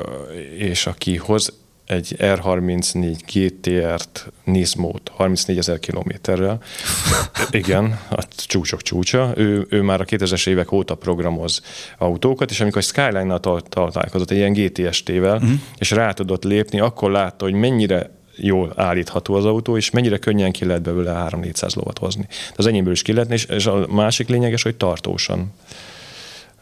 és 0.57 0.87
aki 0.87 1.17
hoz 1.17 1.53
egy 1.87 2.15
R34 2.19 3.17
GTR-t 3.33 4.33
Nismo-t 4.45 5.11
34 5.15 5.59
ezer 5.59 5.79
kilométerrel. 5.79 6.63
Igen, 7.51 7.99
a 8.11 8.25
csúcsok 8.37 8.83
csúcsa. 8.83 9.33
Ő, 9.37 9.67
ő 9.71 9.83
már 9.83 10.01
a 10.01 10.05
2000-es 10.05 10.49
évek 10.49 10.73
óta 10.73 10.95
programoz 10.95 11.63
autókat, 11.99 12.51
és 12.51 12.61
amikor 12.61 12.81
a 12.81 12.85
Skyline-nal 12.85 13.41
találkozott 13.69 14.31
egy 14.31 14.37
ilyen 14.37 14.53
GTST-vel, 14.53 15.37
uh-huh. 15.37 15.51
és 15.79 15.91
rá 15.91 16.13
tudott 16.13 16.45
lépni, 16.45 16.81
akkor 16.81 17.11
látta, 17.11 17.45
hogy 17.45 17.55
mennyire 17.55 18.11
jól 18.37 18.73
állítható 18.77 19.35
az 19.35 19.45
autó, 19.45 19.77
és 19.77 19.91
mennyire 19.91 20.19
könnyen 20.19 20.53
ki 20.53 20.65
lehet 20.65 20.83
belőle 20.83 21.27
3-400 21.31 21.77
lovat 21.77 21.99
hozni. 21.99 22.27
De 22.29 22.55
az 22.57 22.67
enyémből 22.67 22.93
is 22.93 23.03
ki 23.03 23.13
lehetne, 23.13 23.35
és, 23.35 23.45
és 23.45 23.67
a 23.67 23.87
másik 23.91 24.29
lényeges, 24.29 24.63
hogy 24.63 24.77
tartósan. 24.77 25.53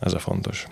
Ez 0.00 0.12
a 0.12 0.18
fontos. 0.18 0.66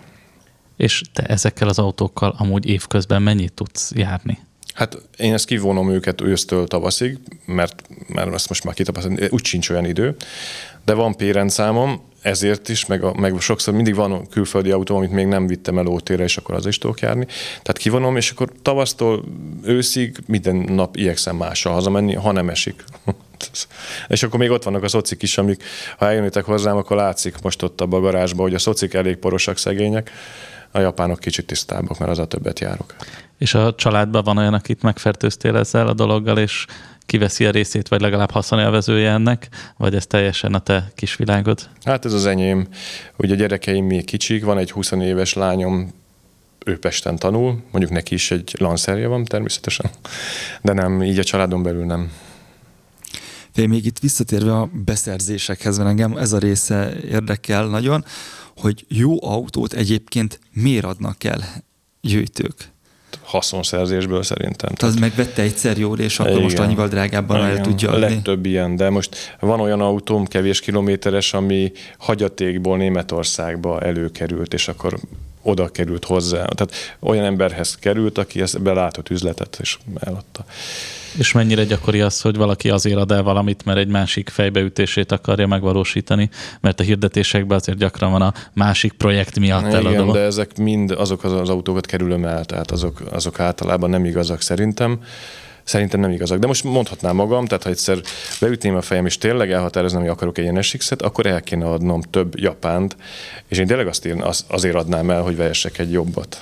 És 0.77 1.01
te 1.13 1.23
ezekkel 1.23 1.67
az 1.67 1.79
autókkal 1.79 2.35
amúgy 2.37 2.65
évközben 2.65 3.21
mennyit 3.21 3.53
tudsz 3.53 3.91
járni? 3.95 4.37
Hát 4.73 4.97
én 5.17 5.33
ezt 5.33 5.45
kivonom 5.45 5.91
őket 5.91 6.21
ősztől 6.21 6.67
tavaszig, 6.67 7.19
mert, 7.45 7.83
mert 8.07 8.33
ezt 8.33 8.49
most 8.49 8.63
már 8.63 8.73
kitapasztalom, 8.73 9.17
úgy 9.29 9.45
sincs 9.45 9.69
olyan 9.69 9.85
idő, 9.85 10.15
de 10.85 10.93
van 10.93 11.15
pérenszámom, 11.15 12.01
ezért 12.21 12.69
is, 12.69 12.85
meg, 12.85 13.03
a, 13.03 13.13
meg 13.13 13.39
sokszor 13.39 13.73
mindig 13.73 13.95
van 13.95 14.27
külföldi 14.27 14.71
autó, 14.71 14.95
amit 14.95 15.11
még 15.11 15.25
nem 15.25 15.47
vittem 15.47 15.77
el 15.77 15.87
ótére, 15.87 16.23
és 16.23 16.37
akkor 16.37 16.55
az 16.55 16.65
is 16.65 16.77
tudok 16.77 16.99
járni. 16.99 17.25
Tehát 17.49 17.77
kivonom, 17.77 18.15
és 18.15 18.31
akkor 18.31 18.49
tavasztól 18.61 19.23
őszig 19.63 20.17
minden 20.25 20.55
nap 20.55 20.95
igyekszem 20.95 21.35
mással 21.35 21.73
hazamenni, 21.73 22.13
ha 22.13 22.31
nem 22.31 22.49
esik. 22.49 22.83
és 24.07 24.23
akkor 24.23 24.39
még 24.39 24.49
ott 24.49 24.63
vannak 24.63 24.83
a 24.83 24.87
szocik 24.87 25.21
is, 25.21 25.37
amik, 25.37 25.63
ha 25.97 26.05
eljönnétek 26.05 26.43
hozzám, 26.43 26.77
akkor 26.77 26.97
látszik 26.97 27.41
most 27.41 27.63
ott 27.63 27.81
a 27.81 27.87
garázsban, 27.87 28.45
hogy 28.45 28.53
a 28.53 28.59
szocik 28.59 28.93
elég 28.93 29.15
porosak, 29.15 29.57
szegények, 29.57 30.11
a 30.75 30.79
japánok 30.79 31.19
kicsit 31.19 31.45
tisztábbak, 31.45 31.97
mert 31.97 32.11
az 32.11 32.19
a 32.19 32.25
többet 32.25 32.59
járok. 32.59 32.95
És 33.37 33.53
a 33.53 33.75
családban 33.75 34.23
van 34.23 34.37
olyan, 34.37 34.53
akit 34.53 34.81
megfertőztél 34.81 35.55
ezzel 35.55 35.87
a 35.87 35.93
dologgal, 35.93 36.37
és 36.37 36.65
kiveszi 37.05 37.45
a 37.45 37.51
részét, 37.51 37.87
vagy 37.87 38.01
legalább 38.01 38.31
haszonélvezője 38.31 39.11
ennek, 39.11 39.49
vagy 39.77 39.95
ez 39.95 40.07
teljesen 40.07 40.53
a 40.53 40.59
te 40.59 40.91
kis 40.95 41.15
világod? 41.15 41.69
Hát 41.83 42.05
ez 42.05 42.13
az 42.13 42.25
enyém. 42.25 42.67
Ugye 43.17 43.33
a 43.33 43.37
gyerekeim 43.37 43.85
még 43.85 44.05
kicsik, 44.05 44.43
van 44.43 44.57
egy 44.57 44.71
20 44.71 44.91
éves 44.91 45.33
lányom, 45.33 45.93
ő 46.65 46.79
Pesten 46.79 47.15
tanul, 47.15 47.63
mondjuk 47.71 47.93
neki 47.93 48.13
is 48.13 48.31
egy 48.31 48.55
lanszerje 48.59 49.07
van 49.07 49.25
természetesen, 49.25 49.89
de 50.61 50.73
nem, 50.73 51.03
így 51.03 51.19
a 51.19 51.23
családon 51.23 51.63
belül 51.63 51.85
nem. 51.85 52.11
Fél 53.53 53.67
még 53.67 53.85
itt 53.85 53.99
visszatérve 53.99 54.57
a 54.57 54.69
beszerzésekhez, 54.85 55.77
mert 55.77 55.89
engem 55.89 56.17
ez 56.17 56.33
a 56.33 56.37
része 56.37 56.93
érdekel 57.09 57.67
nagyon, 57.67 58.05
hogy 58.57 58.85
jó 58.87 59.23
autót 59.23 59.73
egyébként 59.73 60.39
miért 60.53 60.85
adnak 60.85 61.23
el 61.23 61.43
gyűjtők? 62.01 62.71
haszonszerzésből 63.21 64.23
szerintem. 64.23 64.73
Tehát 64.73 64.95
az 64.95 64.99
megvette 64.99 65.41
egyszer 65.41 65.77
jól, 65.77 65.99
és 65.99 66.19
akkor 66.19 66.31
igen, 66.31 66.43
most 66.43 66.59
annyival 66.59 66.87
drágábban 66.87 67.37
igen, 67.37 67.49
el 67.49 67.61
tudja 67.61 67.89
adni. 67.89 68.05
A 68.05 68.07
legtöbb 68.09 68.45
ilyen, 68.45 68.75
de 68.75 68.89
most 68.89 69.35
van 69.39 69.59
olyan 69.59 69.81
autóm, 69.81 70.25
kevés 70.25 70.59
kilométeres, 70.59 71.33
ami 71.33 71.71
hagyatékból 71.97 72.77
Németországba 72.77 73.81
előkerült, 73.81 74.53
és 74.53 74.67
akkor 74.67 74.99
oda 75.43 75.67
került 75.67 76.05
hozzá. 76.05 76.45
Tehát 76.45 76.73
olyan 76.99 77.25
emberhez 77.25 77.75
került, 77.75 78.17
aki 78.17 78.41
ezt 78.41 78.61
belátott 78.61 79.09
üzletet, 79.09 79.57
és 79.61 79.77
eladta. 79.99 80.45
És 81.17 81.31
mennyire 81.31 81.63
gyakori 81.63 82.01
az, 82.01 82.21
hogy 82.21 82.35
valaki 82.35 82.69
azért 82.69 82.97
ad 82.97 83.11
el 83.11 83.23
valamit, 83.23 83.65
mert 83.65 83.77
egy 83.77 83.87
másik 83.87 84.29
fejbeütését 84.29 85.11
akarja 85.11 85.47
megvalósítani, 85.47 86.29
mert 86.61 86.79
a 86.79 86.83
hirdetésekben 86.83 87.57
azért 87.57 87.77
gyakran 87.77 88.11
van 88.11 88.21
a 88.21 88.33
másik 88.53 88.93
projekt 88.93 89.39
miatt 89.39 89.67
Igen, 89.67 89.75
eladva. 89.75 90.13
de 90.13 90.19
ezek 90.19 90.57
mind 90.57 90.91
azok 90.91 91.23
az, 91.23 91.31
az 91.31 91.49
autókat 91.49 91.85
kerülöm 91.85 92.25
el, 92.25 92.45
tehát 92.45 92.71
azok, 92.71 93.01
azok 93.11 93.39
általában 93.39 93.89
nem 93.89 94.05
igazak 94.05 94.41
szerintem. 94.41 94.99
Szerintem 95.63 95.99
nem 95.99 96.11
igazak. 96.11 96.39
De 96.39 96.47
most 96.47 96.63
mondhatnám 96.63 97.15
magam, 97.15 97.45
tehát 97.45 97.63
ha 97.63 97.69
egyszer 97.69 98.01
beütném 98.39 98.75
a 98.75 98.81
fejem, 98.81 99.05
és 99.05 99.17
tényleg 99.17 99.51
elhatározom, 99.51 100.01
hogy 100.01 100.09
akarok 100.09 100.37
egy 100.37 100.51
NSX-et, 100.51 101.01
akkor 101.01 101.25
el 101.25 101.41
kéne 101.41 101.65
adnom 101.65 102.01
több 102.01 102.39
japánt, 102.39 102.95
és 103.47 103.57
én 103.57 103.67
tényleg 103.67 103.87
azt 103.87 104.05
az, 104.19 104.45
azért 104.47 104.75
adnám 104.75 105.09
el, 105.09 105.21
hogy 105.21 105.35
vehessek 105.35 105.77
egy 105.77 105.91
jobbat. 105.91 106.41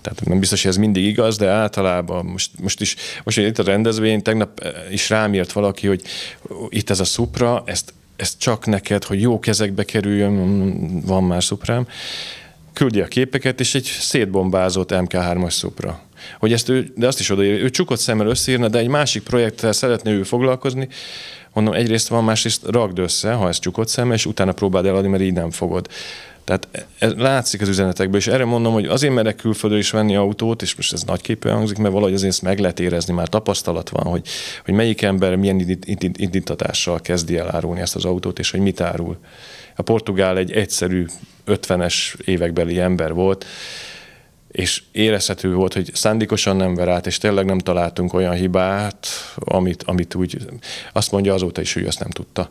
Tehát 0.00 0.24
nem 0.24 0.38
biztos, 0.38 0.62
hogy 0.62 0.70
ez 0.70 0.76
mindig 0.76 1.04
igaz, 1.04 1.36
de 1.36 1.48
általában 1.48 2.24
most, 2.24 2.50
most 2.60 2.80
is, 2.80 2.96
most 3.24 3.38
itt 3.38 3.58
a 3.58 3.62
rendezvény, 3.62 4.22
tegnap 4.22 4.60
eh, 4.60 4.72
is 4.90 5.08
rám 5.08 5.34
írt 5.34 5.52
valaki, 5.52 5.86
hogy 5.86 6.02
itt 6.68 6.90
ez 6.90 7.00
a 7.00 7.04
szupra, 7.04 7.62
ezt, 7.66 7.94
ezt 8.16 8.38
csak 8.38 8.66
neked, 8.66 9.04
hogy 9.04 9.20
jó 9.20 9.38
kezekbe 9.38 9.84
kerüljön, 9.84 11.00
van 11.06 11.24
már 11.24 11.44
szuprám, 11.44 11.86
küldi 12.72 13.00
a 13.00 13.06
képeket, 13.06 13.60
és 13.60 13.74
egy 13.74 13.84
szétbombázott 13.84 14.90
MK3-as 14.92 15.50
szupra. 15.50 16.00
Hogy 16.38 16.52
ezt 16.52 16.68
ő, 16.68 16.92
de 16.96 17.06
azt 17.06 17.20
is 17.20 17.30
odaírja, 17.30 17.64
ő 17.64 17.70
csukott 17.70 17.98
szemmel 17.98 18.26
összeírna, 18.26 18.68
de 18.68 18.78
egy 18.78 18.88
másik 18.88 19.22
projekttel 19.22 19.72
szeretne 19.72 20.10
ő 20.10 20.22
foglalkozni, 20.22 20.88
mondom, 21.52 21.74
egyrészt 21.74 22.08
van, 22.08 22.24
másrészt 22.24 22.66
ragd 22.66 22.98
össze, 22.98 23.32
ha 23.32 23.48
ez 23.48 23.58
csukott 23.58 23.88
szemmel, 23.88 24.14
és 24.14 24.26
utána 24.26 24.52
próbáld 24.52 24.86
eladni, 24.86 25.08
mert 25.08 25.22
így 25.22 25.32
nem 25.32 25.50
fogod. 25.50 25.88
Tehát 26.48 26.68
ez 26.98 27.12
látszik 27.16 27.60
az 27.60 27.68
üzenetekből, 27.68 28.20
és 28.20 28.26
erre 28.26 28.44
mondom, 28.44 28.72
hogy 28.72 28.86
azért 28.86 29.14
merek 29.14 29.36
külföldről 29.36 29.80
is 29.80 29.90
venni 29.90 30.16
autót, 30.16 30.62
és 30.62 30.74
most 30.74 30.92
ez 30.92 31.02
nagyképűen 31.02 31.54
hangzik, 31.56 31.76
mert 31.76 31.92
valahogy 31.92 32.14
azért 32.14 32.32
ezt 32.32 32.42
meg 32.42 32.58
lehet 32.58 32.80
érezni, 32.80 33.14
már 33.14 33.28
tapasztalat 33.28 33.88
van, 33.88 34.04
hogy, 34.04 34.26
hogy 34.64 34.74
melyik 34.74 35.02
ember 35.02 35.36
milyen 35.36 35.78
indítatással 36.16 37.00
kezdi 37.00 37.36
el 37.36 37.54
árulni 37.54 37.80
ezt 37.80 37.96
az 37.96 38.04
autót, 38.04 38.38
és 38.38 38.50
hogy 38.50 38.60
mit 38.60 38.80
árul. 38.80 39.18
A 39.76 39.82
portugál 39.82 40.36
egy 40.36 40.52
egyszerű 40.52 41.06
50-es 41.46 42.14
évekbeli 42.24 42.80
ember 42.80 43.12
volt, 43.12 43.46
és 44.58 44.82
érezhető 44.92 45.54
volt, 45.54 45.74
hogy 45.74 45.90
szándékosan 45.94 46.56
nem 46.56 46.74
ver 46.74 46.88
át, 46.88 47.06
és 47.06 47.18
tényleg 47.18 47.44
nem 47.44 47.58
találtunk 47.58 48.14
olyan 48.14 48.34
hibát, 48.34 49.06
amit, 49.36 49.82
amit 49.82 50.14
úgy, 50.14 50.38
azt 50.92 51.12
mondja 51.12 51.34
azóta 51.34 51.60
is, 51.60 51.74
hogy 51.74 51.84
azt 51.84 52.00
nem 52.00 52.10
tudta. 52.10 52.50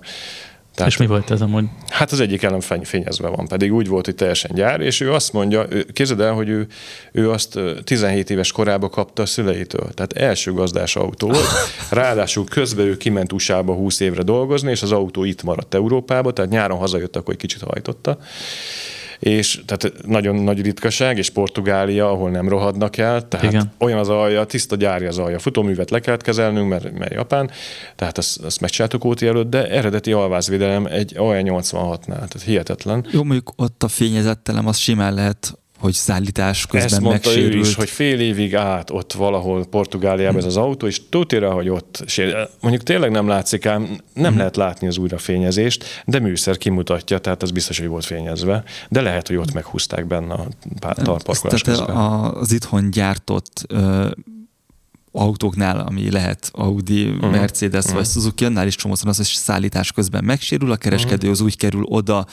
Tehát, 0.75 0.91
és 0.91 0.97
mi 0.97 1.05
volt 1.05 1.31
ez 1.31 1.41
amúgy? 1.41 1.65
Hát 1.89 2.11
az 2.11 2.19
egyik 2.19 2.43
elem 2.43 2.59
fényezve 2.83 3.27
van, 3.27 3.47
pedig 3.47 3.73
úgy 3.73 3.87
volt, 3.87 4.05
hogy 4.05 4.15
teljesen 4.15 4.51
gyár, 4.53 4.81
és 4.81 4.99
ő 4.99 5.13
azt 5.13 5.33
mondja, 5.33 5.67
képzeld 5.93 6.19
el, 6.19 6.33
hogy 6.33 6.49
ő, 6.49 6.67
ő 7.11 7.31
azt 7.31 7.59
17 7.83 8.29
éves 8.29 8.51
korában 8.51 8.89
kapta 8.89 9.21
a 9.21 9.25
szüleitől. 9.25 9.89
Tehát 9.93 10.13
első 10.13 10.53
gazdás 10.53 10.95
autó 10.95 11.27
volt. 11.27 11.47
Ráadásul 11.89 12.45
közben 12.45 12.85
ő 12.85 12.97
kiment 12.97 13.33
USA-ba 13.33 13.73
20 13.73 13.99
évre 13.99 14.23
dolgozni, 14.23 14.71
és 14.71 14.81
az 14.81 14.91
autó 14.91 15.23
itt 15.23 15.43
maradt 15.43 15.73
Európába, 15.73 16.33
tehát 16.33 16.51
nyáron 16.51 16.77
hazajött, 16.77 17.15
akkor 17.15 17.33
egy 17.33 17.39
kicsit 17.39 17.61
hajtotta 17.61 18.17
és 19.19 19.61
tehát 19.65 20.05
nagyon 20.05 20.35
nagy 20.35 20.61
ritkaság, 20.61 21.17
és 21.17 21.29
Portugália, 21.29 22.11
ahol 22.11 22.29
nem 22.29 22.49
rohadnak 22.49 22.97
el, 22.97 23.27
tehát 23.27 23.45
Igen. 23.45 23.71
olyan 23.79 23.99
az 23.99 24.09
alja, 24.09 24.45
tiszta 24.45 24.75
gyári 24.75 25.05
az 25.05 25.17
alja. 25.17 25.39
Futóművet 25.39 25.89
le 25.89 25.99
kellett 25.99 26.21
kezelnünk, 26.21 26.69
mert, 26.69 26.97
mert 26.97 27.13
Japán, 27.13 27.51
tehát 27.95 28.17
azt, 28.17 28.43
azt 28.43 28.61
megcsináltuk 28.61 29.05
óti 29.05 29.27
előtt, 29.27 29.49
de 29.49 29.69
eredeti 29.69 30.11
alvázvédelem 30.11 30.85
egy 30.85 31.13
AE86-nál, 31.17 32.05
tehát 32.05 32.41
hihetetlen. 32.45 33.05
Jó, 33.11 33.23
mondjuk 33.23 33.53
ott 33.55 33.83
a 33.83 33.87
fényezettelem 33.87 34.67
az 34.67 34.77
simán 34.77 35.13
lehet 35.13 35.57
hogy 35.79 35.93
szállítás 35.93 36.65
közben 36.65 36.91
Ezt 36.91 37.01
mondta 37.01 37.29
megsérült. 37.29 37.53
ő 37.53 37.59
is, 37.59 37.75
hogy 37.75 37.89
fél 37.89 38.19
évig 38.19 38.55
át 38.55 38.89
ott 38.89 39.13
valahol 39.13 39.65
Portugáliában 39.65 40.37
ez 40.37 40.45
az 40.45 40.57
autó, 40.57 40.87
és 40.87 41.01
tudja, 41.09 41.51
hogy 41.51 41.69
ott 41.69 42.03
sérül. 42.05 42.49
Mondjuk 42.61 42.83
tényleg 42.83 43.11
nem 43.11 43.27
látszik 43.27 43.65
ám, 43.65 43.81
nem 44.13 44.29
hmm. 44.29 44.37
lehet 44.37 44.55
látni 44.55 44.87
az 44.87 44.97
újrafényezést, 44.97 46.03
de 46.05 46.19
műszer 46.19 46.57
kimutatja, 46.57 47.17
tehát 47.17 47.43
az 47.43 47.51
biztos, 47.51 47.79
hogy 47.79 47.87
volt 47.87 48.05
fényezve. 48.05 48.63
De 48.89 49.01
lehet, 49.01 49.27
hogy 49.27 49.35
ott 49.35 49.53
meghúzták 49.53 50.07
benne 50.07 50.33
a 50.33 50.47
tarparkolás 50.93 51.61
közben. 51.61 51.95
Az 51.95 52.51
itthon 52.51 52.91
gyártott 52.91 53.63
ö, 53.67 54.09
autóknál, 55.11 55.79
ami 55.79 56.11
lehet 56.11 56.49
Audi, 56.53 57.09
uh-huh. 57.09 57.31
Mercedes 57.31 57.83
uh-huh. 57.83 57.99
vagy 57.99 58.09
Suzuki, 58.09 58.45
annál 58.45 58.67
is 58.67 58.75
csomószor 58.75 59.09
az, 59.09 59.17
hogy 59.17 59.25
szállítás 59.25 59.91
közben 59.91 60.23
megsérül, 60.23 60.71
a 60.71 60.75
kereskedő 60.75 61.29
az 61.29 61.41
úgy 61.41 61.57
kerül 61.57 61.83
oda 61.83 62.25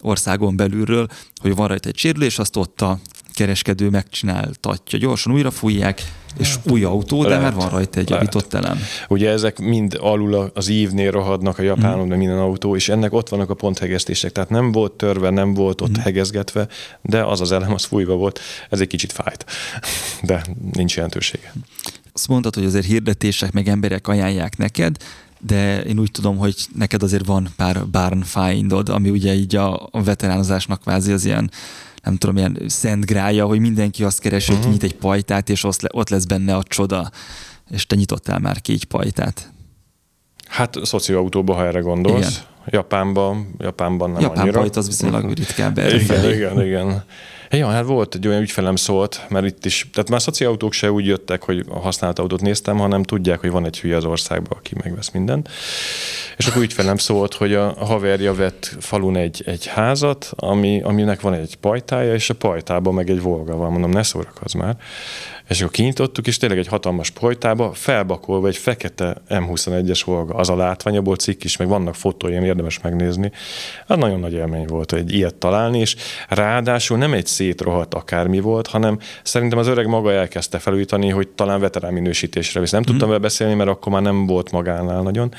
országon 0.00 0.56
belülről, 0.56 1.08
hogy 1.40 1.54
van 1.54 1.68
rajta 1.68 1.88
egy 1.88 1.96
sérülés, 1.96 2.38
azt 2.38 2.56
ott 2.56 2.80
a 2.80 2.98
kereskedő 3.32 3.88
megcsináltatja, 3.88 4.98
gyorsan 4.98 5.32
újra 5.32 5.50
fújják, 5.50 6.12
és 6.38 6.56
új 6.70 6.84
autó, 6.84 7.22
de 7.22 7.28
lehet, 7.28 7.42
már 7.42 7.54
van 7.54 7.68
rajta 7.68 7.98
egy 7.98 8.10
javított 8.10 8.54
elem. 8.54 8.78
Ugye 9.08 9.30
ezek 9.30 9.58
mind 9.58 9.96
alul 10.00 10.50
az 10.54 10.68
ívnél 10.68 11.10
rohadnak 11.10 11.58
a 11.58 11.62
japánok, 11.62 12.06
mm. 12.06 12.12
minden 12.12 12.38
autó, 12.38 12.76
és 12.76 12.88
ennek 12.88 13.12
ott 13.12 13.28
vannak 13.28 13.50
a 13.50 13.54
ponthegesztések, 13.54 14.32
tehát 14.32 14.50
nem 14.50 14.72
volt 14.72 14.92
törve, 14.92 15.30
nem 15.30 15.54
volt 15.54 15.80
ott 15.80 15.98
mm. 15.98 16.00
hegezgetve, 16.00 16.68
de 17.02 17.24
az 17.24 17.40
az 17.40 17.52
elem 17.52 17.72
az 17.72 17.84
fújva 17.84 18.14
volt, 18.14 18.40
ez 18.70 18.80
egy 18.80 18.86
kicsit 18.86 19.12
fájt, 19.12 19.44
de 20.22 20.44
nincs 20.72 20.94
jelentősége. 20.94 21.52
Azt 22.12 22.28
mondtad, 22.28 22.54
hogy 22.54 22.64
azért 22.64 22.86
hirdetések 22.86 23.52
meg 23.52 23.68
emberek 23.68 24.08
ajánlják 24.08 24.56
neked, 24.56 24.96
de 25.40 25.82
én 25.82 25.98
úgy 25.98 26.10
tudom, 26.10 26.36
hogy 26.36 26.66
neked 26.74 27.02
azért 27.02 27.26
van 27.26 27.48
pár 27.56 27.88
barn 27.90 28.22
findod, 28.22 28.88
ami 28.88 29.10
ugye 29.10 29.34
így 29.34 29.56
a, 29.56 29.88
a 29.90 30.02
veteránozásnak 30.02 30.80
kvázi 30.80 31.12
az 31.12 31.24
ilyen 31.24 31.50
nem 32.02 32.16
tudom, 32.16 32.36
ilyen 32.36 32.58
szent 32.66 33.06
grája, 33.06 33.46
hogy 33.46 33.58
mindenki 33.58 34.04
azt 34.04 34.20
keresi, 34.20 34.52
uh-huh. 34.52 34.66
hogy 34.66 34.74
mhm. 34.74 34.82
nyit 34.84 34.92
egy 34.92 34.98
pajtát, 34.98 35.50
és 35.50 35.64
ott 35.88 36.08
lesz 36.08 36.24
benne 36.24 36.56
a 36.56 36.62
csoda. 36.62 37.10
És 37.70 37.86
te 37.86 37.96
nyitottál 37.96 38.38
már 38.38 38.60
ki 38.60 38.72
egy 38.72 38.84
pajtát. 38.84 39.52
Hát 40.48 40.76
szocióautóba, 40.82 41.54
ha 41.54 41.66
erre 41.66 41.80
gondolsz. 41.80 42.30
Igen. 42.30 42.42
Japánban, 42.70 43.54
Japánban 43.58 44.10
nem 44.10 44.20
Japán 44.20 44.38
annyira. 44.38 44.58
pajt 44.58 44.76
az 44.76 44.86
viszonylag 44.86 45.32
ritkább. 45.32 45.78
Igen, 45.78 46.30
igen, 46.30 46.62
igen. 46.66 47.04
Ja, 47.50 47.66
hát 47.66 47.84
volt 47.84 48.14
egy 48.14 48.28
olyan 48.28 48.40
ügyfelem 48.40 48.76
szólt, 48.76 49.26
mert 49.28 49.46
itt 49.46 49.64
is, 49.64 49.88
tehát 49.92 50.10
már 50.10 50.22
szociautók 50.22 50.72
se 50.72 50.92
úgy 50.92 51.06
jöttek, 51.06 51.42
hogy 51.42 51.64
a 51.68 51.78
használt 51.78 52.18
autót 52.18 52.40
néztem, 52.40 52.78
hanem 52.78 53.02
tudják, 53.02 53.40
hogy 53.40 53.50
van 53.50 53.64
egy 53.64 53.80
hülye 53.80 53.96
az 53.96 54.04
országban, 54.04 54.58
aki 54.58 54.74
megvesz 54.82 55.10
mindent. 55.10 55.48
És 56.36 56.46
akkor 56.46 56.62
ügyfelem 56.62 56.96
szólt, 56.96 57.34
hogy 57.34 57.54
a 57.54 57.84
haverja 57.84 58.34
vett 58.34 58.76
falun 58.80 59.16
egy, 59.16 59.42
egy 59.46 59.66
házat, 59.66 60.32
ami, 60.36 60.80
aminek 60.82 61.20
van 61.20 61.34
egy 61.34 61.56
pajtája, 61.56 62.14
és 62.14 62.30
a 62.30 62.34
pajtában 62.34 62.94
meg 62.94 63.10
egy 63.10 63.22
volga 63.22 63.56
van. 63.56 63.70
Mondom, 63.70 63.90
ne 63.90 64.02
szórakozz 64.02 64.54
már. 64.54 64.76
És 65.48 65.60
akkor 65.60 65.72
kinyitottuk, 65.72 66.26
és 66.26 66.36
tényleg 66.36 66.58
egy 66.58 66.66
hatalmas 66.66 67.10
pojtába, 67.10 67.72
felbakolva 67.72 68.48
egy 68.48 68.56
fekete 68.56 69.16
M21-es 69.28 70.02
Volga. 70.04 70.34
Az 70.34 70.48
a 70.48 70.56
látványaból 70.56 71.16
cikk 71.16 71.44
is, 71.44 71.56
meg 71.56 71.68
vannak 71.68 71.94
fotóim, 71.94 72.44
érdemes 72.44 72.80
megnézni. 72.80 73.32
Az 73.86 73.96
nagyon 73.96 74.20
nagy 74.20 74.32
élmény 74.32 74.66
volt, 74.66 74.90
hogy 74.90 75.12
ilyet 75.14 75.34
találni, 75.34 75.78
és 75.78 75.96
ráadásul 76.28 76.98
nem 76.98 77.12
egy 77.12 77.26
szétrohadt 77.26 77.94
akármi 77.94 78.40
volt, 78.40 78.66
hanem 78.66 78.98
szerintem 79.22 79.58
az 79.58 79.66
öreg 79.66 79.86
maga 79.86 80.12
elkezdte 80.12 80.58
felújítani, 80.58 81.08
hogy 81.08 81.28
talán 81.28 81.60
veterán 81.60 81.92
minősítésre 81.92 82.60
visz. 82.60 82.70
Nem 82.70 82.82
tudtam 82.82 83.00
hmm. 83.00 83.08
vele 83.08 83.20
beszélni, 83.20 83.54
mert 83.54 83.70
akkor 83.70 83.92
már 83.92 84.02
nem 84.02 84.26
volt 84.26 84.50
magánál 84.50 85.02
nagyon 85.02 85.34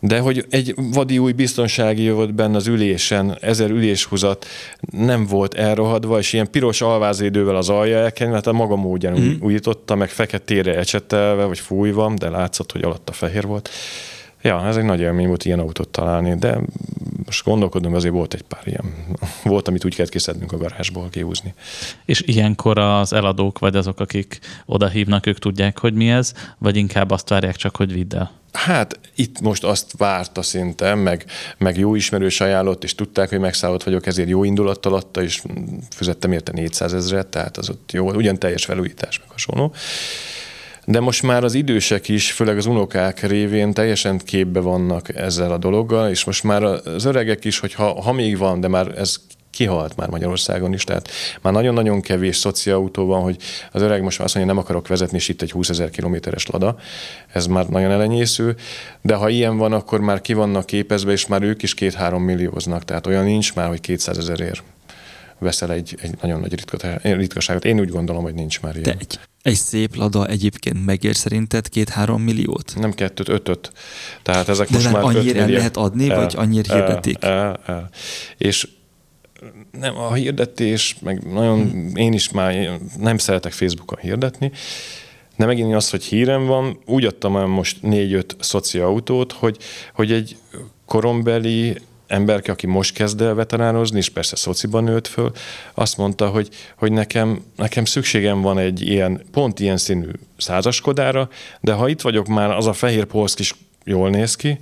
de 0.00 0.18
hogy 0.18 0.46
egy 0.50 0.74
vadi 0.92 1.18
új 1.18 1.32
biztonsági 1.32 2.10
volt 2.10 2.34
benne 2.34 2.56
az 2.56 2.66
ülésen, 2.66 3.38
ezer 3.40 3.70
üléshúzat 3.70 4.46
nem 4.90 5.26
volt 5.26 5.54
elrohadva, 5.54 6.18
és 6.18 6.32
ilyen 6.32 6.50
piros 6.50 6.80
alvázédővel 6.80 7.56
az 7.56 7.68
alja 7.68 7.98
elkenve, 7.98 8.34
hát 8.34 8.46
a 8.46 8.52
maga 8.52 8.76
módján 8.76 9.18
mm. 9.18 9.32
újította, 9.40 9.94
meg 9.94 10.08
feketére 10.08 10.76
ecsetelve, 10.76 11.44
vagy 11.44 11.58
fújva, 11.58 12.14
de 12.16 12.28
látszott, 12.28 12.72
hogy 12.72 12.82
alatta 12.82 13.12
fehér 13.12 13.46
volt. 13.46 13.70
Ja, 14.46 14.66
ez 14.66 14.76
egy 14.76 14.84
nagy 14.84 15.00
élmény 15.00 15.26
volt 15.26 15.44
ilyen 15.44 15.58
autót 15.58 15.88
találni, 15.88 16.34
de 16.34 16.58
most 17.24 17.44
gondolkodom, 17.44 17.94
azért 17.94 18.14
volt 18.14 18.34
egy 18.34 18.42
pár 18.42 18.62
ilyen. 18.64 18.84
Volt, 19.42 19.68
amit 19.68 19.84
úgy 19.84 19.94
kellett 19.94 20.10
kiszednünk 20.10 20.52
a 20.52 20.56
garázsból 20.56 21.08
kihúzni. 21.10 21.54
És 22.04 22.20
ilyenkor 22.20 22.78
az 22.78 23.12
eladók, 23.12 23.58
vagy 23.58 23.76
azok, 23.76 24.00
akik 24.00 24.38
oda 24.66 24.88
hívnak, 24.88 25.26
ők 25.26 25.38
tudják, 25.38 25.78
hogy 25.78 25.94
mi 25.94 26.10
ez, 26.10 26.32
vagy 26.58 26.76
inkább 26.76 27.10
azt 27.10 27.28
várják 27.28 27.56
csak, 27.56 27.76
hogy 27.76 27.92
vidd 27.92 28.14
el? 28.14 28.30
Hát 28.52 28.98
itt 29.14 29.40
most 29.40 29.64
azt 29.64 29.94
várta 29.96 30.42
szinte, 30.42 30.94
meg, 30.94 31.24
meg 31.58 31.78
jó 31.78 31.94
ismerős 31.94 32.40
ajánlott, 32.40 32.84
és 32.84 32.94
tudták, 32.94 33.28
hogy 33.28 33.38
megszállott 33.38 33.82
vagyok, 33.82 34.06
ezért 34.06 34.28
jó 34.28 34.44
indulattal 34.44 34.94
adta, 34.94 35.22
és 35.22 35.42
fizettem 35.90 36.32
érte 36.32 36.52
400 36.52 36.94
ezeret, 36.94 37.26
tehát 37.26 37.56
az 37.56 37.70
ott 37.70 37.92
jó, 37.92 38.12
ugyan 38.12 38.38
teljes 38.38 38.64
felújítás, 38.64 39.18
meg 39.18 39.28
hasonló. 39.30 39.74
De 40.88 41.00
most 41.00 41.22
már 41.22 41.44
az 41.44 41.54
idősek 41.54 42.08
is, 42.08 42.32
főleg 42.32 42.56
az 42.56 42.66
unokák 42.66 43.20
révén 43.20 43.72
teljesen 43.72 44.18
képbe 44.18 44.60
vannak 44.60 45.16
ezzel 45.16 45.52
a 45.52 45.58
dologgal, 45.58 46.10
és 46.10 46.24
most 46.24 46.42
már 46.42 46.62
az 46.62 47.04
öregek 47.04 47.44
is, 47.44 47.58
hogy 47.58 47.74
ha, 47.74 48.02
ha 48.02 48.12
még 48.12 48.38
van, 48.38 48.60
de 48.60 48.68
már 48.68 48.98
ez 48.98 49.16
kihalt 49.50 49.96
már 49.96 50.08
Magyarországon 50.08 50.72
is, 50.72 50.84
tehát 50.84 51.10
már 51.42 51.52
nagyon-nagyon 51.52 52.00
kevés 52.00 52.36
szociautó 52.36 53.06
van, 53.06 53.22
hogy 53.22 53.36
az 53.72 53.82
öreg 53.82 54.02
most 54.02 54.18
már 54.18 54.26
azt 54.26 54.36
mondja, 54.36 54.54
nem 54.54 54.62
akarok 54.62 54.88
vezetni, 54.88 55.16
és 55.16 55.28
itt 55.28 55.42
egy 55.42 55.50
20 55.50 55.68
ezer 55.68 55.90
kilométeres 55.90 56.46
lada, 56.46 56.76
ez 57.32 57.46
már 57.46 57.66
nagyon 57.66 57.90
elenyésző, 57.90 58.56
de 59.02 59.14
ha 59.14 59.28
ilyen 59.28 59.56
van, 59.56 59.72
akkor 59.72 60.00
már 60.00 60.20
ki 60.20 60.32
vannak 60.32 60.66
képezve, 60.66 61.12
és 61.12 61.26
már 61.26 61.42
ők 61.42 61.62
is 61.62 61.74
két-három 61.74 62.22
millióznak, 62.22 62.84
tehát 62.84 63.06
olyan 63.06 63.24
nincs 63.24 63.54
már, 63.54 63.68
hogy 63.68 63.80
200 63.80 64.18
ezerért 64.18 64.62
veszel 65.38 65.72
egy, 65.72 65.96
egy 66.02 66.14
nagyon 66.20 66.40
nagy 66.40 66.64
ritkaságot. 67.02 67.64
Én 67.64 67.80
úgy 67.80 67.88
gondolom, 67.88 68.22
hogy 68.22 68.34
nincs 68.34 68.60
már 68.60 68.76
ilyen. 68.76 68.82
De 68.82 68.96
egy, 68.98 69.18
egy 69.46 69.54
szép 69.54 69.96
lada 69.96 70.26
egyébként 70.26 70.84
megér 70.84 71.16
szerinted 71.16 71.68
két-három 71.68 72.22
milliót? 72.22 72.72
Nem 72.76 72.92
kettőt, 72.92 73.28
ötöt. 73.28 73.72
Tehát 74.22 74.48
ezek 74.48 74.68
De 74.68 74.74
most 74.74 74.92
már 74.92 75.02
annyira 75.02 75.40
el 75.40 75.48
lehet 75.48 75.76
adni, 75.76 76.10
el, 76.10 76.16
vagy 76.16 76.34
annyira 76.36 76.74
hirdetik? 76.74 77.16
El, 77.20 77.32
el, 77.32 77.60
el. 77.66 77.90
És 78.36 78.68
nem, 79.80 79.96
a 79.96 80.14
hirdetés, 80.14 80.96
meg 81.00 81.32
nagyon, 81.32 81.70
hmm. 81.70 81.96
én 81.96 82.12
is 82.12 82.30
már 82.30 82.80
nem 82.98 83.18
szeretek 83.18 83.52
Facebookon 83.52 83.98
hirdetni, 83.98 84.52
de 85.36 85.46
megint 85.46 85.74
az, 85.74 85.90
hogy 85.90 86.04
hírem 86.04 86.46
van, 86.46 86.78
úgy 86.86 87.04
adtam 87.04 87.36
el 87.36 87.46
most 87.46 87.82
négy-öt 87.82 88.36
szociautót, 88.40 89.32
hogy, 89.32 89.56
hogy 89.94 90.12
egy 90.12 90.36
korombeli 90.86 91.76
emberke, 92.06 92.52
aki 92.52 92.66
most 92.66 92.94
kezd 92.94 93.20
el 93.20 93.34
veteránozni, 93.34 93.98
és 93.98 94.08
persze 94.08 94.36
szociban 94.36 94.84
nőtt 94.84 95.06
föl, 95.06 95.32
azt 95.74 95.96
mondta, 95.96 96.28
hogy, 96.28 96.48
hogy 96.76 96.92
nekem, 96.92 97.42
nekem 97.56 97.84
szükségem 97.84 98.40
van 98.40 98.58
egy 98.58 98.80
ilyen, 98.80 99.22
pont 99.32 99.60
ilyen 99.60 99.76
színű 99.76 100.10
százaskodára, 100.36 101.28
de 101.60 101.72
ha 101.72 101.88
itt 101.88 102.00
vagyok 102.00 102.26
már, 102.26 102.50
az 102.50 102.66
a 102.66 102.72
fehér 102.72 103.04
polszk 103.04 103.38
is 103.38 103.54
jól 103.84 104.10
néz 104.10 104.36
ki, 104.36 104.58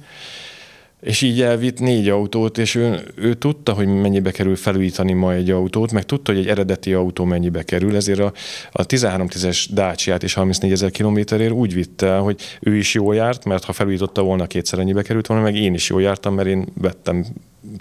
és 1.05 1.23
így 1.23 1.43
elvitt 1.43 1.81
négy 1.81 2.09
autót, 2.09 2.59
és 2.59 2.75
ő, 2.75 3.13
ő 3.15 3.35
tudta, 3.35 3.73
hogy 3.73 3.87
mennyibe 3.87 4.31
kerül 4.31 4.57
felújítani 4.57 5.13
ma 5.13 5.33
egy 5.33 5.51
autót, 5.51 5.93
meg 5.93 6.05
tudta, 6.05 6.33
hogy 6.33 6.41
egy 6.41 6.49
eredeti 6.49 6.93
autó 6.93 7.25
mennyibe 7.25 7.63
kerül, 7.63 7.97
ezért 7.97 8.19
a, 8.19 8.33
a 8.73 8.87
13-10-es 8.87 9.67
Dacia-t 9.73 10.23
és 10.23 10.35
34 10.35 10.73
ezer 10.73 10.91
kilométerért 10.91 11.53
úgy 11.53 11.75
vitte, 11.75 12.17
hogy 12.17 12.41
ő 12.61 12.77
is 12.77 12.95
jól 12.95 13.15
járt, 13.15 13.45
mert 13.45 13.65
ha 13.65 13.73
felújította 13.73 14.23
volna, 14.23 14.47
kétszer 14.47 14.79
ennyibe 14.79 15.03
került 15.03 15.27
volna, 15.27 15.43
meg 15.43 15.57
én 15.57 15.75
is 15.75 15.89
jól 15.89 16.03
jártam, 16.03 16.35
mert 16.35 16.49
én 16.49 16.67
vettem 16.81 17.25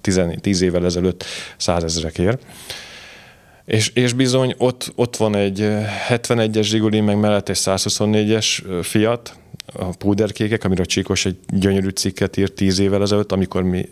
10, 0.01 0.21
10 0.41 0.61
évvel 0.61 0.85
ezelőtt 0.85 1.23
100 1.57 1.83
ezerekért. 1.83 2.45
És, 3.65 3.91
és 3.93 4.13
bizony 4.13 4.55
ott, 4.57 4.91
ott 4.95 5.15
van 5.15 5.35
egy 5.35 5.67
71-es 6.09 6.63
Zsiguli, 6.63 6.99
meg 6.99 7.19
mellett 7.19 7.49
egy 7.49 7.59
124-es 7.59 8.63
Fiat, 8.81 9.37
a 9.65 9.85
púderkékek, 9.85 10.63
amiről 10.63 10.85
Csíkos 10.85 11.25
egy 11.25 11.37
gyönyörű 11.47 11.89
cikket 11.89 12.37
írt 12.37 12.53
tíz 12.53 12.79
évvel 12.79 13.01
ezelőtt, 13.01 13.31
amikor 13.31 13.63
mi 13.63 13.89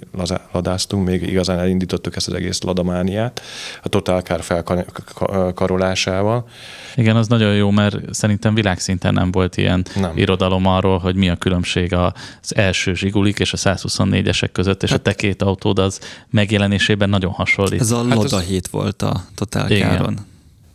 ladáztunk, 0.52 1.08
még 1.08 1.22
igazán 1.22 1.60
elindítottuk 1.60 2.16
ezt 2.16 2.28
az 2.28 2.34
egész 2.34 2.62
ladamániát, 2.62 3.42
a 3.84 3.90
totálkár 3.90 4.42
felkarolásával. 4.42 6.48
Igen, 6.96 7.16
az 7.16 7.28
nagyon 7.28 7.56
jó, 7.56 7.70
mert 7.70 8.14
szerintem 8.14 8.54
világszinten 8.54 9.14
nem 9.14 9.32
volt 9.32 9.58
ilyen 9.58 9.86
nem. 9.96 10.18
irodalom 10.18 10.66
arról, 10.66 10.98
hogy 10.98 11.16
mi 11.16 11.30
a 11.30 11.36
különbség 11.36 11.94
az 11.94 12.56
első 12.56 12.94
zsigulik 12.94 13.40
és 13.40 13.54
a 13.54 13.58
124-esek 13.58 14.50
között, 14.52 14.84
és 14.84 14.90
hát, 14.90 15.00
a 15.00 15.02
te 15.02 15.14
két 15.14 15.42
autód 15.42 15.80
az 15.80 16.00
megjelenésében 16.30 17.10
nagyon 17.10 17.32
hasonlít. 17.32 17.82
Ez 17.82 17.92
a 17.92 18.08
hát 18.08 18.16
Loda 18.16 18.36
hát 18.36 18.46
7 18.46 18.68
volt 18.68 19.02
a 19.02 19.24
totálkáron. 19.36 20.12
Igen. 20.12 20.30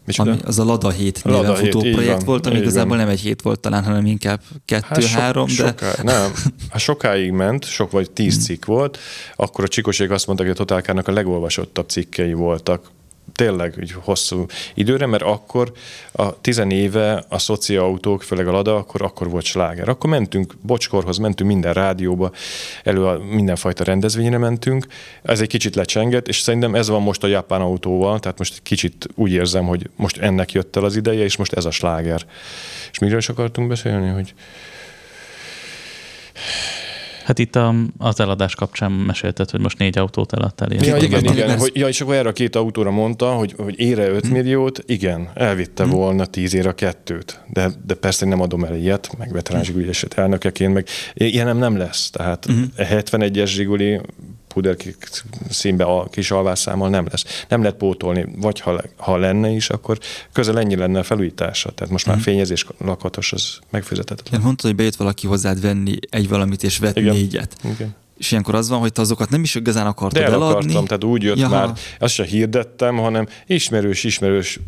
Ami, 0.06 0.36
az 0.44 0.58
a 0.58 0.64
Lada 0.64 0.90
7 0.90 1.24
néven 1.24 1.40
Lada 1.40 1.54
futó 1.54 1.80
7, 1.80 1.94
projekt 1.94 2.16
van, 2.16 2.24
volt, 2.24 2.46
ami 2.46 2.56
igazából 2.56 2.96
nem 2.96 3.08
egy 3.08 3.20
hét 3.20 3.42
volt 3.42 3.60
talán, 3.60 3.84
hanem 3.84 4.06
inkább 4.06 4.40
kettő-három. 4.64 5.46
Hát 5.46 5.56
so, 5.56 5.62
de... 5.62 5.68
soká, 5.68 6.02
nem, 6.02 6.32
hát 6.70 6.80
sokáig 6.80 7.30
ment, 7.30 7.64
sok 7.64 7.90
vagy 7.90 8.10
tíz 8.10 8.34
hmm. 8.34 8.42
cikk 8.42 8.64
volt, 8.64 8.98
akkor 9.36 9.64
a 9.64 9.68
Csikosék 9.68 10.10
azt 10.10 10.26
mondták, 10.26 10.46
hogy 10.46 10.56
a 10.56 10.58
Totálkának 10.58 11.08
a 11.08 11.12
legolvasottabb 11.12 11.88
cikkei 11.88 12.32
voltak 12.32 12.90
tényleg 13.34 13.74
úgy 13.78 13.92
hosszú 13.92 14.46
időre, 14.74 15.06
mert 15.06 15.22
akkor 15.22 15.72
a 16.12 16.40
tizenéve 16.40 17.24
a 17.28 17.38
szociautók, 17.38 18.22
főleg 18.22 18.48
a 18.48 18.52
Lada, 18.52 18.76
akkor, 18.76 19.02
akkor 19.02 19.30
volt 19.30 19.44
sláger. 19.44 19.88
Akkor 19.88 20.10
mentünk 20.10 20.54
Bocskorhoz, 20.60 21.18
mentünk 21.18 21.50
minden 21.50 21.72
rádióba, 21.72 22.30
elő 22.82 23.06
a 23.06 23.18
mindenfajta 23.18 23.84
rendezvényre 23.84 24.38
mentünk. 24.38 24.86
Ez 25.22 25.40
egy 25.40 25.48
kicsit 25.48 25.74
lecsengett, 25.74 26.28
és 26.28 26.38
szerintem 26.38 26.74
ez 26.74 26.88
van 26.88 27.02
most 27.02 27.24
a 27.24 27.26
japán 27.26 27.60
autóval, 27.60 28.18
tehát 28.18 28.38
most 28.38 28.52
egy 28.54 28.62
kicsit 28.62 29.08
úgy 29.14 29.32
érzem, 29.32 29.66
hogy 29.66 29.90
most 29.96 30.18
ennek 30.18 30.52
jött 30.52 30.76
el 30.76 30.84
az 30.84 30.96
ideje, 30.96 31.24
és 31.24 31.36
most 31.36 31.52
ez 31.52 31.64
a 31.64 31.70
sláger. 31.70 32.26
És 32.92 32.98
miről 32.98 33.18
is 33.18 33.28
akartunk 33.28 33.68
beszélni, 33.68 34.08
hogy 34.08 34.34
Hát 37.26 37.38
itt 37.38 37.56
a, 37.56 37.74
az 37.98 38.20
eladás 38.20 38.54
kapcsán 38.54 38.92
mesélted, 38.92 39.50
hogy 39.50 39.60
most 39.60 39.78
négy 39.78 39.98
autót 39.98 40.32
eladtál. 40.32 40.70
Ilyen. 40.70 40.84
Ja, 40.84 40.96
igen, 40.96 41.20
igen. 41.20 41.32
igen. 41.32 41.58
Hogy, 41.58 41.70
ja, 41.74 41.88
és 41.88 42.00
akkor 42.00 42.14
erre 42.14 42.28
a 42.28 42.32
két 42.32 42.56
autóra 42.56 42.90
mondta, 42.90 43.32
hogy, 43.32 43.54
hogy 43.56 43.80
ére 43.80 44.08
5 44.08 44.22
hmm. 44.22 44.32
milliót, 44.32 44.82
igen, 44.86 45.30
elvitte 45.34 45.82
hmm. 45.82 45.92
volna 45.92 46.26
10 46.26 46.54
ér 46.54 46.66
a 46.66 46.74
kettőt. 46.74 47.40
De, 47.52 47.70
de 47.86 47.94
persze 47.94 48.26
nem 48.26 48.40
adom 48.40 48.64
el 48.64 48.76
ilyet, 48.76 49.10
meg 49.18 49.32
veterán 49.32 49.64
hmm. 49.64 49.74
zsiguli 49.74 49.90
elnökeként, 50.16 50.74
meg 50.74 50.86
ilyen 51.14 51.46
nem, 51.46 51.58
nem 51.58 51.76
lesz. 51.76 52.10
Tehát 52.10 52.44
hmm. 52.44 52.72
71-es 52.76 53.46
zsiguli 53.46 54.00
puder 54.56 54.76
színbe 55.48 55.84
a 55.84 56.08
kis 56.10 56.30
alvásszámmal 56.30 56.88
nem 56.88 57.06
lesz. 57.10 57.44
Nem 57.48 57.60
lehet 57.62 57.76
pótolni, 57.76 58.26
vagy 58.36 58.60
ha, 58.60 58.82
ha 58.96 59.16
lenne 59.16 59.48
is, 59.48 59.70
akkor 59.70 59.98
közel 60.32 60.58
ennyi 60.58 60.76
lenne 60.76 60.98
a 60.98 61.02
felújítása. 61.02 61.70
Tehát 61.70 61.92
most 61.92 62.06
már 62.06 62.16
mm. 62.16 62.20
fényezés 62.20 62.66
lakatos, 62.78 63.32
az 63.32 63.58
megfizetetlen. 63.70 64.40
Mondtad, 64.40 64.66
hogy 64.66 64.76
bejött 64.76 64.96
valaki 64.96 65.26
hozzád 65.26 65.60
venni 65.60 65.96
egy 66.10 66.28
valamit, 66.28 66.62
és 66.62 66.78
vett 66.78 66.96
Igen. 66.96 67.14
négyet. 67.14 67.56
Igen. 67.64 67.94
És 68.16 68.30
ilyenkor 68.30 68.54
az 68.54 68.68
van, 68.68 68.78
hogy 68.78 68.92
te 68.92 69.00
azokat 69.00 69.30
nem 69.30 69.42
is 69.42 69.54
igazán 69.54 69.86
akartad 69.86 70.20
De 70.20 70.26
el 70.26 70.32
eladni. 70.32 70.54
akartam, 70.54 70.84
tehát 70.84 71.04
úgy 71.04 71.22
jött 71.22 71.38
Jaha. 71.38 71.54
már, 71.54 71.72
azt 71.98 72.14
sem 72.14 72.26
hirdettem, 72.26 72.96
hanem 72.96 73.26
ismerős, 73.46 74.04
ismerős 74.04 74.60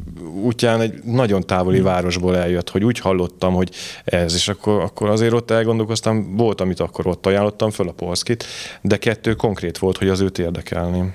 útján 0.42 0.80
egy 0.80 1.02
nagyon 1.04 1.46
távoli 1.46 1.76
hmm. 1.76 1.86
városból 1.86 2.36
eljött, 2.36 2.70
hogy 2.70 2.84
úgy 2.84 2.98
hallottam, 2.98 3.54
hogy 3.54 3.70
ez, 4.04 4.34
és 4.34 4.48
akkor, 4.48 4.82
akkor 4.82 5.08
azért 5.08 5.32
ott 5.32 5.50
elgondolkoztam, 5.50 6.36
volt, 6.36 6.60
amit 6.60 6.80
akkor 6.80 7.06
ott 7.06 7.26
ajánlottam 7.26 7.70
föl 7.70 7.88
a 7.88 7.92
Polszkit, 7.92 8.44
de 8.80 8.96
kettő 8.96 9.34
konkrét 9.34 9.78
volt, 9.78 9.96
hogy 9.96 10.08
az 10.08 10.20
őt 10.20 10.38
érdekelni. 10.38 11.12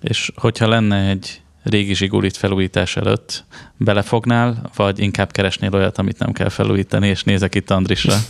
És 0.00 0.32
hogyha 0.36 0.68
lenne 0.68 1.08
egy 1.08 1.40
régi 1.68 1.94
zsigulit 1.94 2.36
felújítás 2.36 2.96
előtt 2.96 3.44
belefognál, 3.76 4.70
vagy 4.76 4.98
inkább 4.98 5.32
keresnél 5.32 5.74
olyat, 5.74 5.98
amit 5.98 6.18
nem 6.18 6.32
kell 6.32 6.48
felújítani, 6.48 7.08
és 7.08 7.22
nézek 7.22 7.54
itt 7.54 7.70
Andrisra. 7.70 8.14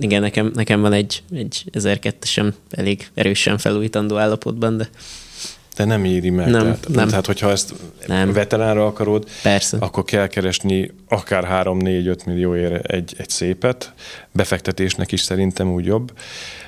Igen, 0.00 0.20
nekem, 0.20 0.50
nekem 0.54 0.80
van 0.80 0.92
egy, 0.92 1.22
egy 1.32 1.64
1002-esem 1.72 2.52
elég 2.70 3.10
erősen 3.14 3.58
felújítandó 3.58 4.16
állapotban, 4.16 4.76
de 4.76 4.88
de 5.78 5.84
nem 5.84 6.04
éri 6.04 6.30
meg. 6.30 6.50
Nem, 6.50 6.62
tehát, 6.62 6.88
nem. 6.88 7.08
tehát 7.08 7.26
hogyha 7.26 7.50
ezt 7.50 7.74
nem. 8.06 8.32
veteránra 8.32 8.86
akarod, 8.86 9.28
Persze. 9.42 9.76
akkor 9.80 10.04
kell 10.04 10.26
keresni 10.26 10.90
akár 11.08 11.64
3-4-5 11.64 12.24
millióért 12.26 12.86
egy, 12.86 13.14
egy 13.18 13.28
szépet, 13.28 13.92
befektetésnek 14.38 15.12
is 15.12 15.20
szerintem 15.20 15.72
úgy 15.72 15.84
jobb. 15.84 16.12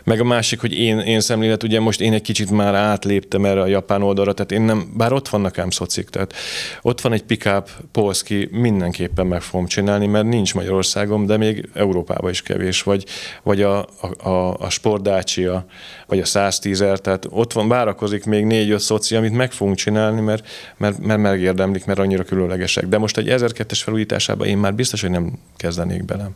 Meg 0.05 0.21
a 0.21 0.25
másik, 0.25 0.61
hogy 0.61 0.73
én, 0.73 0.99
én 0.99 1.21
szemlélet, 1.21 1.63
ugye 1.63 1.81
most 1.81 2.01
én 2.01 2.13
egy 2.13 2.23
kicsit 2.23 2.51
már 2.51 2.75
átléptem 2.75 3.45
erre 3.45 3.61
a 3.61 3.67
japán 3.67 4.03
oldalra, 4.03 4.33
tehát 4.33 4.53
én 4.53 4.61
nem, 4.61 4.93
bár 4.97 5.13
ott 5.13 5.29
vannak 5.29 5.59
ám 5.59 5.71
szocik, 5.71 6.09
tehát 6.09 6.35
ott 6.83 7.01
van 7.01 7.13
egy 7.13 7.23
pickup 7.23 7.71
Polski, 7.93 8.49
mindenképpen 8.53 9.27
meg 9.27 9.41
fogom 9.43 9.67
csinálni, 9.67 10.07
mert 10.07 10.27
nincs 10.27 10.55
Magyarországon, 10.55 11.27
de 11.27 11.37
még 11.37 11.69
Európában 11.75 12.31
is 12.31 12.43
kevés, 12.43 12.83
vagy, 12.83 13.05
vagy 13.43 13.63
a, 13.63 13.79
a, 13.79 14.29
a, 14.29 14.57
a 14.59 14.71
Sport 14.71 15.03
Dacia, 15.03 15.65
vagy 16.07 16.19
a 16.19 16.25
110 16.25 16.81
er 16.81 16.99
tehát 16.99 17.27
ott 17.31 17.53
van, 17.53 17.69
várakozik 17.69 18.25
még 18.25 18.45
négy-öt 18.45 18.81
szoci, 18.81 19.17
amit 19.17 19.33
meg 19.33 19.53
fogunk 19.53 19.77
csinálni, 19.77 20.21
mert, 20.21 20.47
mert, 20.77 20.99
mert 20.99 21.21
megérdemlik, 21.21 21.85
mert 21.85 21.99
annyira 21.99 22.25
különlegesek. 22.25 22.87
De 22.87 22.99
most 22.99 23.17
egy 23.17 23.27
1002-es 23.31 23.81
felújításában 23.85 24.47
én 24.47 24.59
már 24.59 24.75
biztos, 24.75 25.01
hogy 25.01 25.11
nem 25.11 25.39
kezdenék 25.57 26.05
bele. 26.05 26.31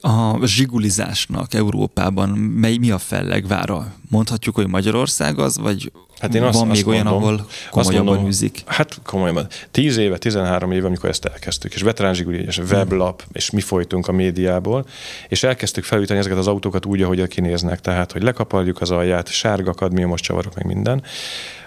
A 0.00 0.46
zsigulizásnak 0.46 1.54
Európában 1.54 2.28
mely, 2.28 2.76
mi 2.76 2.90
a 2.90 2.98
fellegvára? 2.98 3.92
Mondhatjuk, 4.08 4.54
hogy 4.54 4.68
Magyarország 4.68 5.38
az, 5.38 5.58
vagy 5.58 5.92
hát 6.18 6.34
én 6.34 6.42
azt, 6.42 6.58
van 6.58 6.70
azt 6.70 6.76
még 6.76 6.88
olyan, 6.88 7.06
mondom, 7.06 7.22
ahol 7.22 7.46
komolyabban 7.70 8.04
mondom, 8.04 8.26
űzik? 8.26 8.62
Hát 8.66 9.00
komolyabban. 9.04 9.46
Tíz 9.70 9.96
éve, 9.96 10.18
13 10.18 10.72
éve, 10.72 10.86
amikor 10.86 11.08
ezt 11.08 11.24
elkezdtük, 11.24 11.74
és 11.74 11.82
veterán 11.82 12.14
zsiguli, 12.14 12.38
és 12.38 12.58
weblap, 12.58 13.24
és 13.32 13.50
mi 13.50 13.60
folytunk 13.60 14.08
a 14.08 14.12
médiából, 14.12 14.86
és 15.28 15.42
elkezdtük 15.42 15.84
felújítani 15.84 16.18
ezeket 16.18 16.38
az 16.38 16.46
autókat 16.46 16.86
úgy, 16.86 17.02
ahogy 17.02 17.28
kinéznek, 17.28 17.80
tehát, 17.80 18.12
hogy 18.12 18.22
lekapaljuk 18.22 18.80
az 18.80 18.90
alját, 18.90 19.28
sárga 19.28 19.72
kadmiumos 19.72 20.20
csavarok, 20.20 20.54
meg 20.54 20.64
minden, 20.64 21.02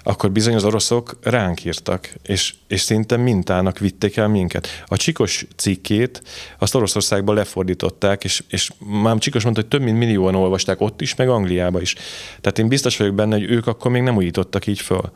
akkor 0.04 0.32
bizony 0.32 0.56
az 0.56 0.64
oroszok 0.64 1.18
ránk 1.22 1.66
írtak, 1.66 2.14
és, 2.24 2.54
és 2.68 2.82
szinte 2.82 3.18
mintának 3.18 3.80
vitték 3.80 4.18
el 4.18 4.28
minket. 4.28 4.68
A 4.86 4.98
Csikos 4.98 5.46
cikkét 5.56 6.22
azt 6.60 6.76
Oroszországban 6.76 7.36
lefordították, 7.36 8.24
és, 8.24 8.44
és 8.48 8.72
már 8.80 9.18
Csikos 9.18 9.44
mondta, 9.44 9.62
hogy 9.62 9.70
több 9.70 9.82
mint 9.82 9.98
millióan 9.98 10.36
olvasták 10.36 10.82
ott 10.82 11.02
is, 11.02 11.16
meg 11.16 11.30
Angliába 11.30 11.82
is. 11.82 11.96
Tehát 12.42 12.60
én 12.60 12.68
biztos 12.68 12.98
vagyok 12.98 13.16
benne, 13.16 13.36
hogy 13.36 13.52
ők 13.52 13.68
akkor 13.68 13.92
még 13.92 14.02
nem 14.02 14.16
újítottak 14.16 14.68
így 14.68 14.80
föl. 14.80 15.12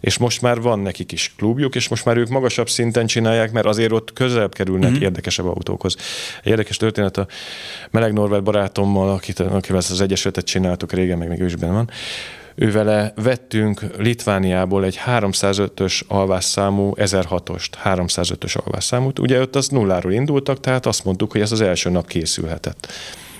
És 0.00 0.18
most 0.18 0.42
már 0.42 0.60
van 0.60 0.78
nekik 0.78 1.12
is 1.12 1.34
klubjuk, 1.36 1.74
és 1.74 1.88
most 1.88 2.04
már 2.04 2.16
ők 2.16 2.28
magasabb 2.28 2.68
szinten 2.68 3.06
csinálják, 3.06 3.52
mert 3.52 3.66
azért 3.66 3.92
ott 3.92 4.12
közelebb 4.12 4.54
kerülnek 4.54 4.90
mm-hmm. 4.90 5.02
érdekesebb 5.02 5.46
autókhoz. 5.46 5.96
Egy 6.42 6.50
érdekes 6.50 6.76
történet 6.76 7.16
a 7.16 7.26
Meleg 7.90 8.12
Norvelt 8.12 8.42
barátommal, 8.42 9.10
akit, 9.10 9.40
akivel 9.40 9.76
az 9.76 10.00
Egyesületet 10.00 10.44
csináltuk 10.44 10.92
régen, 10.92 11.18
meg 11.18 11.28
még 11.28 11.40
ő 11.40 11.44
is 11.44 11.56
benne 11.56 11.72
van, 11.72 11.90
ővele 12.56 13.12
vettünk 13.22 13.80
Litvániából 13.98 14.84
egy 14.84 15.00
305-ös 15.06 16.06
alvásszámú 16.06 16.92
1006-ost, 16.96 17.68
305-ös 17.84 18.56
alvásszámút. 18.56 19.18
Ugye 19.18 19.40
ott 19.40 19.56
az 19.56 19.68
nulláról 19.68 20.12
indultak, 20.12 20.60
tehát 20.60 20.86
azt 20.86 21.04
mondtuk, 21.04 21.32
hogy 21.32 21.40
ez 21.40 21.52
az 21.52 21.60
első 21.60 21.90
nap 21.90 22.06
készülhetett 22.06 22.88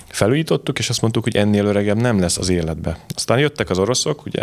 felújítottuk, 0.09 0.79
és 0.79 0.89
azt 0.89 1.01
mondtuk, 1.01 1.23
hogy 1.23 1.37
ennél 1.37 1.65
öregebb 1.65 2.01
nem 2.01 2.21
lesz 2.21 2.39
az 2.39 2.49
életbe. 2.49 2.99
Aztán 3.15 3.39
jöttek 3.39 3.71
az 3.71 3.79
oroszok, 3.79 4.27
ugye 4.27 4.43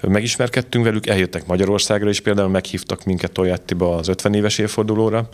megismerkedtünk 0.00 0.84
velük, 0.84 1.06
eljöttek 1.06 1.46
Magyarországra 1.46 2.08
is, 2.08 2.20
például 2.20 2.48
meghívtak 2.48 3.04
minket 3.04 3.32
Toyattiba 3.32 3.96
az 3.96 4.08
50 4.08 4.34
éves 4.34 4.58
évfordulóra, 4.58 5.28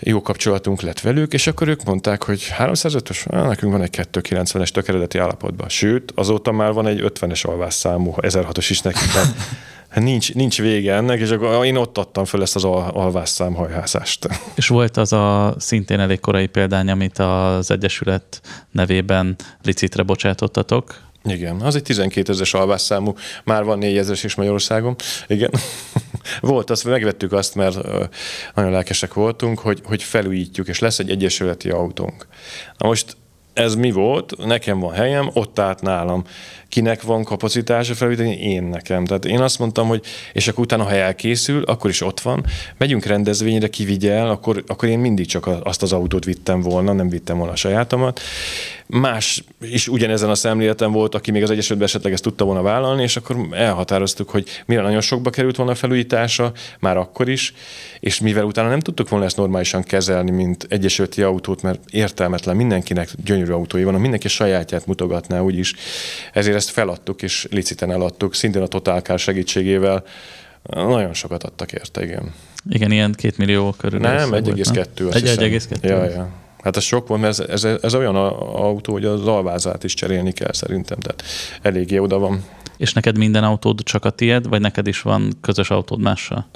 jó 0.00 0.22
kapcsolatunk 0.22 0.80
lett 0.80 1.00
velük, 1.00 1.32
és 1.32 1.46
akkor 1.46 1.68
ők 1.68 1.84
mondták, 1.84 2.22
hogy 2.22 2.52
305-ös, 2.58 3.46
nekünk 3.48 3.72
van 3.72 3.82
egy 3.82 4.06
290-es 4.12 4.68
tökéleteti 4.68 5.18
állapotban. 5.18 5.68
Sőt, 5.68 6.12
azóta 6.14 6.52
már 6.52 6.72
van 6.72 6.86
egy 6.86 7.02
50-es 7.04 7.46
alvásszámú, 7.46 8.14
1006-os 8.16 8.66
is 8.68 8.80
nekik. 8.80 9.08
Nincs, 9.94 10.34
nincs 10.34 10.60
vége 10.60 10.94
ennek, 10.94 11.20
és 11.20 11.30
akkor 11.30 11.64
én 11.64 11.76
ott 11.76 11.98
adtam 11.98 12.24
föl 12.24 12.42
ezt 12.42 12.56
az 12.56 12.64
alvásszám 12.64 13.54
hajhászást. 13.54 14.28
És 14.54 14.68
volt 14.68 14.96
az 14.96 15.12
a 15.12 15.54
szintén 15.58 16.00
elég 16.00 16.20
korai 16.20 16.46
példány, 16.46 16.90
amit 16.90 17.18
az 17.18 17.70
Egyesület 17.70 18.40
nevében 18.70 19.36
licitre 19.62 20.02
bocsátottatok, 20.02 21.00
igen, 21.24 21.60
az 21.60 21.74
egy 21.74 21.82
12 21.82 22.32
ezeres 22.32 22.54
alvásszámú, 22.54 23.14
már 23.44 23.64
van 23.64 23.78
4 23.78 23.96
ezeres 23.96 24.24
is 24.24 24.34
Magyarországon. 24.34 24.96
Igen. 25.26 25.50
Volt, 26.40 26.70
azt 26.70 26.84
megvettük 26.84 27.32
azt, 27.32 27.54
mert 27.54 27.78
nagyon 28.54 28.70
lelkesek 28.70 29.14
voltunk, 29.14 29.58
hogy, 29.58 29.80
hogy 29.84 30.02
felújítjuk, 30.02 30.68
és 30.68 30.78
lesz 30.78 30.98
egy 30.98 31.10
egyesületi 31.10 31.70
autónk. 31.70 32.26
Na 32.78 32.86
most 32.86 33.16
ez 33.52 33.74
mi 33.74 33.90
volt, 33.90 34.36
nekem 34.36 34.78
van 34.78 34.92
helyem, 34.92 35.30
ott 35.32 35.58
állt 35.58 35.80
nálam. 35.80 36.24
Kinek 36.70 37.02
van 37.02 37.24
kapacitása 37.24 37.94
felvételi? 37.94 38.40
Én 38.40 38.62
nekem. 38.62 39.04
Tehát 39.04 39.24
én 39.24 39.40
azt 39.40 39.58
mondtam, 39.58 39.88
hogy 39.88 40.04
és 40.32 40.48
akkor 40.48 40.64
utána, 40.64 40.82
ha 40.82 40.92
elkészül, 40.92 41.62
akkor 41.62 41.90
is 41.90 42.00
ott 42.00 42.20
van. 42.20 42.44
Megyünk 42.78 43.04
rendezvényre, 43.04 43.68
kivigye 43.68 44.12
el, 44.12 44.28
akkor, 44.28 44.62
akkor 44.66 44.88
én 44.88 44.98
mindig 44.98 45.26
csak 45.26 45.50
azt 45.62 45.82
az 45.82 45.92
autót 45.92 46.24
vittem 46.24 46.60
volna, 46.60 46.92
nem 46.92 47.08
vittem 47.08 47.36
volna 47.36 47.52
a 47.52 47.56
sajátomat. 47.56 48.20
Más 48.86 49.44
is 49.60 49.88
ugyanezen 49.88 50.30
a 50.30 50.34
szemléleten 50.34 50.92
volt, 50.92 51.14
aki 51.14 51.30
még 51.30 51.42
az 51.42 51.50
Egyesületben 51.50 51.88
esetleg 51.88 52.12
ezt 52.12 52.22
tudta 52.22 52.44
volna 52.44 52.62
vállalni, 52.62 53.02
és 53.02 53.16
akkor 53.16 53.36
elhatároztuk, 53.50 54.30
hogy 54.30 54.48
mire 54.66 54.82
nagyon 54.82 55.00
sokba 55.00 55.30
került 55.30 55.56
volna 55.56 55.72
a 55.72 55.74
felújítása, 55.74 56.52
már 56.80 56.96
akkor 56.96 57.28
is, 57.28 57.54
és 58.00 58.20
mivel 58.20 58.44
utána 58.44 58.68
nem 58.68 58.80
tudtuk 58.80 59.08
volna 59.08 59.24
ezt 59.24 59.36
normálisan 59.36 59.82
kezelni, 59.82 60.30
mint 60.30 60.66
egyesületi 60.68 61.22
autót, 61.22 61.62
mert 61.62 61.80
értelmetlen 61.90 62.56
mindenkinek 62.56 63.08
gyönyörű 63.24 63.52
autói 63.52 63.84
van, 63.84 63.94
mindenki 63.94 64.28
sajátját 64.28 64.86
mutogatná 64.86 65.40
úgyis. 65.40 65.74
Ezért 66.32 66.56
ezt 66.60 66.70
feladtuk 66.70 67.22
és 67.22 67.46
liciten 67.50 67.90
eladtuk, 67.90 68.34
szintén 68.34 68.62
a 68.62 68.66
Total 68.66 69.16
segítségével. 69.16 70.04
Nagyon 70.62 71.14
sokat 71.14 71.42
adtak 71.44 71.72
érte, 71.72 72.02
igen. 72.02 72.34
Igen, 72.68 72.90
ilyen 72.90 73.12
két 73.12 73.38
millió 73.38 73.74
körül. 73.78 74.00
Nem, 74.00 74.30
1,2. 74.30 75.14
Egy, 75.14 75.24
1,2. 75.24 75.82
Ja, 75.82 76.04
ja. 76.04 76.28
Hát 76.62 76.76
ez 76.76 76.82
sok 76.82 77.06
volt, 77.06 77.20
mert 77.20 77.38
ez, 77.38 77.64
ez, 77.64 77.78
ez 77.82 77.94
olyan 77.94 78.16
autó, 78.16 78.92
hogy 78.92 79.04
az 79.04 79.26
alvázát 79.26 79.84
is 79.84 79.94
cserélni 79.94 80.32
kell 80.32 80.52
szerintem, 80.52 80.98
tehát 80.98 81.22
eléggé 81.62 81.98
oda 81.98 82.18
van. 82.18 82.44
És 82.80 82.92
neked 82.92 83.18
minden 83.18 83.44
autód 83.44 83.82
csak 83.82 84.04
a 84.04 84.10
tied, 84.10 84.48
vagy 84.48 84.60
neked 84.60 84.86
is 84.86 85.02
van 85.02 85.32
közös 85.40 85.70
autód 85.70 86.00
mással? 86.00 86.46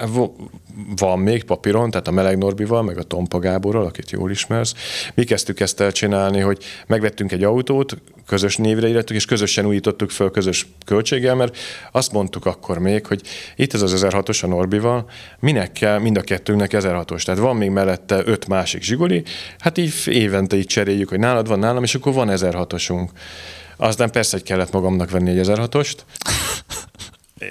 Van 0.95 1.19
még 1.19 1.43
papíron, 1.43 1.91
tehát 1.91 2.07
a 2.07 2.11
Meleg 2.11 2.37
Norbival, 2.37 2.83
meg 2.83 2.97
a 2.97 3.03
Tompa 3.03 3.39
Gáborral, 3.39 3.85
akit 3.85 4.11
jól 4.11 4.31
ismersz. 4.31 4.73
Mi 5.13 5.23
kezdtük 5.23 5.59
ezt 5.59 5.79
el 5.79 5.91
csinálni, 5.91 6.39
hogy 6.39 6.63
megvettünk 6.87 7.31
egy 7.31 7.43
autót, 7.43 7.97
közös 8.25 8.57
névre 8.57 8.87
illettük, 8.87 9.15
és 9.15 9.25
közösen 9.25 9.65
újítottuk 9.65 10.09
föl 10.09 10.31
közös 10.31 10.67
költséggel, 10.85 11.35
mert 11.35 11.57
azt 11.91 12.11
mondtuk 12.11 12.45
akkor 12.45 12.77
még, 12.77 13.05
hogy 13.05 13.21
itt 13.55 13.73
ez 13.73 13.81
az 13.81 14.05
1006-os 14.05 14.43
a 14.43 14.47
Norbival, 14.47 15.09
minek 15.39 15.71
kell 15.71 15.99
mind 15.99 16.17
a 16.17 16.21
kettőnknek 16.21 16.71
1006-os. 16.73 17.23
Tehát 17.23 17.39
van 17.39 17.55
még 17.55 17.69
mellette 17.69 18.21
öt 18.25 18.47
másik 18.47 18.81
zsigoli, 18.81 19.23
hát 19.59 19.77
így 19.77 19.93
évente 20.05 20.57
így 20.57 20.65
cseréljük, 20.65 21.09
hogy 21.09 21.19
nálad 21.19 21.47
van 21.47 21.59
nálam, 21.59 21.83
és 21.83 21.95
akkor 21.95 22.13
van 22.13 22.29
1006-osunk. 22.31 23.07
Aztán 23.77 24.11
persze, 24.11 24.37
hogy 24.37 24.45
kellett 24.45 24.71
magamnak 24.71 25.09
venni 25.11 25.29
egy 25.29 25.47
1006-ost. 25.47 25.95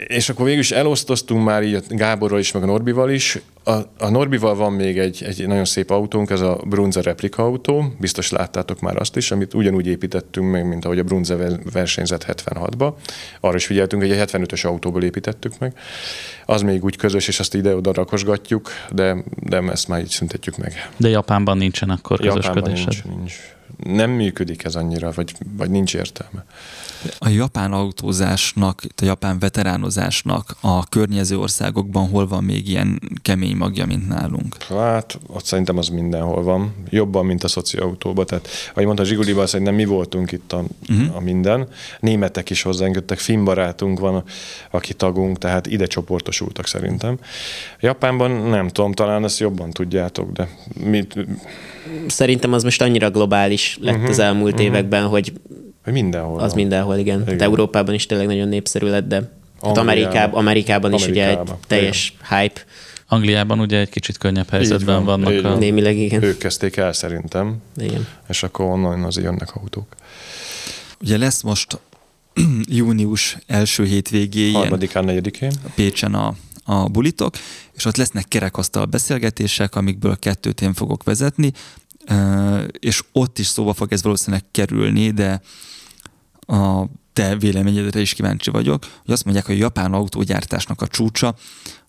És 0.07 0.29
akkor 0.29 0.45
végül 0.45 0.61
is 0.61 0.71
elosztoztunk 0.71 1.45
már 1.45 1.63
így 1.63 1.75
a 1.75 1.81
Gáborral 1.89 2.39
is, 2.39 2.53
meg 2.53 2.63
a 2.63 2.67
Norbival 2.67 3.11
is. 3.11 3.39
A, 3.65 3.73
a 3.99 4.11
Norbival 4.11 4.55
van 4.55 4.73
még 4.73 4.99
egy, 4.99 5.23
egy 5.27 5.47
nagyon 5.47 5.65
szép 5.65 5.91
autónk, 5.91 6.31
ez 6.31 6.41
a 6.41 6.61
Brunze 6.67 7.03
replika 7.03 7.43
autó, 7.43 7.95
biztos 8.01 8.31
láttátok 8.31 8.81
már 8.81 8.97
azt 8.97 9.17
is, 9.17 9.31
amit 9.31 9.55
ugyanúgy 9.55 9.87
építettünk 9.87 10.51
meg, 10.51 10.69
mint 10.69 10.85
ahogy 10.85 10.99
a 10.99 11.03
Brunze 11.03 11.37
versenyzett 11.73 12.25
76-ba. 12.29 12.93
Arra 13.41 13.57
is 13.57 13.67
figyeltünk, 13.67 14.03
hogy 14.03 14.11
egy 14.11 14.31
75-ös 14.31 14.67
autóból 14.67 15.03
építettük 15.03 15.59
meg. 15.59 15.79
Az 16.47 16.63
még 16.63 16.85
úgy 16.85 16.97
közös, 16.97 17.29
és 17.29 17.41
azt 17.41 17.55
ide-oda 17.55 17.93
rakosgatjuk, 17.93 18.71
de, 18.91 19.17
de 19.41 19.63
ezt 19.71 19.89
már 19.89 20.01
így 20.01 20.09
szüntetjük 20.09 20.57
meg. 20.57 20.91
De 20.97 21.09
Japánban 21.09 21.57
nincsen 21.57 21.91
akkor 21.91 22.19
közösködésed? 22.21 22.55
Japánban 22.55 22.73
nincs, 22.73 23.05
nincs 23.05 23.35
nem 23.85 24.11
működik 24.11 24.65
ez 24.65 24.75
annyira, 24.75 25.13
vagy, 25.15 25.33
vagy 25.57 25.71
nincs 25.71 25.95
értelme. 25.95 26.45
A 27.19 27.29
japán 27.29 27.73
autózásnak, 27.73 28.83
a 29.03 29.05
japán 29.05 29.39
veteránozásnak 29.39 30.57
a 30.61 30.87
környező 30.89 31.39
országokban 31.39 32.09
hol 32.09 32.27
van 32.27 32.45
még 32.45 32.69
ilyen 32.69 33.01
kemény 33.23 33.57
magja, 33.57 33.87
mint 33.87 34.09
nálunk? 34.09 34.57
Hát, 34.63 35.19
ott 35.27 35.45
szerintem 35.45 35.79
az 35.79 35.89
mindenhol 35.89 36.43
van. 36.43 36.75
Jobban, 36.91 37.27
mint 37.27 37.45
a 37.45 37.49
szociautóban. 37.49 38.27
Tehát, 38.27 38.49
ahogy 38.71 38.85
mondta 38.85 39.05
Zsiguliban, 39.05 39.47
szerintem 39.47 39.75
mi 39.75 39.85
voltunk 39.85 40.33
itt 40.33 40.53
a, 40.53 40.65
uh-huh. 40.89 41.17
a 41.17 41.21
minden. 41.21 41.69
Németek 42.01 42.51
is 42.51 42.63
hozzánk 42.63 42.95
jöttek, 42.95 43.19
finn 43.19 43.45
barátunk 43.45 43.99
van, 43.99 44.25
aki 44.71 44.95
tagunk, 44.95 45.39
tehát 45.39 45.67
ide 45.67 45.87
csoportosultak 45.87 46.67
szerintem. 46.67 47.19
Japánban 47.81 48.31
nem 48.31 48.69
tudom, 48.69 48.93
talán 48.93 49.25
ezt 49.25 49.39
jobban 49.39 49.71
tudjátok, 49.71 50.33
de 50.33 50.49
mit, 50.85 51.17
szerintem 52.07 52.53
az 52.53 52.63
most 52.63 52.83
annyira 52.83 53.11
globális 53.11 53.79
lett 53.81 53.95
uh-huh, 53.95 54.09
az 54.09 54.19
elmúlt 54.19 54.53
uh-huh. 54.53 54.67
években, 54.67 55.07
hogy 55.07 55.33
hogy 55.85 55.93
mindenhol. 55.93 56.41
Az 56.41 56.51
van. 56.51 56.61
mindenhol, 56.61 56.97
igen. 56.97 57.21
igen. 57.21 57.33
Hát 57.33 57.43
Európában 57.43 57.95
is 57.95 58.07
tényleg 58.07 58.27
nagyon 58.27 58.49
népszerű 58.49 58.87
lett, 58.87 59.07
de 59.07 59.33
hát 59.63 59.77
Amerikában, 59.77 60.39
Amerikában 60.39 60.93
is 60.93 61.07
ugye 61.07 61.29
egy 61.29 61.39
teljes 61.67 62.15
igen. 62.17 62.41
hype. 62.41 62.61
Angliában 63.09 63.61
ugye 63.61 63.79
egy 63.79 63.91
kicsit 63.91 64.19
könnyebb 64.19 64.49
helyzetben 64.49 65.05
van, 65.05 65.23
vannak. 65.23 65.45
A... 65.45 65.57
Némileg 65.57 65.97
igen. 65.97 66.23
Ők 66.23 66.39
kezdték 66.39 66.77
el 66.77 66.93
szerintem. 66.93 67.57
Igen. 67.77 68.07
És 68.29 68.43
akkor 68.43 68.67
onnan 68.67 69.05
az 69.05 69.17
jönnek 69.17 69.55
autók. 69.55 69.87
Ugye 71.01 71.19
lesz 71.19 71.43
most 71.43 71.79
június 72.79 73.39
első 73.47 73.85
hétvégéjén. 73.85 74.55
Harmadikán, 74.55 75.05
negyedikén. 75.05 75.53
Pécsen 75.75 76.15
a 76.15 76.35
a 76.65 76.89
bulitok, 76.89 77.35
és 77.73 77.85
ott 77.85 77.97
lesznek 77.97 78.29
kerekasztal 78.29 78.85
beszélgetések, 78.85 79.75
amikből 79.75 80.19
kettőt 80.19 80.61
én 80.61 80.75
fogok 80.75 81.03
vezetni, 81.03 81.53
és 82.79 83.03
ott 83.13 83.39
is 83.39 83.47
szóba 83.47 83.73
fog 83.73 83.93
ez 83.93 84.03
valószínűleg 84.03 84.45
kerülni, 84.51 85.11
de 85.11 85.41
a 86.47 86.85
te 87.13 87.37
véleményedre 87.37 88.01
is 88.01 88.15
kíváncsi 88.15 88.51
vagyok, 88.51 88.85
hogy 89.05 89.13
azt 89.13 89.25
mondják, 89.25 89.47
hogy 89.47 89.55
a 89.55 89.59
japán 89.59 89.93
autógyártásnak 89.93 90.83
a 90.83 90.87
csúcsa 90.87 91.35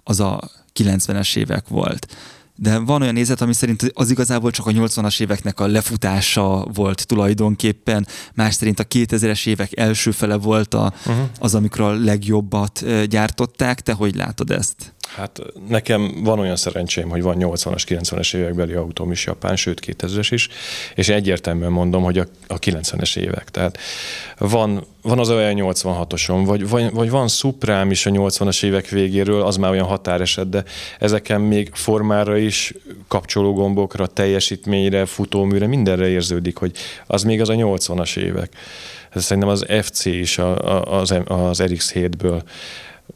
az 0.03 0.19
a 0.19 0.49
90-es 0.73 1.35
évek 1.35 1.67
volt 1.67 2.07
de 2.55 2.79
van 2.79 3.01
olyan 3.01 3.13
nézet, 3.13 3.41
ami 3.41 3.53
szerint 3.53 3.91
az 3.93 4.11
igazából 4.11 4.51
csak 4.51 4.67
a 4.67 4.71
80-as 4.71 5.21
éveknek 5.21 5.59
a 5.59 5.67
lefutása 5.67 6.67
volt 6.73 7.07
tulajdonképpen, 7.07 8.07
más 8.33 8.53
szerint 8.53 8.79
a 8.79 8.83
2000-es 8.83 9.47
évek 9.47 9.77
első 9.77 10.11
fele 10.11 10.35
volt 10.35 10.73
a, 10.73 10.93
uh-huh. 11.05 11.25
az, 11.39 11.55
amikor 11.55 11.81
a 11.81 11.93
legjobbat 11.93 13.05
gyártották. 13.07 13.81
Te 13.81 13.93
hogy 13.93 14.15
látod 14.15 14.51
ezt? 14.51 14.93
Hát 15.15 15.41
nekem 15.69 16.23
van 16.23 16.39
olyan 16.39 16.55
szerencsém, 16.55 17.09
hogy 17.09 17.21
van 17.21 17.35
80-as, 17.39 17.83
90-es 17.87 18.35
évekbeli 18.35 18.73
autóm 18.73 19.11
is 19.11 19.25
japán, 19.25 19.55
sőt 19.55 19.81
2000-es 19.85 20.27
is, 20.29 20.47
és 20.95 21.09
egyértelműen 21.09 21.71
mondom, 21.71 22.03
hogy 22.03 22.17
a, 22.17 22.25
a 22.47 22.59
90-es 22.59 23.17
évek. 23.17 23.49
Tehát 23.49 23.77
van, 24.37 24.85
van 25.01 25.19
az 25.19 25.29
olyan 25.29 25.55
86-osom, 25.57 26.41
vagy, 26.45 26.69
vagy, 26.69 26.91
vagy 26.91 27.09
van 27.09 27.27
szuprám 27.27 27.91
is 27.91 28.05
a 28.05 28.09
80-as 28.11 28.63
évek 28.63 28.87
végéről, 28.87 29.41
az 29.41 29.57
már 29.57 29.71
olyan 29.71 29.85
határeset, 29.85 30.49
de 30.49 30.63
ezeken 30.99 31.41
még 31.41 31.69
formára 31.73 32.37
is, 32.37 32.73
kapcsológombokra, 33.07 34.07
teljesítményre, 34.07 35.05
futóműre, 35.05 35.67
mindenre 35.67 36.07
érződik, 36.07 36.57
hogy 36.57 36.71
az 37.07 37.23
még 37.23 37.41
az 37.41 37.49
a 37.49 37.53
80-as 37.53 38.17
évek. 38.17 38.53
Ez 39.09 39.23
szerintem 39.23 39.51
az 39.51 39.65
FC 39.81 40.05
is 40.05 40.37
a, 40.37 40.75
a, 40.75 40.99
az, 40.99 41.13
az 41.25 41.61
RX-7-ből 41.61 42.41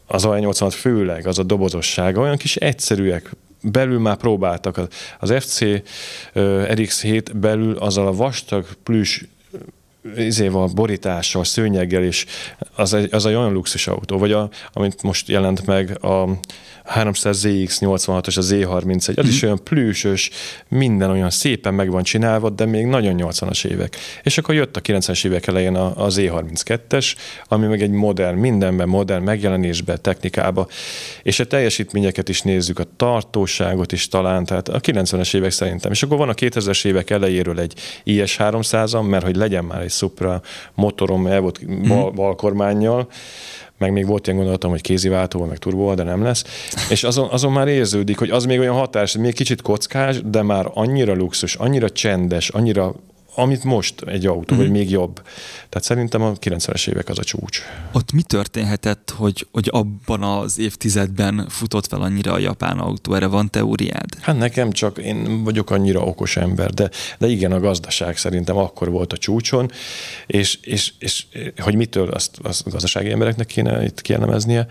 az 0.07 0.23
A86 0.27 0.73
főleg, 0.75 1.27
az 1.27 1.39
a 1.39 1.43
dobozossága, 1.43 2.21
olyan 2.21 2.37
kis 2.37 2.55
egyszerűek, 2.55 3.29
belül 3.61 3.99
már 3.99 4.17
próbáltak. 4.17 4.81
Az 5.19 5.33
FC 5.39 5.59
RX7 6.35 7.25
belül 7.35 7.77
azzal 7.77 8.07
a 8.07 8.13
vastag 8.13 8.65
plüss 8.83 9.23
izéval, 10.17 10.67
borítással, 10.67 11.43
szőnyeggel 11.43 12.03
is, 12.03 12.25
az 12.75 12.93
egy, 12.93 13.13
az 13.13 13.25
egy 13.25 13.33
olyan 13.33 13.53
luxus 13.53 13.87
autó, 13.87 14.17
vagy 14.17 14.31
a, 14.31 14.49
amit 14.73 15.03
most 15.03 15.27
jelent 15.27 15.65
meg 15.65 16.03
a 16.03 16.39
300 16.89 17.45
ZX86-os, 17.45 18.37
a 18.37 18.41
Z31, 18.41 19.17
az 19.17 19.25
mm. 19.25 19.29
is 19.29 19.35
mhm. 19.35 19.45
olyan 19.45 19.63
plűsös, 19.63 20.29
minden 20.67 21.09
olyan 21.09 21.29
szépen 21.29 21.73
meg 21.73 21.91
van 21.91 22.03
csinálva, 22.03 22.49
de 22.49 22.65
még 22.65 22.85
nagyon 22.85 23.15
80-as 23.17 23.65
évek. 23.65 23.97
És 24.23 24.37
akkor 24.37 24.55
jött 24.55 24.77
a 24.77 24.81
90-es 24.81 25.25
évek 25.25 25.47
elején 25.47 25.75
a, 25.75 26.05
a 26.05 26.07
Z32-es, 26.07 27.15
ami 27.47 27.67
meg 27.67 27.81
egy 27.81 27.89
modern, 27.89 28.37
mindenben 28.37 28.87
modern, 28.87 29.23
megjelenésbe, 29.23 29.97
technikába, 29.97 30.67
és 31.23 31.39
a 31.39 31.45
teljesítményeket 31.45 32.29
is 32.29 32.41
nézzük, 32.41 32.79
a 32.79 32.85
tartóságot 32.95 33.91
is 33.91 34.07
talán, 34.07 34.45
tehát 34.45 34.69
a 34.69 34.79
90-es 34.79 35.35
évek 35.35 35.51
szerintem. 35.51 35.91
És 35.91 36.03
akkor 36.03 36.17
van 36.17 36.29
a 36.29 36.33
2000-es 36.33 36.85
évek 36.85 37.09
elejéről 37.09 37.59
egy 37.59 37.73
IS-300-am, 38.03 39.09
mert 39.09 39.25
hogy 39.25 39.35
legyen 39.35 39.65
már 39.65 39.81
egy 39.81 39.89
Supra 39.99 40.41
motorom, 40.73 41.27
el 41.27 41.39
volt 41.39 41.87
bal, 41.87 42.05
mhm. 42.05 42.15
balkormányjal, 42.15 43.07
meg 43.77 43.91
még 43.91 44.05
volt 44.05 44.25
ilyen 44.25 44.37
gondolatom, 44.37 44.71
hogy 44.71 44.81
kéziváltóval, 44.81 45.47
meg 45.47 45.57
turbóval, 45.57 45.95
de 45.95 46.03
nem 46.03 46.23
lesz. 46.23 46.43
És 46.89 47.03
azon, 47.03 47.27
azon 47.29 47.51
már 47.51 47.67
érződik, 47.67 48.17
hogy 48.17 48.29
az 48.29 48.45
még 48.45 48.59
olyan 48.59 48.75
hatás, 48.75 49.17
még 49.17 49.33
kicsit 49.33 49.61
kockás, 49.61 50.21
de 50.21 50.41
már 50.41 50.71
annyira 50.73 51.13
luxus, 51.13 51.55
annyira 51.55 51.89
csendes, 51.89 52.49
annyira 52.49 52.95
amit 53.39 53.63
most 53.63 54.01
egy 54.01 54.25
autó, 54.25 54.55
mm. 54.55 54.57
vagy 54.57 54.69
még 54.69 54.89
jobb. 54.89 55.15
Tehát 55.69 55.83
szerintem 55.83 56.21
a 56.21 56.33
90-es 56.33 56.87
évek 56.87 57.09
az 57.09 57.19
a 57.19 57.23
csúcs. 57.23 57.61
Ott 57.91 58.11
mi 58.11 58.21
történhetett, 58.21 59.13
hogy, 59.17 59.47
hogy 59.51 59.69
abban 59.71 60.23
az 60.23 60.59
évtizedben 60.59 61.45
futott 61.49 61.87
fel 61.87 62.01
annyira 62.01 62.33
a 62.33 62.37
japán 62.37 62.79
autó? 62.79 63.13
Erre 63.13 63.27
van 63.27 63.49
teóriád? 63.49 64.09
Hát 64.21 64.37
nekem 64.37 64.71
csak 64.71 64.97
én 64.97 65.43
vagyok 65.43 65.69
annyira 65.69 65.99
okos 65.99 66.37
ember, 66.37 66.69
de, 66.69 66.89
de 67.17 67.27
igen, 67.27 67.51
a 67.51 67.59
gazdaság 67.59 68.17
szerintem 68.17 68.57
akkor 68.57 68.89
volt 68.89 69.13
a 69.13 69.17
csúcson, 69.17 69.71
és, 70.27 70.59
és, 70.61 70.93
és 70.99 71.25
hogy 71.57 71.75
mitől 71.75 72.09
azt, 72.09 72.37
azt 72.43 72.67
a 72.67 72.69
gazdasági 72.69 73.11
embereknek 73.11 73.47
kéne 73.47 73.83
itt 73.83 74.01
kielemeznie, 74.01 74.67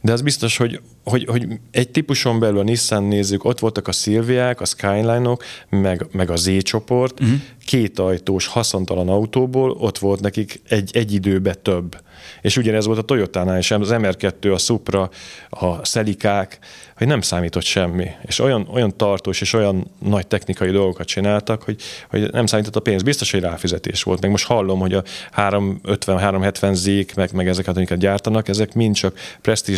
de 0.00 0.12
az 0.12 0.22
biztos, 0.22 0.56
hogy 0.56 0.80
hogy, 1.04 1.24
hogy 1.24 1.46
egy 1.70 1.88
típuson 1.88 2.38
belül 2.38 2.58
a 2.58 2.62
Nissan 2.62 3.04
nézzük, 3.04 3.44
ott 3.44 3.58
voltak 3.58 3.88
a 3.88 3.92
Silviák, 3.92 4.60
a 4.60 4.64
Skyline-ok, 4.64 5.44
meg, 5.68 6.06
meg 6.12 6.30
a 6.30 6.36
Z-csoport, 6.36 7.20
uh-huh 7.20 7.40
két 7.68 7.98
ajtós, 7.98 8.46
haszontalan 8.46 9.08
autóból 9.08 9.70
ott 9.70 9.98
volt 9.98 10.20
nekik 10.20 10.60
egy, 10.68 10.90
egy 10.92 11.12
időbe 11.12 11.54
több. 11.54 11.96
És 12.40 12.56
ugyanez 12.56 12.86
volt 12.86 12.98
a 12.98 13.02
Toyotánál 13.02 13.58
is, 13.58 13.70
az 13.70 13.88
MR2, 13.92 14.54
a 14.54 14.58
Supra, 14.58 15.10
a 15.48 15.84
Szelikák, 15.84 16.58
hogy 16.96 17.06
nem 17.06 17.20
számított 17.20 17.62
semmi. 17.62 18.06
És 18.22 18.38
olyan, 18.38 18.68
olyan 18.72 18.96
tartós 18.96 19.40
és 19.40 19.52
olyan 19.52 19.90
nagy 19.98 20.26
technikai 20.26 20.70
dolgokat 20.70 21.06
csináltak, 21.06 21.62
hogy, 21.62 21.80
hogy 22.10 22.30
nem 22.32 22.46
számított 22.46 22.76
a 22.76 22.80
pénz. 22.80 23.02
Biztos, 23.02 23.30
hogy 23.30 23.40
ráfizetés 23.40 24.02
volt. 24.02 24.20
Meg 24.20 24.30
most 24.30 24.46
hallom, 24.46 24.78
hogy 24.78 24.94
a 24.94 25.02
350-370 25.36 26.72
zék, 26.72 27.14
meg, 27.14 27.32
meg 27.32 27.48
ezeket, 27.48 27.76
amiket 27.76 27.98
gyártanak, 27.98 28.48
ezek 28.48 28.74
mind 28.74 28.94
csak 28.94 29.18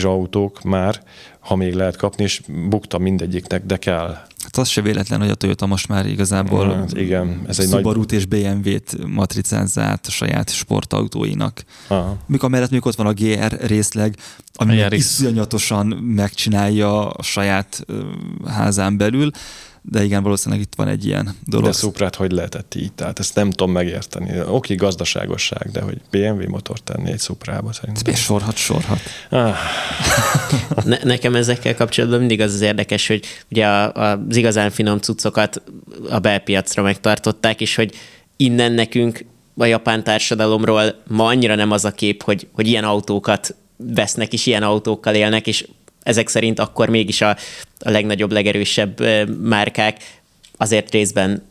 autók 0.03 0.63
már, 0.63 1.03
ha 1.41 1.57
még 1.57 1.75
lehet 1.75 1.97
kapni, 1.97 2.23
és 2.23 2.41
bukta 2.69 2.99
mindegyiknek, 2.99 3.65
de 3.65 3.77
kell. 3.77 4.17
Hát 4.43 4.57
az 4.57 4.69
se 4.69 4.81
véletlen, 4.81 5.21
hogy 5.21 5.31
a 5.31 5.35
Toyota 5.35 5.67
most 5.67 5.89
már 5.89 6.07
igazából 6.07 6.75
hát 6.75 6.97
igen, 6.97 7.43
ez 7.47 7.59
egy 7.59 7.69
Subaru-t 7.69 8.11
nagy... 8.11 8.19
és 8.19 8.27
BMW-t 8.27 9.07
matricázzát 9.07 10.07
a 10.07 10.11
saját 10.11 10.51
sportautóinak. 10.51 11.65
Aha. 11.89 12.17
Mikor 12.27 12.51
mellett 12.51 12.71
még 12.71 12.87
ott 12.87 12.95
van 12.95 13.07
a 13.07 13.13
GR 13.13 13.61
részleg, 13.61 14.17
ami 14.55 14.85
iszonyatosan 14.91 15.87
megcsinálja 15.87 17.11
a 17.11 17.23
saját 17.23 17.87
házán 18.47 18.97
belül, 18.97 19.31
de 19.83 20.05
igen, 20.05 20.23
valószínűleg 20.23 20.65
itt 20.65 20.73
van 20.77 20.89
egy 20.89 21.07
ilyen 21.07 21.37
dolog. 21.47 21.67
De 21.67 21.73
Szuprát 21.73 22.15
hogy 22.15 22.33
lehetett 22.33 22.75
így? 22.75 22.93
Tehát 22.93 23.19
ezt 23.19 23.35
nem 23.35 23.51
tudom 23.51 23.73
megérteni. 23.73 24.41
Oké, 24.41 24.75
gazdaságosság, 24.75 25.71
de 25.71 25.81
hogy 25.81 26.01
BMW 26.11 26.49
motor 26.49 26.79
tenni 26.79 27.11
egy 27.11 27.19
Szuprába 27.19 27.73
szerintem. 27.73 28.13
Ez 28.13 28.19
sorhat, 28.19 28.57
sorhat. 28.57 28.99
Ah. 29.31 29.55
ne, 30.85 30.99
nekem 31.05 31.35
ezekkel 31.35 31.75
kapcsolatban 31.75 32.19
mindig 32.19 32.41
az 32.41 32.55
az 32.55 32.61
érdekes, 32.61 33.07
hogy 33.07 33.25
ugye 33.51 33.67
a, 33.67 33.93
az 33.93 34.37
igazán 34.37 34.71
finom 34.71 34.99
cuccokat 34.99 35.63
a 36.11 36.19
belpiacra 36.19 36.83
megtartották, 36.83 37.61
és 37.61 37.75
hogy 37.75 37.95
innen 38.37 38.73
nekünk 38.73 39.25
a 39.57 39.65
japán 39.65 40.05
társadalomról 40.05 41.03
ma 41.07 41.27
annyira 41.27 41.55
nem 41.55 41.71
az 41.71 41.85
a 41.85 41.91
kép, 41.91 42.23
hogy, 42.23 42.49
hogy 42.53 42.67
ilyen 42.67 42.85
autókat 42.85 43.55
vesznek, 43.77 44.33
és 44.33 44.47
ilyen 44.47 44.63
autókkal 44.63 45.15
élnek, 45.15 45.47
és 45.47 45.67
ezek 46.03 46.29
szerint 46.29 46.59
akkor 46.59 46.89
mégis 46.89 47.21
a, 47.21 47.37
a 47.79 47.91
legnagyobb, 47.91 48.33
legerősebb 48.33 49.01
márkák 49.41 49.97
azért 50.57 50.91
részben 50.91 51.49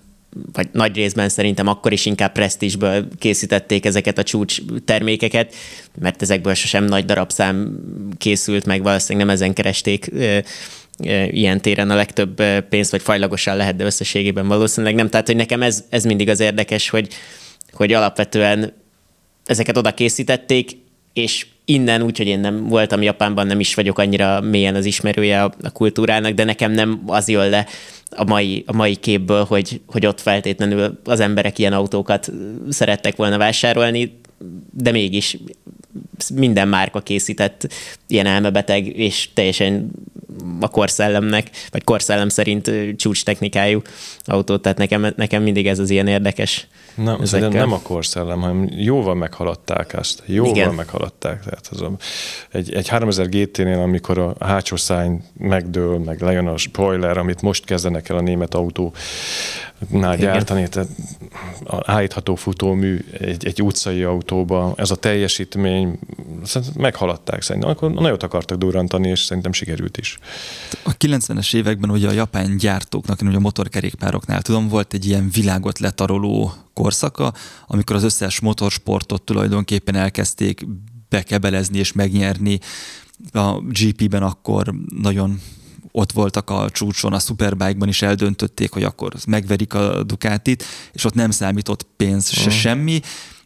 vagy 0.54 0.68
nagy 0.72 0.96
részben 0.96 1.30
szerintem 1.30 1.68
akkor 1.68 1.92
is 1.92 2.06
inkább 2.06 2.32
presztízsből 2.32 3.08
készítették 3.20 3.86
ezeket 3.86 4.18
a 4.18 4.24
csúcs 4.24 4.62
termékeket, 4.86 5.56
mert 6.00 6.22
ezekből 6.22 6.54
sosem 6.54 6.84
nagy 6.84 7.06
darabszám 7.06 7.80
készült, 8.18 8.66
meg 8.66 8.82
valószínűleg 8.84 9.28
nem 9.28 9.36
ezen 9.36 9.54
keresték 9.54 10.12
ilyen 11.30 11.62
téren 11.62 11.90
a 11.90 11.96
legtöbb 11.96 12.44
pénzt, 12.70 12.92
vagy 12.92 13.02
fajlagosan 13.02 13.56
lehet, 13.56 13.76
de 13.76 13.84
összességében 13.86 14.48
valószínűleg 14.48 14.96
nem. 14.96 15.10
Tehát, 15.10 15.28
hogy 15.28 15.36
nekem 15.36 15.62
ez, 15.62 15.84
ez 15.90 16.04
mindig 16.04 16.30
az 16.30 16.40
érdekes, 16.40 16.90
hogy, 16.90 17.08
hogy 17.72 17.94
alapvetően 17.94 18.74
ezeket 19.46 19.78
oda 19.78 19.94
készítették, 19.94 20.72
és 21.14 21.46
innen, 21.70 22.02
úgyhogy 22.02 22.28
én 22.28 22.40
nem 22.40 22.68
voltam 22.68 23.02
Japánban, 23.02 23.48
nem 23.48 23.60
is 23.60 23.74
vagyok 23.74 24.00
annyira 24.00 24.42
mélyen 24.42 24.76
az 24.76 24.86
ismerője 24.86 25.44
a, 25.44 25.54
a 25.62 25.72
kultúrának, 25.72 26.34
de 26.34 26.44
nekem 26.44 26.72
nem 26.72 27.02
az 27.06 27.28
jön 27.28 27.50
le 27.50 27.68
a 28.10 28.24
mai, 28.24 28.64
a 28.68 28.74
mai 28.74 28.96
képből, 28.96 29.44
hogy, 29.44 29.82
hogy 29.88 30.06
ott 30.06 30.22
feltétlenül 30.22 31.00
az 31.04 31.20
emberek 31.20 31.60
ilyen 31.60 31.74
autókat 31.74 32.32
szerettek 32.70 33.16
volna 33.16 33.38
vásárolni, 33.38 34.20
de 34.74 34.92
mégis 34.92 35.38
minden 36.34 36.68
márka 36.68 37.00
készített 37.00 37.68
ilyen 38.08 38.26
elmebeteg 38.26 38.98
és 38.98 39.30
teljesen 39.34 39.92
a 40.60 40.68
korszellemnek, 40.68 41.50
vagy 41.72 41.84
korszellem 41.84 42.30
szerint 42.30 42.72
csúcs 42.96 43.24
technikájú 43.24 43.82
autót, 44.24 44.62
tehát 44.62 44.78
nekem, 44.78 45.14
nekem 45.16 45.44
mindig 45.44 45.68
ez 45.68 45.80
az 45.80 45.90
ilyen 45.90 46.08
érdekes. 46.08 46.68
Nem, 46.96 47.22
ezekkel. 47.22 47.50
nem 47.50 47.72
a 47.72 47.80
korszellem, 47.82 48.40
hanem 48.40 48.70
jóval 48.72 49.16
meghaladták 49.16 49.94
ezt. 49.94 50.24
Jóval 50.26 50.52
Igen. 50.52 50.74
meghaladták. 50.74 51.44
Tehát 51.44 51.68
az 51.72 51.82
a, 51.82 51.92
egy, 52.52 52.74
egy 52.74 52.88
3000 52.88 53.30
GT-nél, 53.30 53.80
amikor 53.80 54.18
a 54.18 54.36
hátsó 54.40 54.76
szány 54.76 55.24
megdől, 55.38 55.98
meg 55.98 56.22
lejön 56.22 56.48
a 56.48 56.58
spoiler, 56.58 57.18
amit 57.18 57.42
most 57.42 57.66
kezdenek 57.66 58.10
el 58.10 58.18
a 58.18 58.22
német 58.22 58.54
autó 58.54 58.94
nál 59.88 60.18
gyártani, 60.18 60.68
tehát 60.70 60.90
állítható 61.86 62.36
futómű 62.36 63.00
egy, 63.20 63.46
egy 63.46 63.62
utcai 63.62 64.04
autóba, 64.04 64.74
ez 64.76 64.92
a 64.92 64.96
teljesítmény, 64.96 66.00
meghaladták 66.76 67.42
szerintem. 67.42 67.72
Akkor 67.72 67.92
nagyot 67.92 68.24
akartak 68.24 68.58
durrantani, 68.58 69.08
és 69.08 69.20
szerintem 69.20 69.52
sikerült 69.52 69.98
is. 69.98 70.18
A 70.84 70.98
90-es 70.98 71.56
években 71.56 71.90
ugye 71.90 72.08
a 72.08 72.12
japán 72.12 72.58
gyártóknak, 72.58 73.22
ugye 73.22 73.36
a 73.36 73.40
motorkerékpároknál 73.40 74.42
tudom, 74.42 74.68
volt 74.68 74.94
egy 74.94 75.06
ilyen 75.06 75.30
világot 75.34 75.80
letaroló 75.80 76.54
korszaka, 76.74 77.34
amikor 77.68 77.96
az 77.96 78.04
összes 78.04 78.40
motorsportot 78.40 79.22
tulajdonképpen 79.22 79.96
elkezdték 79.96 80.66
bekebelezni 81.10 81.78
és 81.78 81.94
megnyerni. 81.94 82.60
A 83.32 83.60
GP-ben 83.62 84.24
akkor 84.24 84.74
nagyon 85.02 85.40
ott 85.92 86.12
voltak 86.12 86.50
a 86.50 86.70
csúcson, 86.70 87.14
a 87.14 87.20
Superbike-ban 87.20 87.88
is 87.88 88.02
eldöntötték, 88.02 88.72
hogy 88.72 88.84
akkor 88.84 89.14
megverik 89.28 89.74
a 89.74 90.04
Ducatit, 90.04 90.64
és 90.92 91.04
ott 91.04 91.14
nem 91.14 91.32
számított 91.32 91.88
pénz 91.98 92.30
se 92.30 92.48
uh. 92.48 92.54
semmi, 92.54 92.94
mm, 92.94 93.39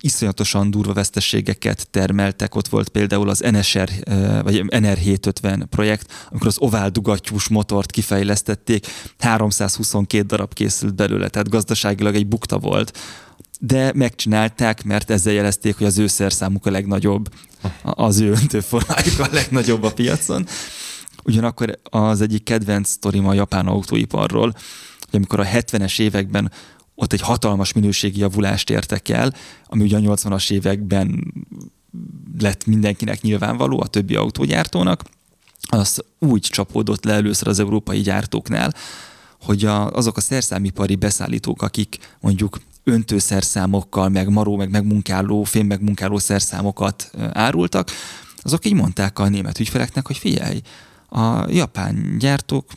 iszonyatosan 0.00 0.70
durva 0.70 0.92
veszteségeket 0.92 1.88
termeltek. 1.90 2.54
Ott 2.54 2.68
volt 2.68 2.88
például 2.88 3.28
az 3.28 3.38
NSR, 3.38 3.90
vagy 4.42 4.64
NR750 4.66 5.64
projekt, 5.70 6.12
amikor 6.30 6.46
az 6.46 6.58
ovál 6.58 6.90
dugattyús 6.90 7.48
motort 7.48 7.90
kifejlesztették, 7.90 8.86
322 9.18 10.26
darab 10.26 10.54
készült 10.54 10.94
belőle, 10.94 11.28
tehát 11.28 11.48
gazdaságilag 11.48 12.14
egy 12.14 12.26
bukta 12.26 12.58
volt. 12.58 12.98
De 13.60 13.92
megcsinálták, 13.94 14.84
mert 14.84 15.10
ezzel 15.10 15.32
jelezték, 15.32 15.76
hogy 15.76 15.86
az 15.86 15.98
ő 15.98 16.06
szerszámuk 16.06 16.66
a 16.66 16.70
legnagyobb, 16.70 17.28
az 17.82 18.20
ő 18.20 18.30
öntőformájuk 18.40 19.18
a 19.18 19.28
legnagyobb 19.32 19.82
a 19.82 19.92
piacon. 19.92 20.46
Ugyanakkor 21.24 21.78
az 21.82 22.20
egyik 22.20 22.42
kedvenc 22.42 22.88
sztorim 22.88 23.26
a 23.26 23.34
japán 23.34 23.66
autóiparról, 23.66 24.52
hogy 25.00 25.18
amikor 25.18 25.40
a 25.40 25.44
70-es 25.44 26.00
években 26.00 26.52
ott 26.94 27.12
egy 27.12 27.20
hatalmas 27.20 27.72
minőségi 27.72 28.18
javulást 28.18 28.70
értek 28.70 29.08
el, 29.08 29.34
ami 29.66 29.82
ugye 29.82 29.96
a 29.96 30.00
80-as 30.00 30.50
években 30.50 31.34
lett 32.38 32.66
mindenkinek 32.66 33.20
nyilvánvaló, 33.20 33.80
a 33.80 33.86
többi 33.86 34.14
autógyártónak, 34.14 35.02
az 35.68 36.04
úgy 36.18 36.40
csapódott 36.40 37.04
le 37.04 37.12
először 37.12 37.48
az 37.48 37.58
európai 37.58 38.00
gyártóknál, 38.00 38.74
hogy 39.40 39.64
a, 39.64 39.90
azok 39.90 40.16
a 40.16 40.20
szerszámipari 40.20 40.96
beszállítók, 40.96 41.62
akik 41.62 41.98
mondjuk 42.20 42.60
öntőszerszámokkal, 42.84 44.08
meg 44.08 44.28
maró, 44.28 44.56
meg 44.56 44.70
megmunkáló, 44.70 45.42
fém 45.42 45.66
megmunkáló 45.66 46.18
szerszámokat 46.18 47.10
árultak, 47.32 47.90
azok 48.42 48.64
így 48.64 48.74
mondták 48.74 49.18
a 49.18 49.28
német 49.28 49.60
ügyfeleknek, 49.60 50.06
hogy 50.06 50.16
figyelj, 50.16 50.60
a 51.08 51.50
japán 51.50 52.16
gyártók 52.18 52.70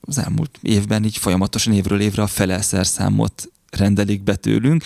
az 0.00 0.18
elmúlt 0.18 0.58
évben 0.62 1.04
így 1.04 1.16
folyamatosan 1.16 1.72
évről 1.72 2.00
évre 2.00 2.22
a 2.22 2.26
fele 2.26 2.62
szerszámot 2.62 3.48
rendelik 3.76 4.22
be 4.22 4.34
tőlünk, 4.34 4.84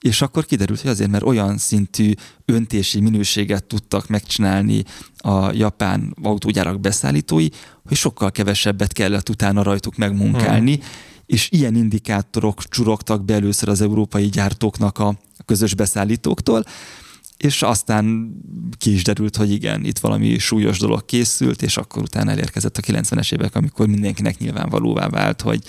és 0.00 0.22
akkor 0.22 0.44
kiderült, 0.44 0.80
hogy 0.80 0.90
azért, 0.90 1.10
mert 1.10 1.24
olyan 1.24 1.58
szintű 1.58 2.12
öntési 2.44 3.00
minőséget 3.00 3.64
tudtak 3.64 4.08
megcsinálni 4.08 4.84
a 5.18 5.52
japán 5.52 6.16
autógyárak 6.22 6.80
beszállítói, 6.80 7.48
hogy 7.88 7.96
sokkal 7.96 8.30
kevesebbet 8.30 8.92
kellett 8.92 9.28
utána 9.28 9.62
rajtuk 9.62 9.96
megmunkálni, 9.96 10.74
hmm. 10.74 10.84
és 11.26 11.48
ilyen 11.50 11.74
indikátorok 11.74 12.62
csurogtak 12.68 13.24
be 13.24 13.34
először 13.34 13.68
az 13.68 13.80
európai 13.80 14.28
gyártóknak 14.28 14.98
a 14.98 15.18
közös 15.44 15.74
beszállítóktól, 15.74 16.64
és 17.36 17.62
aztán 17.62 18.32
ki 18.78 18.92
is 18.92 19.04
derült, 19.04 19.36
hogy 19.36 19.50
igen, 19.50 19.84
itt 19.84 19.98
valami 19.98 20.38
súlyos 20.38 20.78
dolog 20.78 21.04
készült, 21.04 21.62
és 21.62 21.76
akkor 21.76 22.02
utána 22.02 22.30
elérkezett 22.30 22.76
a 22.76 22.80
90-es 22.80 23.32
évek, 23.32 23.54
amikor 23.54 23.86
mindenkinek 23.86 24.38
nyilvánvalóvá 24.38 25.08
vált, 25.08 25.40
hogy, 25.40 25.62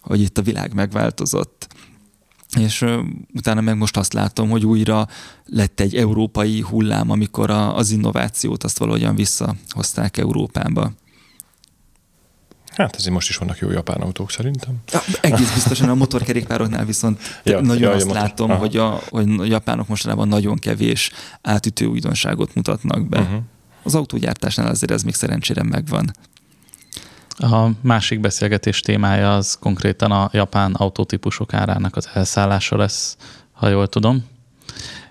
hogy 0.00 0.20
itt 0.20 0.38
a 0.38 0.42
világ 0.42 0.74
megváltozott. 0.74 1.66
És 2.58 2.84
utána 3.34 3.60
meg 3.60 3.76
most 3.76 3.96
azt 3.96 4.12
látom, 4.12 4.50
hogy 4.50 4.66
újra 4.66 5.08
lett 5.44 5.80
egy 5.80 5.96
európai 5.96 6.60
hullám, 6.60 7.10
amikor 7.10 7.50
a, 7.50 7.76
az 7.76 7.90
innovációt 7.90 8.64
azt 8.64 8.78
valahogyan 8.78 9.14
visszahozták 9.14 10.16
Európába. 10.16 10.92
Hát 12.76 12.96
ezért 12.96 13.14
most 13.14 13.28
is 13.28 13.36
vannak 13.36 13.58
jó 13.58 13.70
japán 13.70 14.00
autók 14.00 14.30
szerintem. 14.30 14.74
Ja, 14.92 15.00
egész 15.20 15.52
biztosan 15.54 15.88
a 15.88 15.94
motorkerékpároknál 15.94 16.84
viszont 16.84 17.20
ja, 17.44 17.60
nagyon 17.60 17.82
ja, 17.82 17.90
azt 17.90 18.06
motor. 18.06 18.22
látom, 18.22 18.50
hogy 18.50 18.76
a, 18.76 19.00
hogy 19.08 19.30
a 19.38 19.44
japánok 19.44 19.88
mostanában 19.88 20.28
nagyon 20.28 20.58
kevés 20.58 21.10
átütő 21.42 21.86
újdonságot 21.86 22.54
mutatnak 22.54 23.08
be. 23.08 23.20
Uh-huh. 23.20 23.40
Az 23.82 23.94
autógyártásnál 23.94 24.66
azért 24.66 24.90
ez 24.90 25.02
még 25.02 25.14
szerencsére 25.14 25.62
megvan. 25.62 26.12
A 27.40 27.68
másik 27.80 28.20
beszélgetés 28.20 28.80
témája 28.80 29.36
az 29.36 29.56
konkrétan 29.60 30.10
a 30.10 30.30
japán 30.32 30.72
autótípusok 30.72 31.54
árának 31.54 31.96
az 31.96 32.08
elszállása 32.12 32.76
lesz, 32.76 33.16
ha 33.52 33.68
jól 33.68 33.88
tudom 33.88 34.24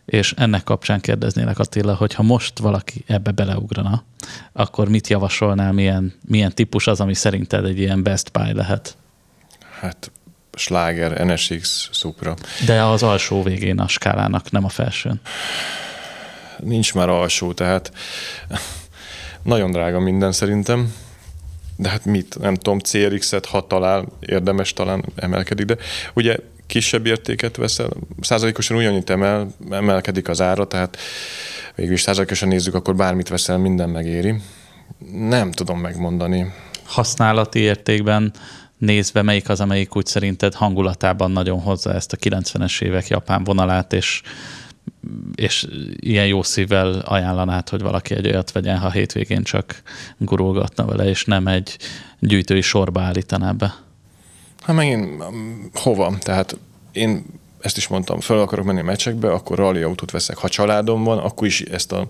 és 0.10 0.34
ennek 0.38 0.64
kapcsán 0.64 1.00
kérdeznélek 1.00 1.60
Attila, 1.60 1.96
hogy 1.96 2.14
ha 2.14 2.24
most 2.24 2.60
valaki 2.60 3.04
ebbe 3.08 3.32
beleugrana, 3.32 4.04
akkor 4.52 4.90
mit 4.90 5.08
javasolnál, 5.08 5.72
milyen, 5.72 6.14
milyen 6.28 6.54
típus 6.54 6.88
az, 6.88 7.00
ami 7.00 7.14
szerinted 7.14 7.66
egy 7.66 7.80
ilyen 7.80 8.04
best 8.04 8.32
buy 8.32 8.54
lehet? 8.54 8.98
Hát 9.80 10.12
sláger, 10.54 11.26
NSX, 11.26 11.90
Supra. 11.92 12.36
De 12.66 12.84
az 12.84 13.04
alsó 13.04 13.44
végén 13.44 13.80
a 13.80 13.88
skálának, 13.88 14.52
nem 14.52 14.66
a 14.66 14.70
felsőn. 14.70 15.22
Nincs 16.60 16.94
már 16.94 17.10
alsó, 17.10 17.54
tehát 17.54 17.92
nagyon 19.44 19.72
drága 19.72 20.00
minden 20.00 20.32
szerintem. 20.32 20.94
De 21.80 21.90
hát 21.90 22.06
mit, 22.06 22.40
nem 22.40 22.56
tudom, 22.56 22.80
CRX-et, 22.80 23.46
ha 23.46 23.68
talál, 23.68 24.06
érdemes 24.20 24.74
talán 24.74 25.06
emelkedik, 25.16 25.66
de 25.66 25.78
ugye 26.14 26.36
kisebb 26.68 27.06
értéket 27.06 27.56
veszel, 27.56 27.90
százalékosan 28.22 28.78
ugyanúgy 28.78 29.04
emel, 29.06 29.48
emelkedik 29.70 30.30
az 30.30 30.42
ára, 30.42 30.68
tehát 30.68 30.98
végül 31.76 31.98
százalékosan 31.98 32.48
nézzük, 32.48 32.74
akkor 32.74 32.96
bármit 32.96 33.28
veszel, 33.28 33.58
minden 33.58 33.90
megéri. 33.90 34.36
Nem 35.12 35.52
tudom 35.52 35.80
megmondani. 35.80 36.54
Használati 36.84 37.60
értékben 37.60 38.34
nézve 38.78 39.22
melyik 39.22 39.50
az, 39.50 39.62
amelyik 39.62 39.96
úgy 39.96 40.06
szerinted 40.06 40.54
hangulatában 40.54 41.32
nagyon 41.32 41.60
hozza 41.60 41.94
ezt 41.94 42.14
a 42.14 42.18
90-es 42.18 42.82
évek 42.82 43.08
japán 43.08 43.44
vonalát, 43.44 43.94
és, 43.94 44.22
és 45.36 45.68
ilyen 46.00 46.28
jó 46.28 46.44
szívvel 46.44 47.00
ajánlanád, 47.00 47.70
hogy 47.70 47.82
valaki 47.82 48.16
egy 48.16 48.28
olyat 48.28 48.52
vegyen, 48.52 48.78
ha 48.78 48.92
hétvégén 48.92 49.44
csak 49.44 49.82
gurulgatna 50.18 50.86
vele, 50.86 51.10
és 51.10 51.26
nem 51.26 51.48
egy 51.48 51.78
gyűjtői 52.20 52.62
sorba 52.62 53.02
állítaná 53.02 53.52
be? 53.52 53.76
Hát 54.62 54.76
megint 54.76 55.24
hova? 55.74 56.18
Tehát 56.20 56.58
én 56.92 57.26
ezt 57.62 57.78
is 57.78 57.88
mondtam, 57.88 58.20
fel 58.20 58.40
akarok 58.40 58.66
menni 58.66 58.80
a 58.80 58.84
meccsekbe, 58.84 59.32
akkor 59.32 59.58
rally 59.58 59.82
autót 59.82 60.12
veszek. 60.12 60.38
Ha 60.38 60.50
családom 60.50 61.04
van, 61.04 61.18
akkor 61.18 61.48
is 61.48 61.62
ezt 61.62 61.92
a, 61.92 62.06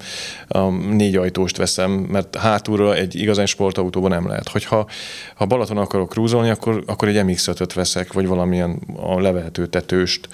a 0.48 0.70
négy 0.70 1.16
ajtóst 1.16 1.58
veszem, 1.58 1.92
mert 1.92 2.36
hátulra 2.36 2.96
egy 2.96 3.16
igazán 3.16 3.46
sportautóban 3.46 4.10
nem 4.10 4.28
lehet. 4.28 4.50
Hogyha 4.50 4.88
ha 5.36 5.46
Balaton 5.46 5.78
akarok 5.78 6.10
krúzolni, 6.10 6.50
akkor, 6.50 6.84
akkor 6.86 7.08
egy 7.08 7.24
MX-5-öt 7.26 7.74
veszek, 7.74 8.14
vagy 8.14 8.28
valamilyen 8.28 8.80
a 8.96 9.20
levehető 9.20 9.68
tetőst. 9.68 10.30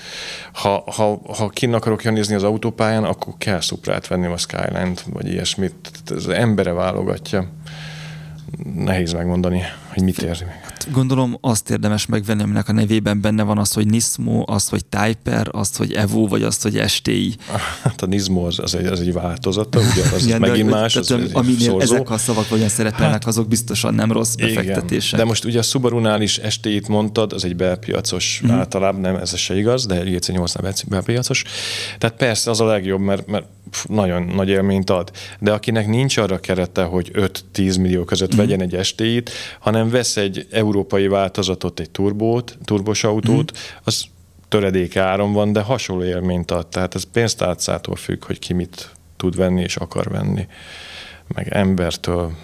Ha, 0.53 0.83
ha, 0.95 1.21
ha 1.37 1.49
kinn 1.49 1.73
akarok 1.73 2.03
jönni 2.03 2.33
az 2.33 2.43
autópályán, 2.43 3.03
akkor 3.03 3.33
kell 3.37 3.61
szuprát 3.61 4.07
venni 4.07 4.25
a 4.25 4.37
Skyline-t, 4.37 5.05
vagy 5.13 5.27
ilyesmit. 5.27 5.91
Az 6.15 6.29
embere 6.29 6.71
válogatja 6.71 7.47
nehéz 8.75 9.13
megmondani, 9.13 9.61
hogy 9.93 10.03
mit 10.03 10.21
érzi 10.21 10.43
meg. 10.43 10.64
Hát 10.85 10.93
gondolom 10.93 11.37
azt 11.41 11.69
érdemes 11.69 12.05
megvenni, 12.05 12.43
aminek 12.43 12.69
a 12.69 12.71
nevében 12.71 13.21
benne 13.21 13.43
van 13.43 13.57
az, 13.57 13.73
hogy 13.73 13.87
Nismo, 13.87 14.43
az, 14.45 14.69
hogy 14.69 14.85
Typer, 14.85 15.47
az, 15.51 15.75
hogy 15.75 15.93
Evo, 15.93 16.27
vagy 16.27 16.43
az, 16.43 16.61
hogy 16.61 16.83
STI. 16.87 17.35
Hát 17.81 18.01
a 18.01 18.05
Nismo 18.05 18.45
az, 18.45 18.59
az, 18.59 18.75
egy, 18.75 18.85
az 18.85 18.99
egy 18.99 19.13
változata, 19.13 19.79
ugye 19.79 20.03
az 20.15 20.25
Igen, 20.25 20.39
megint 20.39 20.69
de, 20.69 20.75
más. 20.75 20.93
Tehát, 20.93 21.09
az, 21.09 21.29
az 21.29 21.33
aminél 21.33 21.81
ezek 21.81 22.09
a 22.09 22.17
szavak 22.17 22.51
olyan 22.51 22.69
szerepelnek, 22.69 23.11
hát, 23.11 23.25
azok 23.25 23.47
biztosan 23.47 23.93
nem 23.93 24.11
rossz 24.11 24.35
befektetések. 24.35 25.13
Igen. 25.13 25.19
De 25.19 25.25
most 25.25 25.45
ugye 25.45 25.59
a 25.59 25.61
Subaru-nál 25.61 26.21
is 26.21 26.41
STI-t 26.49 26.87
mondtad, 26.87 27.33
az 27.33 27.45
egy 27.45 27.55
belpiacos, 27.55 28.41
mm. 28.45 28.49
általában 28.49 29.01
nem, 29.01 29.15
ez 29.15 29.35
se 29.37 29.57
igaz, 29.57 29.85
de 29.85 30.01
egy 30.01 30.29
8 30.31 30.83
belpiacos. 30.83 31.43
Tehát 31.97 32.15
persze 32.15 32.49
az 32.49 32.59
a 32.59 32.65
legjobb, 32.65 32.99
mert, 32.99 33.27
mert 33.27 33.45
nagyon 33.87 34.23
nagy 34.23 34.49
élményt 34.49 34.89
ad. 34.89 35.11
De 35.39 35.51
akinek 35.51 35.87
nincs 35.87 36.17
arra 36.17 36.39
kerete, 36.39 36.83
hogy 36.83 37.11
5-10 37.53 37.81
millió 37.81 38.03
között 38.03 38.35
mm. 38.35 38.37
vegyen 38.37 38.61
egy 38.61 38.85
STI-t, 38.85 39.31
hanem 39.59 39.89
vesz 39.89 40.17
egy 40.17 40.47
európai 40.75 41.07
változatot, 41.07 41.79
egy 41.79 41.89
turbót, 41.89 42.57
turbos 42.65 43.03
autót, 43.03 43.51
mm. 43.51 43.77
az 43.83 44.05
töredék 44.47 44.95
áron 44.95 45.33
van, 45.33 45.51
de 45.51 45.61
hasonló 45.61 46.03
élményt 46.03 46.51
ad. 46.51 46.67
Tehát 46.67 46.95
ez 46.95 47.03
pénztárcától 47.03 47.95
függ, 47.95 48.25
hogy 48.25 48.39
ki 48.39 48.53
mit 48.53 48.91
tud 49.17 49.35
venni 49.35 49.61
és 49.61 49.75
akar 49.75 50.07
venni. 50.07 50.47
Meg 51.27 51.47
embertől, 51.47 52.35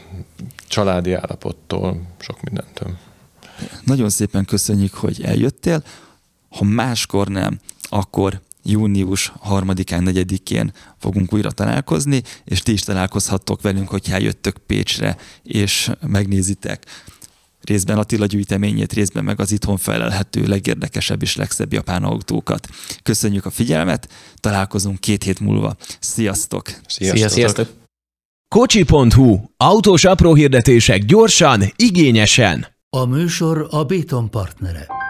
családi 0.67 1.13
állapottól, 1.13 2.01
sok 2.19 2.41
mindentől. 2.41 2.97
Nagyon 3.83 4.09
szépen 4.09 4.45
köszönjük, 4.45 4.93
hogy 4.93 5.21
eljöttél. 5.23 5.83
Ha 6.49 6.63
máskor 6.63 7.27
nem, 7.27 7.59
akkor 7.81 8.41
június 8.63 9.33
3-án, 9.49 10.27
4-én 10.27 10.73
fogunk 10.97 11.33
újra 11.33 11.51
találkozni, 11.51 12.21
és 12.43 12.61
ti 12.61 12.71
is 12.71 12.81
találkozhattok 12.81 13.61
velünk, 13.61 13.89
hogyha 13.89 14.13
eljöttök 14.13 14.57
Pécsre, 14.57 15.17
és 15.43 15.91
megnézitek 16.07 16.85
részben 17.63 17.97
Attila 17.97 18.25
gyűjteményét, 18.25 18.93
részben 18.93 19.23
meg 19.23 19.39
az 19.39 19.51
itthon 19.51 19.77
felelhető 19.77 20.45
legérdekesebb 20.47 21.21
és 21.21 21.35
legszebb 21.35 21.73
japán 21.73 22.03
autókat. 22.03 22.67
Köszönjük 23.03 23.45
a 23.45 23.49
figyelmet, 23.49 24.09
találkozunk 24.39 24.99
két 24.99 25.23
hét 25.23 25.39
múlva. 25.39 25.75
Sziasztok! 25.99 26.69
Sziasztok! 26.87 27.29
Sziasztok. 27.29 27.69
Kocsi.hu. 28.55 29.39
Autós 29.57 30.05
apró 30.05 30.33
hirdetések 30.33 31.05
gyorsan, 31.05 31.63
igényesen. 31.75 32.67
A 32.89 33.05
műsor 33.05 33.67
a 33.69 33.83
Béton 33.83 34.29
partnere. 34.29 35.00